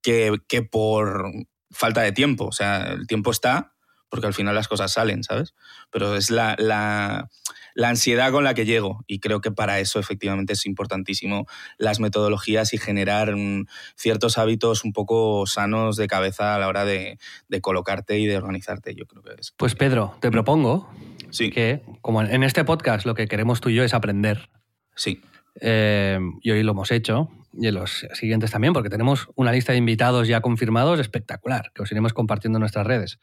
[0.01, 1.30] que, que por
[1.69, 2.45] falta de tiempo.
[2.45, 3.73] O sea, el tiempo está
[4.07, 5.53] porque al final las cosas salen, ¿sabes?
[5.89, 7.30] Pero es la, la,
[7.73, 11.47] la, ansiedad con la que llego y creo que para eso efectivamente es importantísimo
[11.80, 16.85] las metodologías y generar un, ciertos hábitos un poco sanos de cabeza a la hora
[16.85, 17.17] de,
[17.47, 18.93] de, colocarte y de organizarte.
[18.93, 19.51] Yo creo que es.
[19.57, 20.93] Pues Pedro, te propongo
[21.34, 21.49] sí.
[21.49, 24.49] que como en este podcast lo que queremos tú y yo es aprender.
[24.95, 25.22] Sí.
[25.60, 29.72] Eh, y hoy lo hemos hecho, y en los siguientes también, porque tenemos una lista
[29.72, 33.19] de invitados ya confirmados espectacular, que os iremos compartiendo en nuestras redes.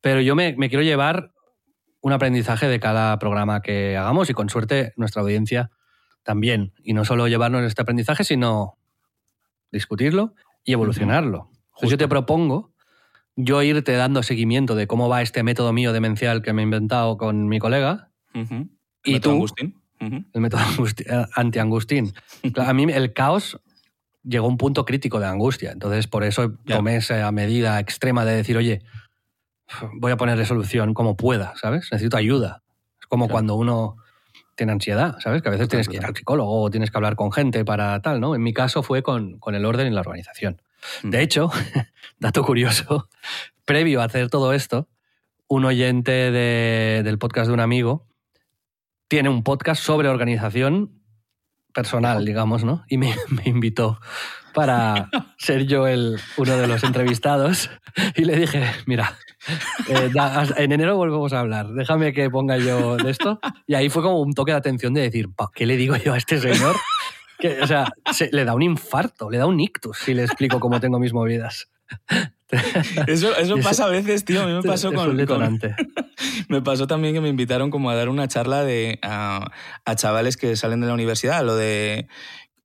[0.00, 1.32] Pero yo me, me, quiero llevar
[2.00, 5.70] un aprendizaje de cada programa que hagamos y con suerte nuestra audiencia
[6.22, 6.72] también.
[6.82, 8.78] Y no solo llevarnos este aprendizaje, sino
[9.72, 11.50] discutirlo y evolucionarlo.
[11.74, 12.72] Entonces yo te propongo
[13.36, 17.16] yo irte dando seguimiento de cómo va este método mío demencial que me he inventado
[17.18, 18.10] con mi colega.
[18.34, 18.68] Ujú.
[19.04, 19.74] Y Método tú, Agustín.
[20.00, 20.60] El método
[21.06, 22.12] eh, anti-angustín.
[22.54, 23.60] Claro, A mí el caos
[24.22, 25.70] llegó a un punto crítico de angustia.
[25.72, 26.76] Entonces, por eso Ya.
[26.76, 28.82] tomé esa medida extrema de decir, oye,
[29.94, 31.88] voy a ponerle solución como pueda, ¿sabes?
[31.92, 32.62] Necesito ayuda.
[33.00, 33.34] Es como Claro.
[33.34, 33.96] cuando uno
[34.56, 35.42] tiene ansiedad, ¿sabes?
[35.42, 37.64] Que a veces Claro, tienes que ir al psicólogo o tienes que hablar con gente
[37.64, 38.34] para tal, ¿no?
[38.34, 40.60] En mi caso fue con, con el orden y la organización.
[41.02, 41.50] De hecho,
[42.18, 43.08] dato curioso,
[43.64, 44.88] previo a hacer todo esto,
[45.48, 48.06] un oyente de- del podcast de un amigo
[49.08, 51.00] tiene un podcast sobre organización
[51.72, 52.84] personal, digamos, ¿no?
[52.88, 54.00] Y me, me invitó
[54.54, 57.70] para ser yo el, uno de los entrevistados
[58.16, 59.14] y le dije, mira,
[59.88, 63.38] eh, da- en enero volvemos a hablar, déjame que ponga yo de esto.
[63.66, 66.14] Y ahí fue como un toque de atención de decir, "Pa, ¿qué le digo yo
[66.14, 66.74] a este señor?
[67.38, 70.58] Que, o sea, se- le da un infarto, le da un ictus si le explico
[70.60, 71.68] cómo tengo mis movidas.
[73.08, 74.40] Eso, eso pasa a veces, tío.
[74.42, 75.58] A mí me pasó es con, con-.
[76.48, 79.50] Me pasó también que me invitaron como a dar una charla de, a,
[79.84, 82.06] a chavales que salen de la universidad, lo de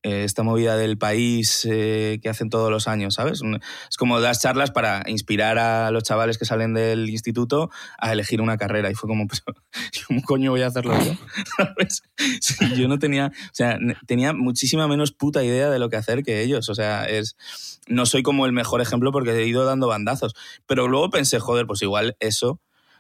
[0.04, 3.42] eh, esta movida del país eh, que hacen todos los años, ¿sabes?
[3.90, 7.70] Es como das charlas para inspirar a los chavales que salen del instituto
[8.00, 8.90] a elegir una carrera.
[8.90, 9.44] Y fue como, pues,
[10.08, 11.14] ¿cómo coño voy a hacerlo yo?
[11.58, 12.04] ¿Sabes?
[12.40, 16.24] Sí, yo no tenía, o sea, tenía muchísima menos puta idea de lo que hacer
[16.24, 16.70] que ellos.
[16.70, 17.38] O sea, es,
[17.88, 20.34] no soy como el mejor ejemplo porque he ido dando bandazos.
[20.66, 22.60] Pero luego pensé, joder, pues igual eso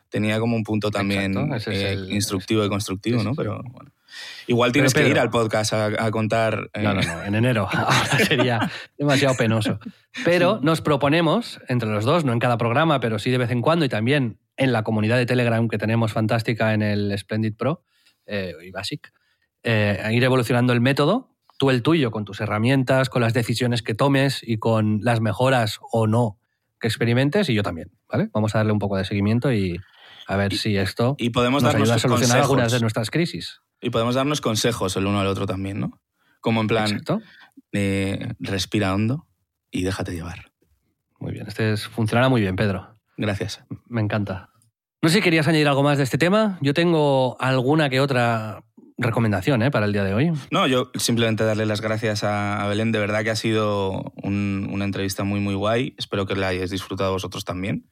[0.09, 3.33] tenía como un punto también Exacto, es eh, el- instructivo y constructivo, ¿no?
[3.33, 3.91] Pero bueno.
[4.47, 6.69] Igual tienes que ir al podcast a, a contar.
[6.73, 7.67] eh, No, no, no, en enero.
[7.71, 9.79] Ahora sería demasiado penoso.
[10.25, 13.61] Pero nos proponemos, entre los dos, no en cada programa, pero sí de vez en
[13.61, 17.83] cuando y también en la comunidad de Telegram que tenemos fantástica en el Splendid Pro
[18.25, 19.11] eh, y Basic,
[19.63, 23.81] eh, a ir evolucionando el método, tú el tuyo, con tus herramientas, con las decisiones
[23.83, 26.39] que tomes y con las mejoras o no
[26.79, 28.29] que experimentes, y yo también, ¿vale?
[28.33, 29.79] Vamos a darle un poco de seguimiento y
[30.27, 32.49] a ver si esto Y podemos nos darnos ayuda a solucionar consejos.
[32.49, 33.61] algunas de nuestras crisis.
[33.81, 35.99] Y podemos darnos consejos el uno al otro también, ¿no?
[36.39, 37.01] Como en plan,
[37.73, 39.27] eh, respira hondo
[39.71, 40.51] y déjate llevar.
[41.19, 42.97] Muy bien, este es- funcionará muy bien, Pedro.
[43.17, 43.63] Gracias.
[43.87, 44.49] Me encanta.
[45.01, 46.57] No sé si querías añadir algo más de este tema.
[46.61, 48.63] Yo tengo alguna que otra
[48.97, 49.71] recomendación ¿eh?
[49.71, 50.31] para el día de hoy.
[50.51, 52.91] No, yo simplemente darle las gracias a, a Belén.
[52.91, 55.95] De verdad que ha sido un- una entrevista muy, muy guay.
[55.97, 57.89] Espero que la hayáis disfrutado vosotros también.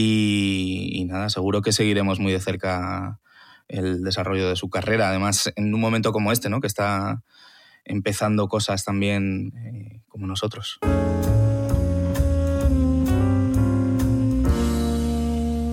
[0.00, 3.18] Y, nada, seguro que seguiremos muy de cerca
[3.66, 5.08] el desarrollo de su carrera.
[5.08, 6.60] Además, en un momento como este, ¿no?
[6.60, 7.24] Que está
[7.84, 10.78] empezando cosas también eh, como nosotros.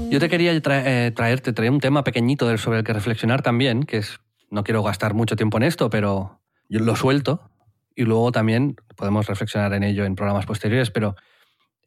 [0.09, 3.83] Yo te quería tra- eh, traerte, traer un tema pequeñito sobre el que reflexionar también,
[3.83, 4.19] que es,
[4.49, 7.51] no quiero gastar mucho tiempo en esto, pero yo lo suelto
[7.95, 11.15] y luego también podemos reflexionar en ello en programas posteriores, pero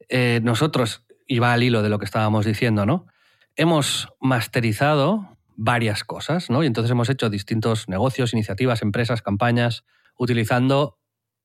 [0.08, 3.06] eh, nosotros, y va al hilo de lo que estábamos diciendo, ¿no?
[3.54, 6.64] Hemos masterizado varias cosas, ¿no?
[6.64, 9.84] Y entonces hemos hecho distintos negocios, iniciativas, empresas, campañas,
[10.16, 10.98] utilizando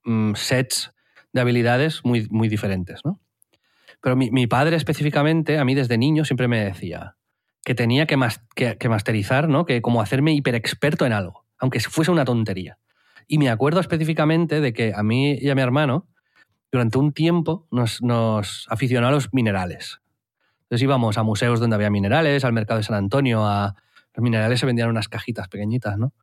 [0.06, 0.94] mm, sets
[1.34, 3.20] de habilidades muy, muy diferentes, ¿no?
[4.02, 7.16] Pero mi, mi padre específicamente, a mí desde niño siempre me decía
[7.66, 9.66] que tenía que, mas- que- que masterizar, ¿no?
[9.66, 12.78] Que como hacerme hiperexperto en algo, aunque fuese una tontería.
[13.28, 16.08] Y me acuerdo específicamente de que a mí y a mi hermano,
[16.74, 20.02] durante un tiempo, nos, nos aficionó a los minerales.
[20.64, 23.76] Entonces íbamos a museos donde había minerales, al mercado de San Antonio, a...
[24.16, 26.14] Los minerales se vendían en unas cajitas pequeñitas, ¿no?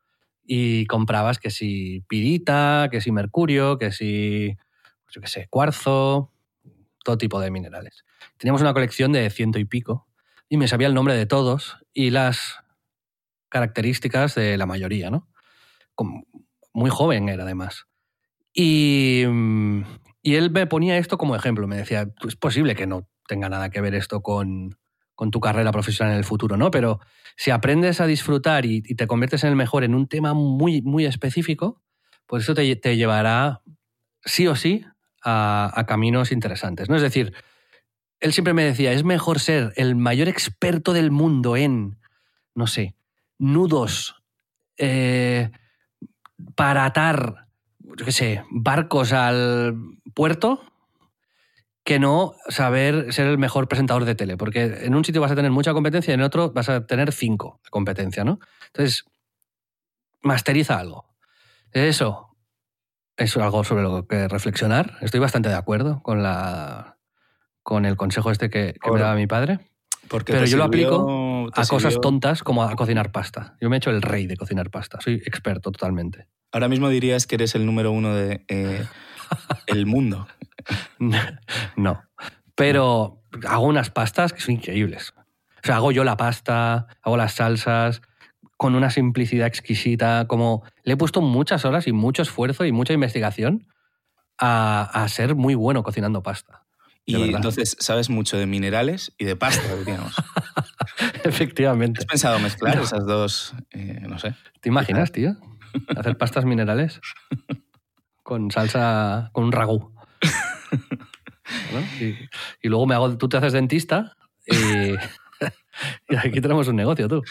[0.44, 4.56] Y comprabas que si pirita, que si mercurio, que si,
[5.04, 6.32] pues yo qué sé, cuarzo,
[7.04, 8.04] todo tipo de minerales.
[8.36, 10.08] Teníamos una colección de ciento y pico
[10.48, 12.58] y me sabía el nombre de todos y las
[13.48, 15.28] características de la mayoría, ¿no?
[16.72, 17.86] Muy joven era además.
[18.52, 19.82] Y, mm,
[20.22, 23.70] y él me ponía esto como ejemplo, me decía, es posible que no tenga nada
[23.70, 24.76] que ver esto con,
[25.14, 26.70] con tu carrera profesional en el futuro, ¿no?
[26.70, 27.00] Pero
[27.36, 31.06] si aprendes a disfrutar y, te conviertes en el mejor en un tema muy, muy
[31.06, 31.82] específico,
[32.26, 33.62] pues eso te, llevará
[34.24, 34.84] sí o sí
[35.22, 36.96] a, a caminos interesantes, ¿no?
[36.96, 37.32] Es decir,
[38.20, 41.98] él siempre me decía, es mejor ser el mayor experto del mundo en,
[42.54, 42.94] no sé,
[43.38, 44.22] nudos,
[44.76, 45.50] eh,
[46.54, 47.46] para atar,
[47.96, 49.74] yo qué sé, barcos al
[50.14, 50.60] puerto,
[51.84, 55.36] que no saber ser el mejor presentador de tele, porque en un sitio vas a
[55.36, 58.38] tener mucha competencia y en otro vas a tener cinco de competencia, ¿no?
[58.66, 59.04] Entonces,
[60.22, 61.16] masteriza algo.
[61.72, 62.36] Eso
[63.16, 64.98] es algo sobre lo que reflexionar.
[65.00, 66.98] Estoy bastante de acuerdo con la
[67.62, 69.69] con el consejo este que, que me daba mi padre.
[70.10, 73.56] Porque Pero yo lo aplico a cosas sirvió- tontas como a cocinar pasta.
[73.60, 75.00] Yo me he hecho el rey de cocinar pasta.
[75.00, 76.26] Soy experto totalmente.
[76.50, 78.84] Ahora mismo dirías que eres el número uno de eh,
[79.68, 80.26] el mundo.
[81.76, 82.02] no.
[82.56, 85.14] Pero hago unas pastas que son increíbles.
[85.16, 88.02] O sea, hago yo la pasta, hago las salsas,
[88.56, 92.92] con una simplicidad exquisita, como le he puesto muchas horas y mucho esfuerzo y mucha
[92.92, 93.68] investigación
[94.38, 96.64] a, a ser muy bueno cocinando pasta.
[97.04, 100.14] Y entonces sabes mucho de minerales y de pasta, digamos.
[101.24, 102.00] Efectivamente.
[102.00, 103.54] ¿Has pensado mezclar esas dos?
[103.72, 104.34] Eh, no sé.
[104.60, 105.36] ¿Te imaginas, tío?
[105.96, 107.00] Hacer pastas minerales
[108.22, 109.92] con salsa, con un ragú.
[112.62, 114.16] Y, luego me hago, tú te haces dentista
[114.46, 114.94] y,
[116.16, 117.22] aquí tenemos un negocio, tú.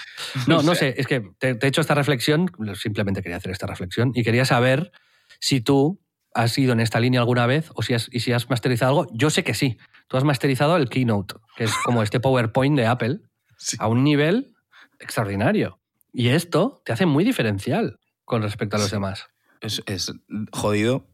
[0.45, 4.11] No, no sé, es que te, he hecho esta reflexión, simplemente quería hacer esta reflexión
[4.13, 4.91] y quería saber
[5.39, 6.01] si tú
[6.41, 9.11] has ido en esta línea alguna vez o si has, y si has masterizado algo.
[9.14, 9.78] Yo sé que sí.
[10.07, 13.20] Tú has masterizado el Keynote, que es como este PowerPoint de Apple,
[13.80, 14.56] a un nivel
[14.99, 15.80] extraordinario.
[16.11, 19.28] Y esto te hace muy diferencial con respecto a los demás.
[19.61, 20.11] Es, es
[20.52, 21.07] jodido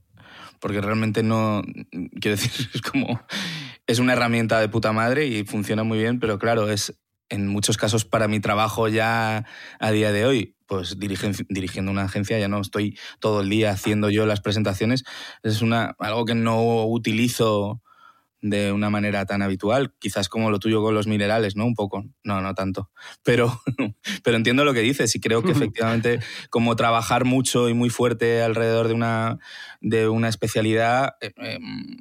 [0.60, 1.64] porque realmente no,
[2.20, 3.22] quiero decir, es como,
[3.88, 6.98] es una herramienta de puta madre y funciona muy bien, pero claro, es
[7.30, 9.46] en muchos casos para mi trabajo ya
[9.80, 14.10] a día de hoy, pues dirigiendo una agencia, ya no estoy todo el día haciendo
[14.10, 15.04] yo las presentaciones,
[15.44, 17.82] es una, algo que no utilizo
[18.42, 21.66] de una manera tan habitual, quizás como lo tuyo con los minerales, ¿no?
[21.66, 22.92] Un poco, no, no tanto,
[23.24, 23.62] pero,
[24.24, 26.20] pero entiendo lo que dices y creo que efectivamente
[26.52, 29.40] como trabajar mucho y muy fuerte alrededor de una,
[29.82, 31.98] de una especialidad, eh, em,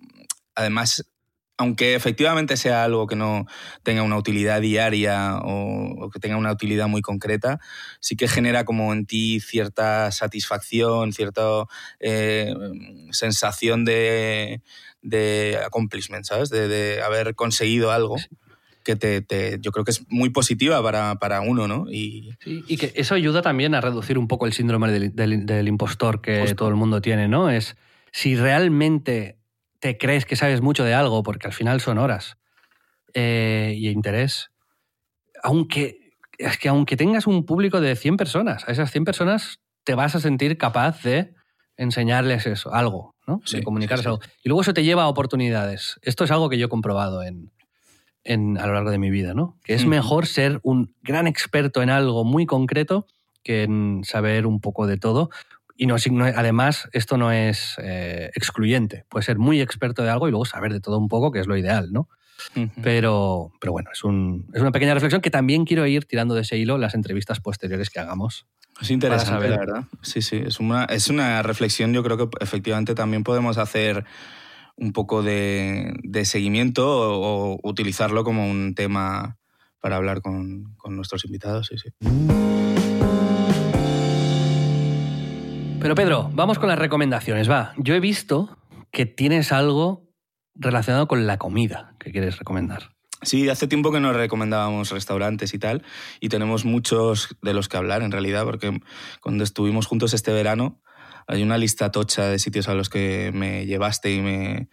[0.55, 1.11] además
[1.57, 3.47] aunque efectivamente sea algo que no
[3.83, 7.61] tenga una utilidad diaria o, que tenga una utilidad muy concreta,
[8.01, 11.65] sí que genera como en ti cierta satisfacción, cierta
[12.01, 12.55] eh,
[13.13, 14.63] sensación de,
[15.03, 16.51] de accomplishment, ¿sabes?
[16.51, 18.17] De, haber conseguido algo
[18.83, 20.83] que te, yo creo que es muy positiva
[21.19, 21.87] para, uno, ¿no?
[21.91, 22.37] Y...
[22.45, 26.69] y que eso ayuda también a reducir un poco el síndrome del, impostor que todo
[26.69, 27.49] el mundo tiene, ¿no?
[27.49, 27.77] Es
[28.13, 29.39] si realmente
[29.85, 32.39] te crees que sabes mucho de algo, porque al final son horas
[33.13, 34.51] eh, y interés,
[35.43, 39.95] aunque, es que aunque tengas un público de 100 personas, a esas 100 personas te
[39.95, 41.35] vas a sentir capaz de
[41.77, 43.43] enseñarles eso, algo, ¿no?
[43.53, 44.21] de comunicarles algo.
[44.43, 45.99] Y luego eso te lleva a oportunidades.
[46.01, 47.53] Esto es algo que yo he comprobado en,
[48.57, 49.59] a lo largo de mi vida, ¿no?
[49.65, 53.07] Que es mejor ser un gran experto en algo muy concreto
[53.43, 55.29] que en saber un poco de todo,
[55.77, 59.05] y no, además, esto no es eh, excluyente.
[59.09, 61.47] Puede ser muy experto de algo y luego saber de todo un poco, que es
[61.47, 62.09] lo ideal, ¿no?
[62.83, 66.43] pero, pero bueno, es, un, es, una pequeña reflexión que también quiero ir tirando de
[66.43, 68.47] ese hilo las entrevistas posteriores que hagamos.
[68.81, 69.85] Es interesante, la verdad.
[70.03, 74.05] Sí, sí, es una, es una reflexión, yo creo que efectivamente también podemos hacer
[74.77, 79.39] un poco de, de seguimiento o, utilizarlo como un tema
[79.81, 82.84] para hablar con, con nuestros invitados, sí, sí.
[85.85, 87.51] Pero Pedro, vamos con las recomendaciones.
[87.51, 88.57] Va, yo he visto
[88.91, 90.09] que tienes algo
[90.55, 92.95] relacionado con la comida que quieres recomendar.
[93.21, 95.85] Sí, hace tiempo que nos recomendábamos restaurantes y tal,
[96.21, 98.81] y tenemos muchos de los que hablar en realidad, porque
[99.21, 100.81] cuando estuvimos juntos este verano,
[101.27, 104.69] hay una lista tocha de sitios a los que me llevaste y me,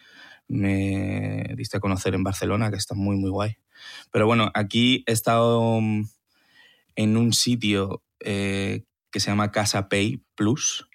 [1.58, 3.58] diste a conocer en Barcelona, que está muy, muy guay.
[4.14, 5.78] Pero bueno, aquí he estado
[6.96, 10.88] en un sitio eh, que se llama Casa Pay Plus,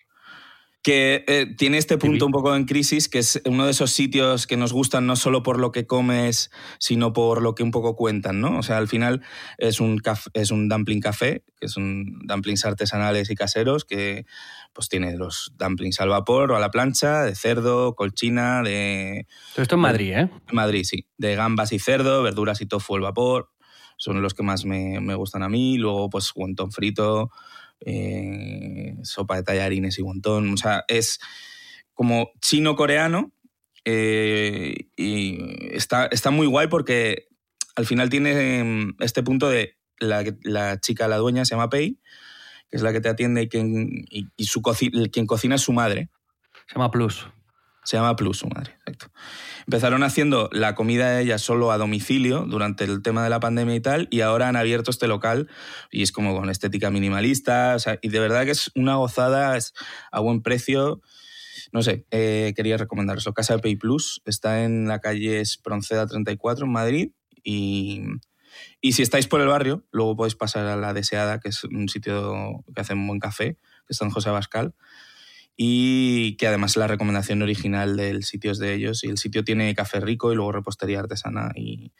[0.86, 4.46] que eh, tiene este punto un poco en crisis, que es uno de esos sitios
[4.46, 7.96] que nos gustan no solo por lo que comes, sino por lo que un poco
[7.96, 8.56] cuentan, ¿no?
[8.56, 9.20] O sea, al final
[9.58, 10.00] es un,
[10.32, 14.26] es un dumpling café, que son dumplings artesanales y caseros, que
[14.72, 19.26] pues tiene los dumplings al vapor o a la plancha, de cerdo, colchina, de...
[19.54, 20.30] Todo esto en Madrid, ¿eh?
[20.48, 21.08] En Madrid, sí.
[21.18, 23.50] De gambas y cerdo, verduras y tofu al vapor,
[23.96, 25.78] son los que más me, me gustan a mí.
[25.78, 27.32] Luego, pues, wonton frito,
[27.80, 30.52] eh, sopa de tallarines y montón.
[30.52, 31.18] O sea, es
[31.94, 33.32] como chino-coreano
[33.84, 37.28] eh, y está, está muy guay porque
[37.76, 41.98] al final tiene em, este punto de la, la chica, la dueña, se llama Pei,
[42.70, 44.62] que es la que te atiende y quien, y, su
[45.12, 46.10] quien cocina es su madre.
[46.66, 47.28] Se llama Plus.
[47.86, 49.12] Se llama Plus, su madre, exacto.
[49.60, 53.76] Empezaron haciendo la comida de ella solo a domicilio durante el tema de la pandemia
[53.76, 55.48] y tal, y ahora han abierto este local
[55.92, 59.72] y es como con estética minimalista, y de verdad que es una gozada, es
[60.10, 61.00] a buen precio.
[61.70, 63.28] No sé, eh, quería recomendaros.
[63.36, 67.10] Casa de Pay Plus está en la calle Espronceda 34 en Madrid
[67.44, 68.02] y,
[68.80, 71.88] y si estáis por el barrio, luego podéis pasar a La Deseada, que es un
[71.88, 74.74] sitio que hace un buen café, que está en José Abascal
[75.56, 79.02] y que además la recomendación original del sitio es de ellos.
[79.04, 81.92] Y el sitio tiene café rico y luego repostería artesana y,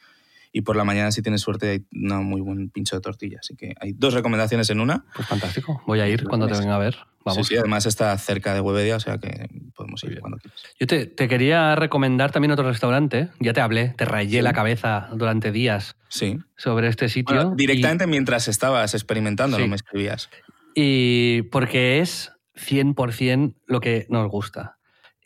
[0.53, 3.37] y por la mañana si tienes suerte hay un muy buen pincho de tortilla.
[3.41, 5.05] Así que hay dos recomendaciones en una.
[5.15, 5.81] Pues fantástico.
[5.87, 6.97] Voy a ir cuando te venga a ver.
[7.25, 7.47] vamos.
[7.47, 10.61] Sí, sí, además está cerca de Webedia, o sea que podemos ir cuando quieras.
[10.79, 13.29] Yo te, te quería recomendar también otro restaurante.
[13.39, 14.41] Ya te hablé, te rayé Sí.
[14.43, 16.37] la cabeza durante días Sí.
[16.55, 17.35] sobre este sitio.
[17.35, 20.29] Bueno, y- directamente mientras estabas experimentando, no me escribías.
[20.75, 24.77] Y porque es 100% lo que nos gusta.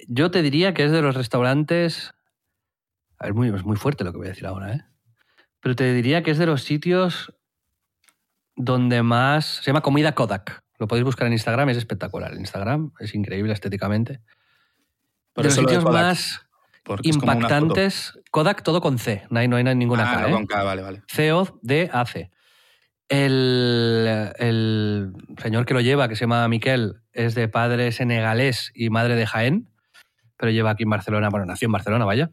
[0.08, 2.14] Yo te diría que es de los restaurantes...
[3.18, 4.86] A ver, muy, es muy fuerte lo que voy a decir ahora, ¿eh?
[5.60, 7.34] Pero te diría que es de los sitios
[8.56, 9.46] donde más...
[9.46, 10.64] Se llama Comida Kodak.
[10.80, 12.32] Lo podéis buscar en Instagram, es espectacular.
[12.32, 14.22] El Instagram es increíble estéticamente.
[15.34, 16.48] Por de los de sitios más
[17.04, 18.18] impactantes...
[18.32, 20.32] Kodak todo con C, no hay, no hay ninguna Ah, K, no, ¿eh?
[20.32, 21.04] con K, vale, vale.
[21.08, 22.32] C-O-D-A-C.
[23.14, 28.90] El, el señor que lo lleva, que se llama Miquel, es de padre senegalés y
[28.90, 29.70] madre de Jaén,
[30.38, 32.32] pero lleva aquí en Barcelona, bueno, nació en Barcelona, vaya.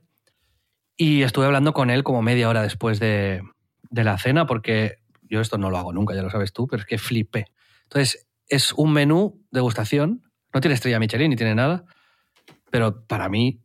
[0.96, 3.42] Y estuve hablando con él como media hora después de,
[3.90, 6.82] de la cena, porque yo esto no lo hago nunca, ya lo sabes tú, pero
[6.82, 7.46] es que flipé.
[7.82, 11.86] Entonces, es un menú degustación, no tiene estrella Michelin ni tiene nada,
[12.70, 13.60] pero para mí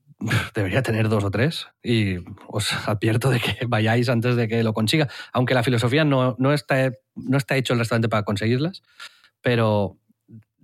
[0.53, 2.17] debería tener dos o tres y
[2.47, 6.53] os advierto de que vayáis antes de que lo consiga, aunque la filosofía no, no,
[6.53, 8.81] está, no está hecho el restaurante para conseguirlas,
[9.41, 9.97] pero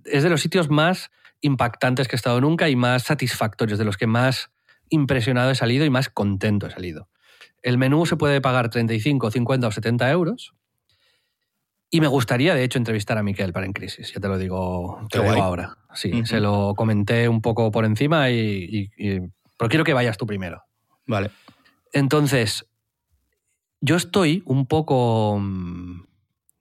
[0.04, 1.10] es de los sitios más
[1.40, 4.50] impactantes que he estado nunca y más satisfactorios, de los que más
[4.88, 7.08] impresionado he salido y más contento he salido.
[7.62, 10.54] El menú se puede pagar 35, 50 o 70 euros.
[11.90, 15.00] Y me gustaría, de hecho, entrevistar a Miquel para En Crisis, ya te lo digo,
[15.10, 15.76] te lo digo ahora.
[15.94, 19.20] Sí, se lo comenté un poco por encima y, y- y-
[19.60, 20.64] pero quiero que vayas tú primero.
[21.06, 21.30] Vale.
[21.92, 22.64] Entonces,
[23.82, 26.06] yo estoy un poco, mm,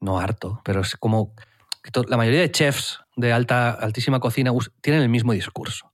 [0.02, 1.34] no harto, pero es como
[1.82, 4.52] que la mayoría de chefs de alta, altísima cocina
[4.82, 5.94] tienen el mismo discurso,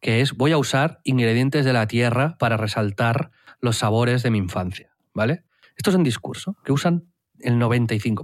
[0.00, 4.38] que es voy a usar ingredientes de la tierra para resaltar los sabores de mi
[4.38, 5.42] infancia, ¿vale?
[5.76, 8.22] Esto es un discurso que usan el 95%.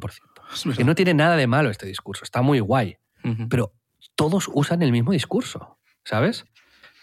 [0.70, 2.98] Es Que no tiene nada de malo este discurso, está muy guay
[3.48, 3.72] pero
[4.14, 6.44] todos usan el mismo discurso, ¿sabes?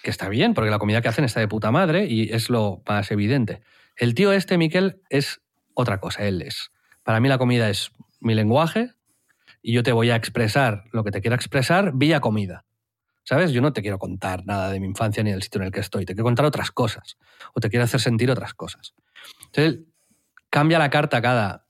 [0.03, 2.81] Que está bien, porque la comida que hacen está de puta madre y es lo
[2.87, 3.61] más evidente.
[3.95, 5.41] El tío este, Miquel, es
[5.73, 6.71] otra cosa, él es.
[7.03, 8.93] Para mí la comida es mi lenguaje
[9.61, 12.65] y yo te voy a expresar lo que te quiero expresar vía comida.
[13.23, 13.51] ¿Sabes?
[13.51, 15.81] Yo no te quiero contar nada de mi infancia ni del sitio en el que
[15.81, 17.17] estoy, te quiero contar otras cosas
[17.53, 18.95] o te quiero hacer sentir otras cosas.
[19.45, 19.81] Entonces,
[20.49, 21.65] cambia la carta cada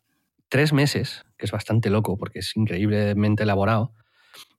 [0.48, 3.94] tres meses, que es bastante loco porque es increíblemente elaborado,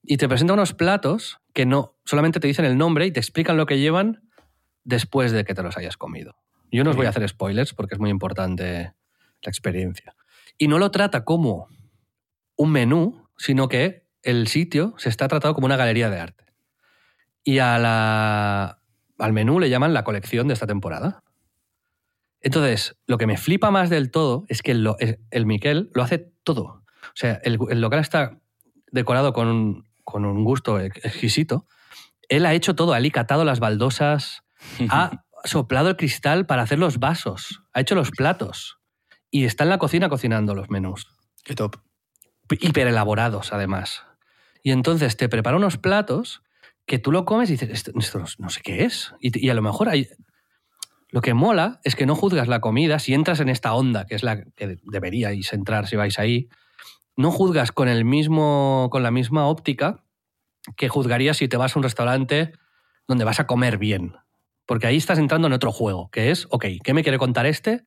[0.03, 3.57] y te presenta unos platos que no solamente te dicen el nombre y te explican
[3.57, 4.23] lo que llevan
[4.85, 6.35] después de que te los hayas comido.
[6.73, 8.95] Yo no os voy a hacer spoilers porque es muy importante
[9.43, 10.15] la experiencia.
[10.59, 11.69] Y no lo trata como
[12.57, 16.45] un menú, sino que el sitio se está tratado como una galería de arte.
[17.43, 18.81] Y a la-
[19.19, 21.23] al menú le llaman la colección de esta temporada.
[22.41, 26.03] Entonces, lo que me flipa más del todo es que el, el- el Miquel lo
[26.03, 26.65] hace todo.
[26.65, 28.39] O sea, el, el local está
[28.93, 31.67] decorado con con un gusto ex- exquisito.
[32.29, 34.43] Él ha hecho todo, ha alicatado las baldosas,
[34.89, 38.79] ha soplado el cristal para hacer los vasos, ha hecho los platos
[39.31, 41.07] y está en la cocina cocinando los menús.
[41.45, 41.77] Qué top.
[42.51, 44.03] Hiper elaborados, además.
[44.63, 46.43] Y entonces te prepara unos platos
[46.85, 49.15] que tú lo comes y dices, esto, esto no, no sé qué es.
[49.21, 50.09] Y, y a lo mejor hay...
[51.13, 54.15] Lo que mola es que no juzgas la comida si entras en esta onda, que
[54.15, 56.49] es la que deberíais entrar si vais ahí.
[57.21, 60.03] No juzgas con, el mismo, con la misma óptica
[60.75, 62.53] que juzgarías si te vas a un restaurante
[63.07, 64.15] donde vas a comer bien.
[64.65, 67.85] Porque ahí estás entrando en otro juego, que es, ok, ¿qué me quiere contar este?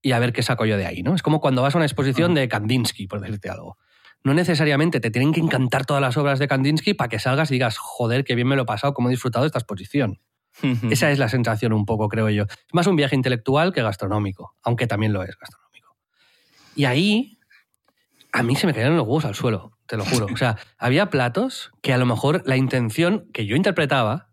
[0.00, 1.16] Y a ver qué saco yo de ahí, ¿no?
[1.16, 3.78] Es como cuando vas a una exposición de Kandinsky, por decirte algo.
[4.22, 7.54] No necesariamente te tienen que encantar todas las obras de Kandinsky para que salgas y
[7.54, 10.20] digas, joder, qué bien me lo he pasado, cómo he disfrutado de esta exposición.
[10.88, 12.44] Esa es la sensación un poco, creo yo.
[12.44, 15.96] Es más un viaje intelectual que gastronómico, aunque también lo es gastronómico.
[16.76, 17.40] Y ahí
[18.32, 20.26] a mí se me caían los huevos al suelo, te lo juro.
[20.32, 24.30] O sea, había platos que a lo mejor la intención que yo interpretaba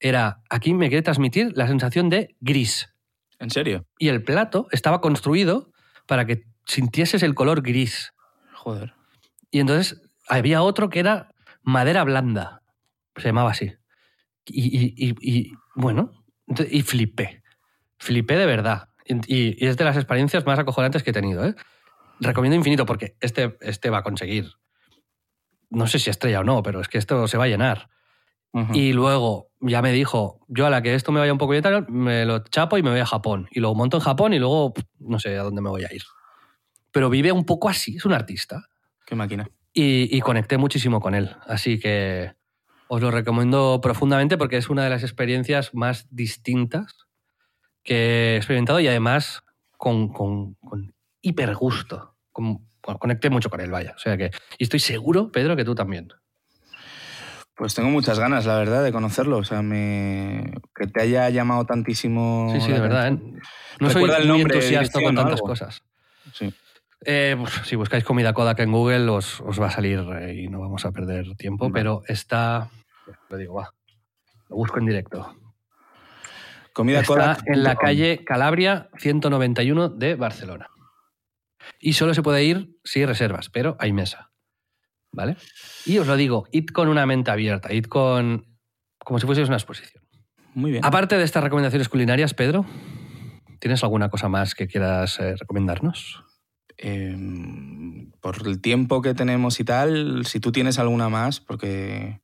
[0.00, 2.92] era, aquí me quiere transmitir la sensación de gris.
[3.38, 3.86] ¿En serio?
[3.98, 5.70] Y el plato estaba construido
[6.06, 8.12] para que sintieses el color gris.
[8.54, 8.94] Joder.
[9.50, 11.28] Y entonces había otro que era
[11.62, 12.62] madera blanda.
[13.16, 13.72] Se llamaba así.
[14.46, 16.24] Y, y- y- y, bueno,
[16.70, 17.42] y flipé.
[17.98, 18.88] Flipé de verdad.
[19.04, 21.44] Y, y es de las experiencias más acojonantes que he tenido.
[21.44, 21.54] ¿eh?
[22.22, 24.52] Recomiendo infinito porque este, este va a conseguir.
[25.70, 27.88] No sé si estrella o no, pero es que esto se va a llenar.
[28.52, 28.74] Ujú.
[28.74, 31.62] Y luego ya me dijo, yo a la que esto me vaya un poco bien,
[31.62, 33.48] tal, me lo chapo y me voy a Japón.
[33.50, 36.02] Y luego monto en Japón y luego no sé a dónde me voy a ir.
[36.90, 38.68] Pero vive un poco así, es un artista.
[39.06, 39.48] Qué máquina.
[39.72, 41.34] Y, y conecté muchísimo con él.
[41.46, 42.34] Así que
[42.88, 47.06] os lo recomiendo profundamente porque es una de las experiencias más distintas
[47.82, 49.42] que he experimentado y además
[49.78, 52.11] con, con, con hiper gusto.
[52.32, 53.94] Con- bueno, conecté mucho con él, vaya.
[53.96, 56.08] O sea que, y estoy seguro, Pedro, que tú también.
[57.54, 59.38] Pues tengo muchas ganas, la verdad, de conocerlo.
[59.38, 60.52] O sea, me...
[60.74, 62.50] que te haya llamado tantísimo.
[62.52, 63.08] Sí, sí, de verdad.
[63.08, 63.18] ¿eh?
[63.78, 65.46] No soy el muy entusiasta con tantas algo.
[65.46, 65.82] cosas.
[66.32, 66.52] Sí.
[67.04, 70.48] Eh, pues, si buscáis comida Kodak en Google os, os va a salir eh, y
[70.48, 72.70] no vamos a perder tiempo, pero está...
[73.28, 73.72] Lo digo, va.
[74.48, 75.36] Lo busco en directo.
[76.72, 80.68] Comida Está Kodak en la calle Calabria 191 de Barcelona.
[81.80, 84.30] Y solo se puede ir si reservas, pero hay mesa.
[85.12, 85.36] ¿Vale?
[85.84, 88.46] Y os lo digo, id con una mente abierta, id con.
[88.98, 90.02] como si fueseis una exposición.
[90.54, 90.84] Muy bien.
[90.84, 92.64] Aparte de estas recomendaciones culinarias, Pedro,
[93.58, 96.24] ¿tienes alguna cosa más que quieras eh, recomendarnos?
[96.78, 97.16] Eh,
[98.20, 102.20] por el tiempo que tenemos y tal, si tú tienes alguna más, porque.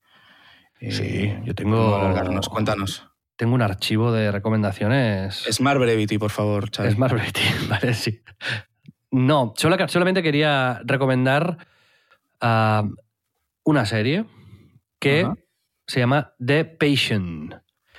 [0.81, 2.49] eh, Sí, yo tengo- no alargarnos.
[2.49, 3.05] Cuéntanos.
[3.37, 5.45] Tengo un archivo de recomendaciones.
[5.53, 6.91] Smart Brevity, por favor, Xavi.
[6.93, 8.21] Smart Rating, vale, sí.
[9.11, 11.67] No, solo- solamente quería recomendar
[12.41, 12.85] ah,
[13.65, 14.25] una serie
[14.99, 15.27] que
[15.87, 17.55] se llama The Patient,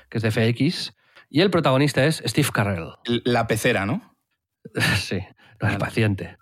[0.10, 0.94] que es de FX,
[1.30, 2.92] y el protagonista es Steve Carell.
[3.26, 4.16] La pecera, ¿no?
[4.98, 5.20] sí,
[5.62, 6.38] no es paciente.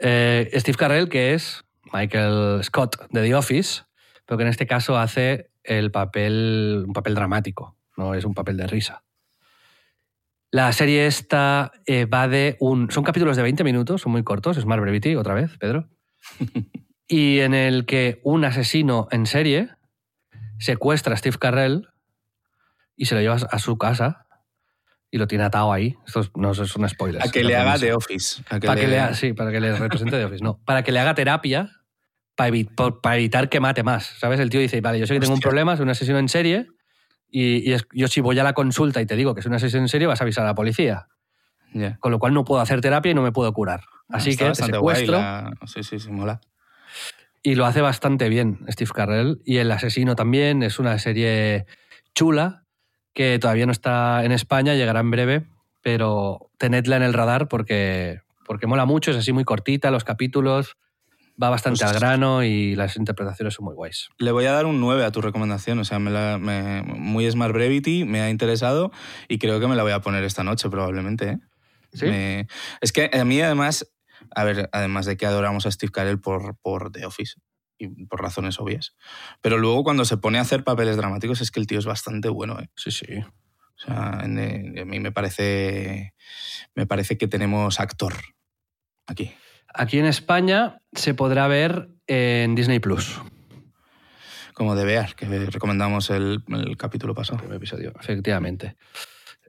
[0.00, 3.82] Eh, Steve Carell, que es Michael Scott de The Office,
[4.24, 8.56] pero que en este caso hace el papel, un papel dramático, no es un papel
[8.56, 9.02] de risa.
[10.50, 12.90] La serie esta eh, va de un...
[12.90, 15.88] Son capítulos de 20 minutos, son muy cortos, es Smart Brevity, otra vez, Pedro.
[17.06, 19.70] y en el que un asesino en serie
[20.58, 21.88] secuestra a Steve Carell
[22.96, 24.26] y se lo lleva a su casa
[25.10, 25.96] y lo tiene atado ahí.
[26.06, 27.22] Esto es- no es un spoiler.
[27.22, 28.42] A que le haga The Office.
[28.50, 30.42] A que Para que le- le ha- sí, para que le represente de Office.
[30.42, 31.70] No, para que le haga terapia
[32.36, 34.06] para, evi- por- para evitar que mate más.
[34.18, 34.40] ¿Sabes?
[34.40, 36.66] El tío dice, vale, yo sé que tengo un problema, soy un asesino en serie,
[37.30, 39.56] y, y es- yo si voy a la consulta y te digo que soy un
[39.56, 41.08] asesino en serie, vas a avisar a la policía.
[42.00, 43.82] Con lo cual no puedo hacer terapia y no me puedo curar.
[44.08, 46.40] Así Está que te secuestro la- Sí, sí, sí, mola.
[47.42, 49.40] y lo hace bastante bien Steve Carell.
[49.44, 51.66] Y El asesino también es una serie
[52.14, 52.64] chula
[53.14, 55.46] que todavía no está en España, llegará en breve,
[55.82, 60.76] pero tenedla en el radar porque, porque mola mucho, es así muy cortita, los capítulos,
[61.40, 64.08] va bastante Pues- al grano y las interpretaciones son muy guays.
[64.18, 65.78] Le voy a dar un 9 a tu recomendación.
[65.78, 68.90] O sea, me la- me- muy Smart Brevity, me ha interesado
[69.28, 71.28] y creo que me la voy a poner esta noche probablemente.
[71.30, 71.38] ¿eh?
[71.92, 72.06] ¿Sí?
[72.06, 72.46] Me-
[72.80, 73.90] es que a mí además,
[74.34, 77.34] a ver, además de que adoramos a Steve Carell por, por The Office
[77.78, 78.94] y por razones obvias,
[79.40, 82.28] pero luego cuando se pone a hacer papeles dramáticos es que el tío es bastante
[82.28, 82.58] bueno.
[82.60, 82.68] ¿eh?
[82.76, 83.06] Sí, sí.
[83.16, 86.12] O sea, en- en- a mí me parece,
[86.74, 88.14] me parece que tenemos actor
[89.06, 89.32] aquí.
[89.74, 93.20] Aquí en España se podrá ver en Disney Plus.
[94.54, 97.38] Como de Bear, que recomendamos el, el capítulo pasado.
[97.38, 98.76] primer episodio, efectivamente.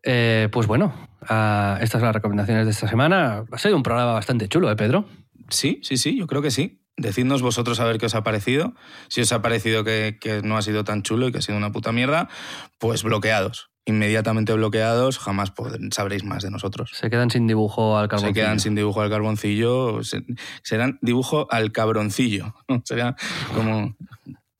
[0.03, 0.93] Eh, pues bueno,
[1.27, 3.43] ah, estas son las recomendaciones de esta semana.
[3.51, 5.05] Ha sido un programa bastante chulo, ¿eh, Pedro?
[5.49, 6.83] Sí, sí, sí, yo creo que sí.
[6.95, 8.75] Decidnos vosotros a ver qué os ha parecido.
[9.07, 11.57] Si os ha parecido que, que no ha sido tan chulo y que ha sido
[11.57, 12.29] una puta mierda,
[12.77, 13.71] pues bloqueados.
[13.89, 15.51] Inmediatamente bloqueados, jamás
[15.91, 16.91] sabréis más de nosotros.
[16.93, 18.27] Se quedan sin dibujo al carbón.
[18.27, 20.23] Se quedan sin dibujo al carboncillo, se-
[20.61, 22.53] serán dibujo al cabroncillo.
[22.83, 23.15] Será
[23.55, 23.95] como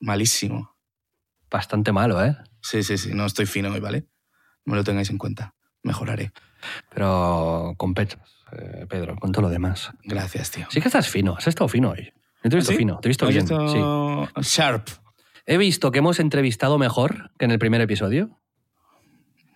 [0.00, 0.74] malísimo.
[1.48, 2.36] Bastante malo, ¿eh?
[2.60, 4.06] Sí, sí, sí, no estoy fino hoy, ¿vale?
[4.64, 5.54] No me lo tengáis en cuenta.
[5.84, 6.32] Mejoraré.
[6.92, 8.20] Pero compensas,
[8.52, 9.92] eh, Pedro, con todo lo demás.
[10.02, 10.66] Gracias, tío.
[10.70, 12.12] Sí que estás fino, has estado fino hoy.
[12.42, 12.78] Yo te he visto ¿Ah, sí?
[12.78, 13.46] fino, te he visto ¿Has bien.
[13.46, 14.40] visto sí.
[14.56, 14.88] Sharp.
[15.46, 18.39] He visto que hemos entrevistado mejor que en el primer episodio.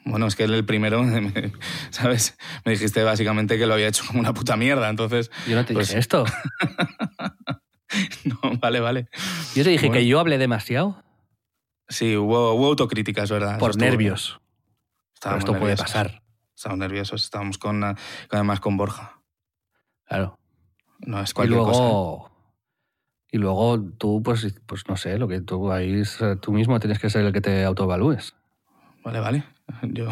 [0.04, 1.52] Bueno, es que el primero, me-
[1.90, 2.36] ¿sabes?
[2.64, 5.30] Me dijiste básicamente que lo había hecho como una puta mierda, entonces...
[5.48, 6.24] Yo no te Pues- dije esto.
[8.24, 9.08] No, vale, vale.
[9.54, 10.00] Yo te dije Bueno.
[10.00, 11.04] que yo hablé demasiado
[11.88, 13.58] Sí, hubo, hubo autocríticas, ¿verdad?
[13.58, 14.40] Por nervios.
[15.22, 16.22] Pero esto puede pasar.
[16.56, 17.94] Estábamos nerviosos, estábamos con, ah,
[18.30, 19.20] además con Borja.
[20.06, 20.38] Claro.
[21.00, 21.80] No es Y cualquier cosa.
[21.82, 22.30] luego,
[23.30, 26.98] y luego tú, pues, pues no sé, lo que tú ahí es- tú mismo tienes
[26.98, 28.34] que ser el que te autoevalúes.
[29.04, 29.44] Vale, vale.
[29.82, 30.08] Yo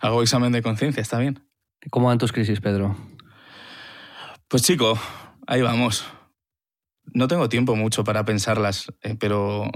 [0.00, 1.40] hago examen de conciencia, está bien.
[1.90, 2.96] ¿Cómo van tus crisis, Pedro?
[4.48, 4.98] Pues chico,
[5.46, 6.04] ahí vamos.
[7.04, 9.70] No tengo tiempo mucho para pensarlas, eh, pero,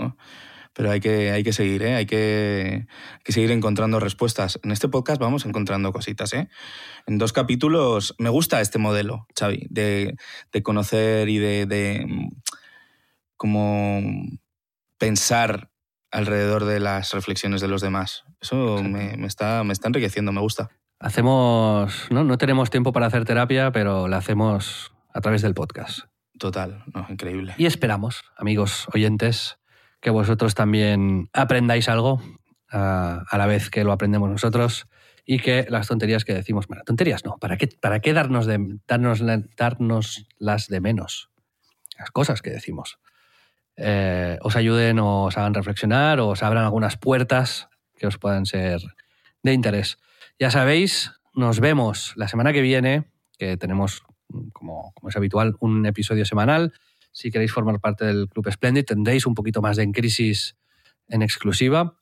[0.72, 1.94] pero hay, que, hay que seguir, ¿eh?
[1.94, 4.60] hay, que, hay que seguir encontrando respuestas.
[4.62, 6.32] En este podcast vamos encontrando cositas.
[6.34, 6.48] ¿eh?
[7.06, 10.16] En dos capítulos me gusta este modelo, Xavi, de,
[10.52, 12.28] de conocer y de, de mm,
[13.36, 14.02] como
[14.98, 15.71] pensar
[16.12, 18.24] alrededor de las reflexiones de los demás.
[18.40, 20.70] Eso me, me está, me está enriqueciendo, me gusta.
[21.00, 22.22] Hacemos, ¿no?
[22.22, 26.00] no tenemos tiempo para hacer terapia, pero la hacemos a través del podcast.
[26.38, 27.54] Total, no, increíble.
[27.58, 29.58] Y esperamos, amigos oyentes,
[30.00, 32.22] que vosotros también aprendáis algo
[32.70, 34.86] a, a la vez que lo aprendemos nosotros
[35.24, 38.58] y que las tonterías que decimos, bueno, tonterías no, ¿para qué, para qué darnos, de,
[38.86, 39.22] darnos,
[39.56, 41.30] darnos las de menos?
[41.98, 42.98] Las cosas que decimos.
[43.84, 47.66] Eh, os ayuden o os hagan reflexionar o os abran algunas puertas
[47.98, 48.78] que os puedan ser
[49.42, 49.98] de interés.
[50.38, 54.02] Ya sabéis, nos vemos la semana que viene, que tenemos,
[54.52, 56.72] como, como es habitual, un episodio semanal.
[57.10, 60.56] Si queréis formar parte del Club Splendid, tendréis un poquito más de En Crisis
[61.08, 61.96] en exclusiva.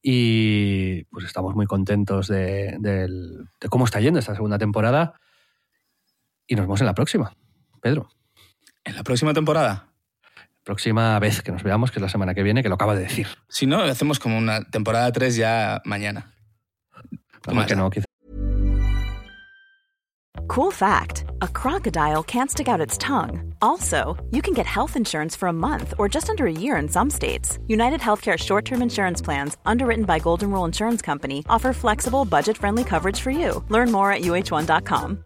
[0.00, 5.14] Y pues estamos muy contentos de, de cómo está yendo esta segunda temporada.
[6.46, 7.36] Y nos vemos en la próxima.
[7.80, 8.08] Pedro,
[8.84, 9.95] En la próxima temporada.
[10.66, 13.02] Próxima vez que nos veamos, que es la semana que viene, que lo acaba de
[13.02, 13.28] decir.
[13.48, 16.34] Si no, hacemos como una temporada 3 ya mañana.
[17.42, 18.04] Como que no, quizá.
[20.48, 23.54] Cool fact a crocodile can't stick out its tongue.
[23.60, 26.88] Also, you can get health insurance for a month or just under a year in
[26.88, 27.58] some states.
[27.68, 32.56] United Healthcare short term insurance plans, underwritten by Golden Rule Insurance Company, offer flexible, budget
[32.58, 33.62] friendly coverage for you.
[33.68, 35.25] Learn more at uh1.com.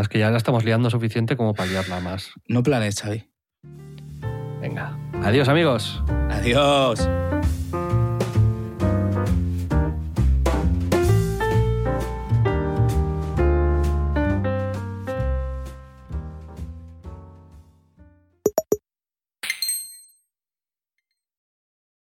[0.00, 2.32] Es que ya la estamos liando suficiente como para liarla más.
[2.46, 3.28] No planes, Xavi.
[4.60, 4.98] Venga.
[5.22, 6.02] Adiós, amigos.
[6.30, 7.08] Adiós.